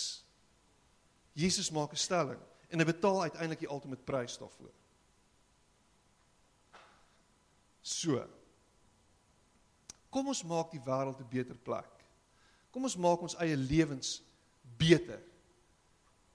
Jesus 1.37 1.69
maak 1.69 1.93
'n 1.93 2.01
stelling 2.01 2.41
en 2.71 2.79
hy 2.79 2.85
betaal 2.85 3.21
uiteindelik 3.27 3.59
die 3.59 3.69
ultimate 3.69 4.01
prys 4.01 4.37
daarvoor. 4.41 4.73
So. 7.83 8.25
Kom 10.09 10.27
ons 10.27 10.43
maak 10.43 10.71
die 10.71 10.81
wêreld 10.81 11.21
'n 11.21 11.29
beter 11.29 11.57
plek. 11.57 11.91
Kom 12.71 12.83
ons 12.83 12.97
maak 12.97 13.21
ons 13.21 13.35
eie 13.35 13.55
lewens 13.55 14.21
beter. 14.77 15.21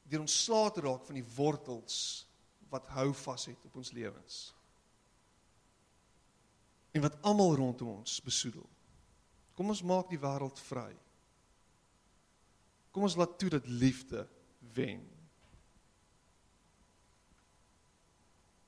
Deur 0.04 0.20
ons 0.20 0.44
slae 0.44 0.70
te 0.70 0.80
raak 0.80 1.04
van 1.06 1.14
die 1.14 1.30
wortels 1.36 2.26
wat 2.72 2.88
hou 2.96 3.10
vas 3.24 3.46
het 3.50 3.64
op 3.68 3.76
ons 3.76 3.92
lewens. 3.92 4.42
En 6.92 7.04
wat 7.04 7.18
almal 7.24 7.54
rondom 7.60 7.98
ons 7.98 8.18
besoedel. 8.24 8.64
Kom 9.56 9.72
ons 9.72 9.84
maak 9.84 10.08
die 10.08 10.20
wêreld 10.20 10.60
vry. 10.68 10.90
Kom 12.92 13.04
ons 13.08 13.16
laat 13.16 13.34
toe 13.40 13.50
dat 13.52 13.68
liefde 13.68 14.24
wen. 14.76 15.04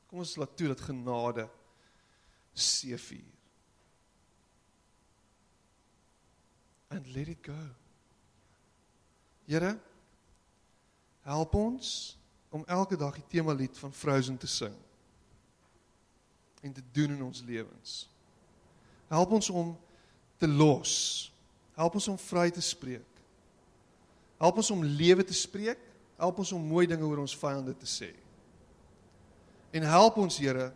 Kom 0.09 0.21
ons 0.25 0.37
laat 0.41 0.53
toe 0.57 0.69
dat 0.73 0.85
genade 0.85 1.49
seëvier. 2.53 3.33
And 6.95 7.09
let 7.17 7.29
it 7.29 7.41
go. 7.43 7.59
Here 9.49 9.75
help 11.25 11.57
ons 11.59 12.15
om 12.55 12.63
elke 12.71 12.97
dag 12.97 13.17
die 13.19 13.27
tema 13.29 13.53
lied 13.53 13.75
van 13.79 13.93
Frozen 13.93 14.37
te 14.39 14.47
sing 14.47 14.75
en 16.63 16.73
te 16.73 16.83
doen 16.93 17.11
in 17.17 17.23
ons 17.23 17.43
lewens. 17.43 18.05
Help 19.11 19.35
ons 19.37 19.51
om 19.51 19.75
te 20.39 20.49
los. 20.49 20.93
Help 21.75 21.99
ons 21.99 22.07
om 22.09 22.19
vry 22.19 22.47
te 22.55 22.63
spreek. 22.63 23.11
Help 24.39 24.63
ons 24.63 24.71
om 24.71 24.85
lewe 24.87 25.27
te 25.27 25.35
spreek. 25.35 25.83
Help 26.17 26.39
ons 26.39 26.55
om 26.55 26.71
mooi 26.71 26.87
dinge 26.87 27.05
oor 27.05 27.25
ons 27.25 27.37
vyande 27.37 27.75
te 27.77 27.91
sê. 27.91 28.13
En 29.75 29.83
help 29.91 30.23
ons 30.23 30.39
Here 30.39 30.71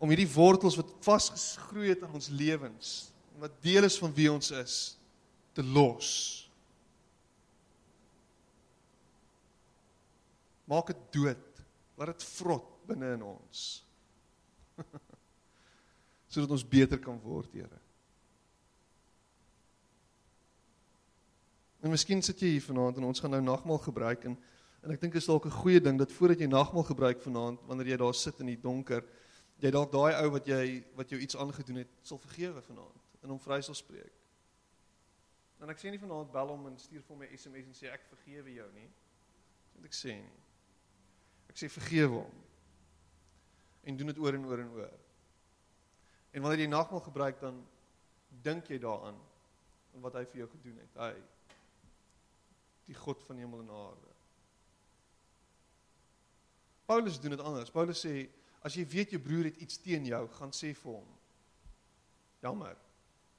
om 0.00 0.10
hierdie 0.10 0.28
wortels 0.32 0.78
wat 0.80 0.90
vasgegroei 1.04 1.92
het 1.92 2.02
aan 2.02 2.16
ons 2.16 2.30
lewens, 2.32 3.10
wat 3.38 3.56
deel 3.62 3.84
is 3.84 3.98
van 4.00 4.12
wie 4.16 4.30
ons 4.32 4.50
is, 4.56 4.76
te 5.54 5.62
los. 5.62 6.49
Maak 10.70 10.92
dit 10.92 11.06
dood. 11.18 11.62
Laat 11.98 12.14
dit 12.14 12.26
vrot 12.38 12.66
binne 12.88 13.14
in 13.16 13.22
ons. 13.26 13.66
Sodat 16.30 16.54
ons 16.54 16.66
beter 16.66 17.00
kan 17.02 17.18
word, 17.20 17.50
Here. 17.52 17.80
En 21.80 21.90
miskien 21.90 22.20
sit 22.22 22.42
jy 22.44 22.54
hier 22.54 22.64
vanaand 22.64 22.98
en 23.00 23.08
ons 23.08 23.22
gaan 23.22 23.32
nou 23.32 23.40
nagmaal 23.40 23.80
gebruik 23.82 24.26
en 24.28 24.38
en 24.80 24.94
ek 24.94 25.00
dink 25.02 25.12
dit 25.12 25.20
is 25.20 25.26
dalk 25.28 25.44
'n 25.44 25.52
goeie 25.52 25.80
ding 25.80 25.98
dat 26.00 26.12
voordat 26.12 26.40
jy 26.40 26.46
nagmaal 26.48 26.86
gebruik 26.88 27.20
vanaand, 27.20 27.60
wanneer 27.68 27.86
jy 27.86 27.96
daar 28.00 28.14
sit 28.14 28.40
in 28.40 28.46
die 28.46 28.60
donker, 28.60 29.04
jy 29.60 29.70
dalk 29.70 29.92
daai 29.92 30.16
ou 30.22 30.30
wat 30.30 30.46
jy 30.48 30.84
wat 30.96 31.10
jou 31.10 31.20
iets 31.20 31.36
aangedoen 31.36 31.82
het, 31.84 31.90
sal 32.02 32.18
vergewe 32.18 32.62
vanaand 32.62 33.02
en 33.22 33.28
hom 33.28 33.40
vry 33.40 33.60
sal 33.60 33.74
spreek. 33.74 34.12
En 35.60 35.68
ek 35.68 35.78
sê 35.78 35.90
nie 35.90 36.00
vanaand 36.00 36.32
bel 36.32 36.48
hom 36.48 36.66
en 36.66 36.78
stuur 36.78 37.02
vir 37.02 37.16
my 37.16 37.28
SMS 37.36 37.66
en 37.66 37.76
sê 37.76 37.92
ek 37.92 38.08
vergewe 38.08 38.54
jou 38.54 38.70
nie. 38.72 38.88
Dis 38.88 39.76
wat 39.76 39.84
ek 39.84 39.98
sê 39.98 40.16
nie. 40.16 40.49
Ek 41.50 41.58
sê 41.58 41.68
vergewe 41.72 42.22
hom. 42.22 42.36
En 43.88 43.96
doen 43.98 44.12
dit 44.12 44.20
oor 44.22 44.36
en 44.38 44.46
oor 44.46 44.62
en 44.62 44.72
oor. 44.78 44.98
En 46.30 46.44
wanneer 46.44 46.64
jy 46.64 46.70
nagmaal 46.70 47.02
gebruik 47.02 47.40
dan 47.42 47.58
dink 48.44 48.70
jy 48.70 48.78
daaraan 48.78 49.18
en 49.94 50.04
wat 50.04 50.14
hy 50.20 50.24
vir 50.30 50.44
jou 50.44 50.48
gedoen 50.52 50.78
het. 50.78 51.00
Hy 51.00 51.12
die 52.90 52.98
God 52.98 53.22
van 53.26 53.38
hemel 53.38 53.64
en 53.64 53.72
aarde. 53.74 54.14
Paulus 56.90 57.18
doen 57.22 57.34
dit 57.36 57.42
anders. 57.46 57.70
Paulus 57.70 58.02
sê 58.02 58.14
as 58.66 58.74
jy 58.74 58.84
weet 58.86 59.14
jou 59.14 59.20
broer 59.22 59.50
het 59.50 59.60
iets 59.62 59.78
teen 59.82 60.06
jou, 60.06 60.22
gaan 60.38 60.54
sê 60.54 60.72
vir 60.74 60.96
hom. 60.96 61.10
Jammer. 62.42 62.78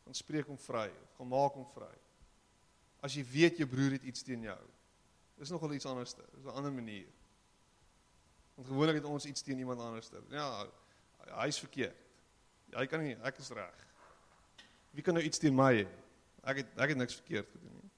Gaan 0.05 0.17
spreek 0.17 0.47
hom 0.51 0.59
vry 0.59 0.87
of 0.89 1.17
gaan 1.17 1.31
maak 1.31 1.57
hom 1.59 1.67
vry. 1.75 1.91
as 3.01 3.15
jy 3.17 3.23
weet 3.25 3.57
jou 3.57 3.65
broer 3.65 3.95
het 3.97 4.03
iets 4.05 4.21
teen 4.21 4.43
jou. 4.45 4.59
Dis 5.41 5.49
nogal 5.49 5.73
iets 5.73 5.87
anders. 5.89 6.13
Dis 6.13 6.45
'n 6.45 6.53
ander 6.53 6.71
manier. 6.71 7.07
Want 8.55 8.67
gewoonlik 8.67 8.95
het 8.95 9.05
ons 9.05 9.25
iets 9.25 9.41
teen 9.41 9.57
iemand 9.57 9.79
anders. 9.79 10.09
Ja, 10.29 10.67
hy's 11.41 11.59
verkeerd. 11.59 11.97
Hy 12.71 12.85
kan 12.87 13.03
nie, 13.03 13.15
ek 13.27 13.37
is 13.43 13.49
reg. 13.55 13.87
Wie 14.95 15.03
kan 15.03 15.15
nou 15.15 15.23
iets 15.23 15.39
teen 15.39 15.55
my 15.55 15.71
hê? 15.81 15.87
Ek 16.47 16.63
het 16.63 16.79
ek 16.79 16.93
het 16.93 16.99
niks 16.99 17.15
verkeerd 17.19 17.49
gedoen 17.51 17.77
nie. 17.79 17.89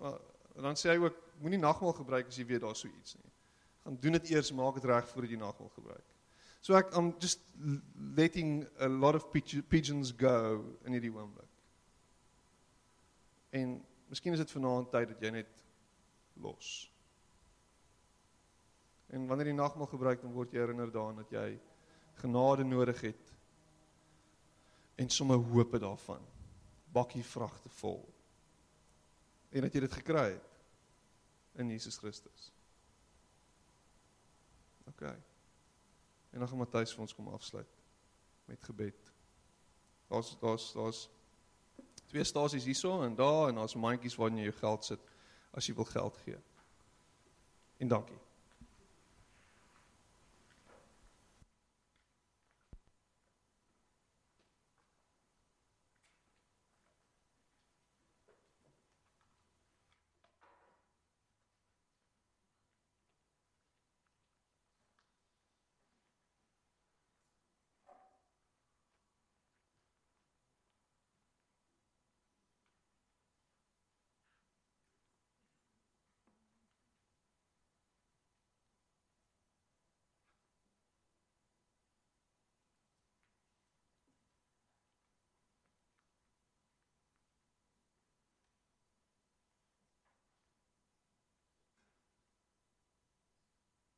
Maar 0.00 0.18
dan 0.64 0.76
sê 0.76 0.92
hy 0.92 1.00
ook 1.02 1.18
moenie 1.42 1.60
nagmaal 1.60 1.94
gebruik 1.96 2.28
as 2.30 2.38
jy 2.38 2.46
weet 2.48 2.62
daar's 2.64 2.84
so 2.84 2.88
iets 2.88 3.16
nie. 3.18 3.32
Gaan 3.82 3.96
doen 4.00 4.18
dit 4.18 4.30
eers, 4.30 4.52
maak 4.54 4.76
dit 4.78 4.84
reg 4.88 5.08
voordat 5.10 5.32
jy 5.32 5.40
nagmaal 5.40 5.72
gebruik. 5.74 6.08
So 6.62 6.76
ek 6.78 6.92
I'm 6.94 7.12
just 7.18 7.40
letting 8.16 8.68
a 8.78 8.88
lot 8.88 9.18
of 9.18 9.30
pigeons 9.32 10.12
go 10.16 10.62
in 10.86 10.94
hierdie 10.94 11.10
oomblik. 11.10 11.48
En 13.50 13.80
miskien 14.08 14.32
is 14.32 14.44
dit 14.44 14.54
vanaand 14.54 14.92
tyd 14.92 15.10
dat 15.10 15.26
jy 15.26 15.32
net 15.40 15.64
los. 16.40 16.91
En 19.12 19.26
wanneer 19.28 19.50
jy 19.52 19.56
nagmaal 19.56 19.90
gebruik, 19.90 20.22
dan 20.22 20.32
word 20.32 20.54
jy 20.54 20.62
herinner 20.62 20.90
daaraan 20.92 21.20
dat 21.20 21.34
jy 21.34 21.46
genade 22.22 22.64
nodig 22.64 23.00
het 23.00 23.32
en 25.00 25.10
sommer 25.10 25.36
hoop 25.36 25.76
daarvan. 25.80 26.24
Bakkie 26.92 27.24
vragte 27.24 27.68
vol. 27.80 28.00
En 29.52 29.66
dat 29.66 29.72
jy 29.72 29.84
dit 29.84 29.92
gekry 30.00 30.26
het 30.32 31.60
in 31.60 31.70
Jesus 31.72 31.96
Christus. 32.00 32.52
OK. 34.88 35.02
En 36.30 36.38
dan 36.38 36.48
gaan 36.48 36.62
Matthys 36.64 36.94
vir 36.94 37.04
ons 37.04 37.14
kom 37.14 37.28
afsluit 37.28 37.80
met 38.48 38.64
gebed. 38.64 39.12
Daar's 40.08 40.32
daar's 40.40 40.72
daar's 40.72 41.02
twee 42.08 42.24
stasies 42.24 42.64
hierso 42.64 43.02
en 43.02 43.14
daar 43.16 43.48
en 43.48 43.60
daar's 43.60 43.76
mandjies 43.76 44.16
waarin 44.16 44.40
jy 44.40 44.48
jou 44.50 44.58
geld 44.60 44.84
sit 44.84 45.08
as 45.52 45.68
jy 45.68 45.74
wil 45.76 45.88
geld 45.88 46.16
gee. 46.24 46.40
En 47.76 47.88
dankie. 47.88 48.20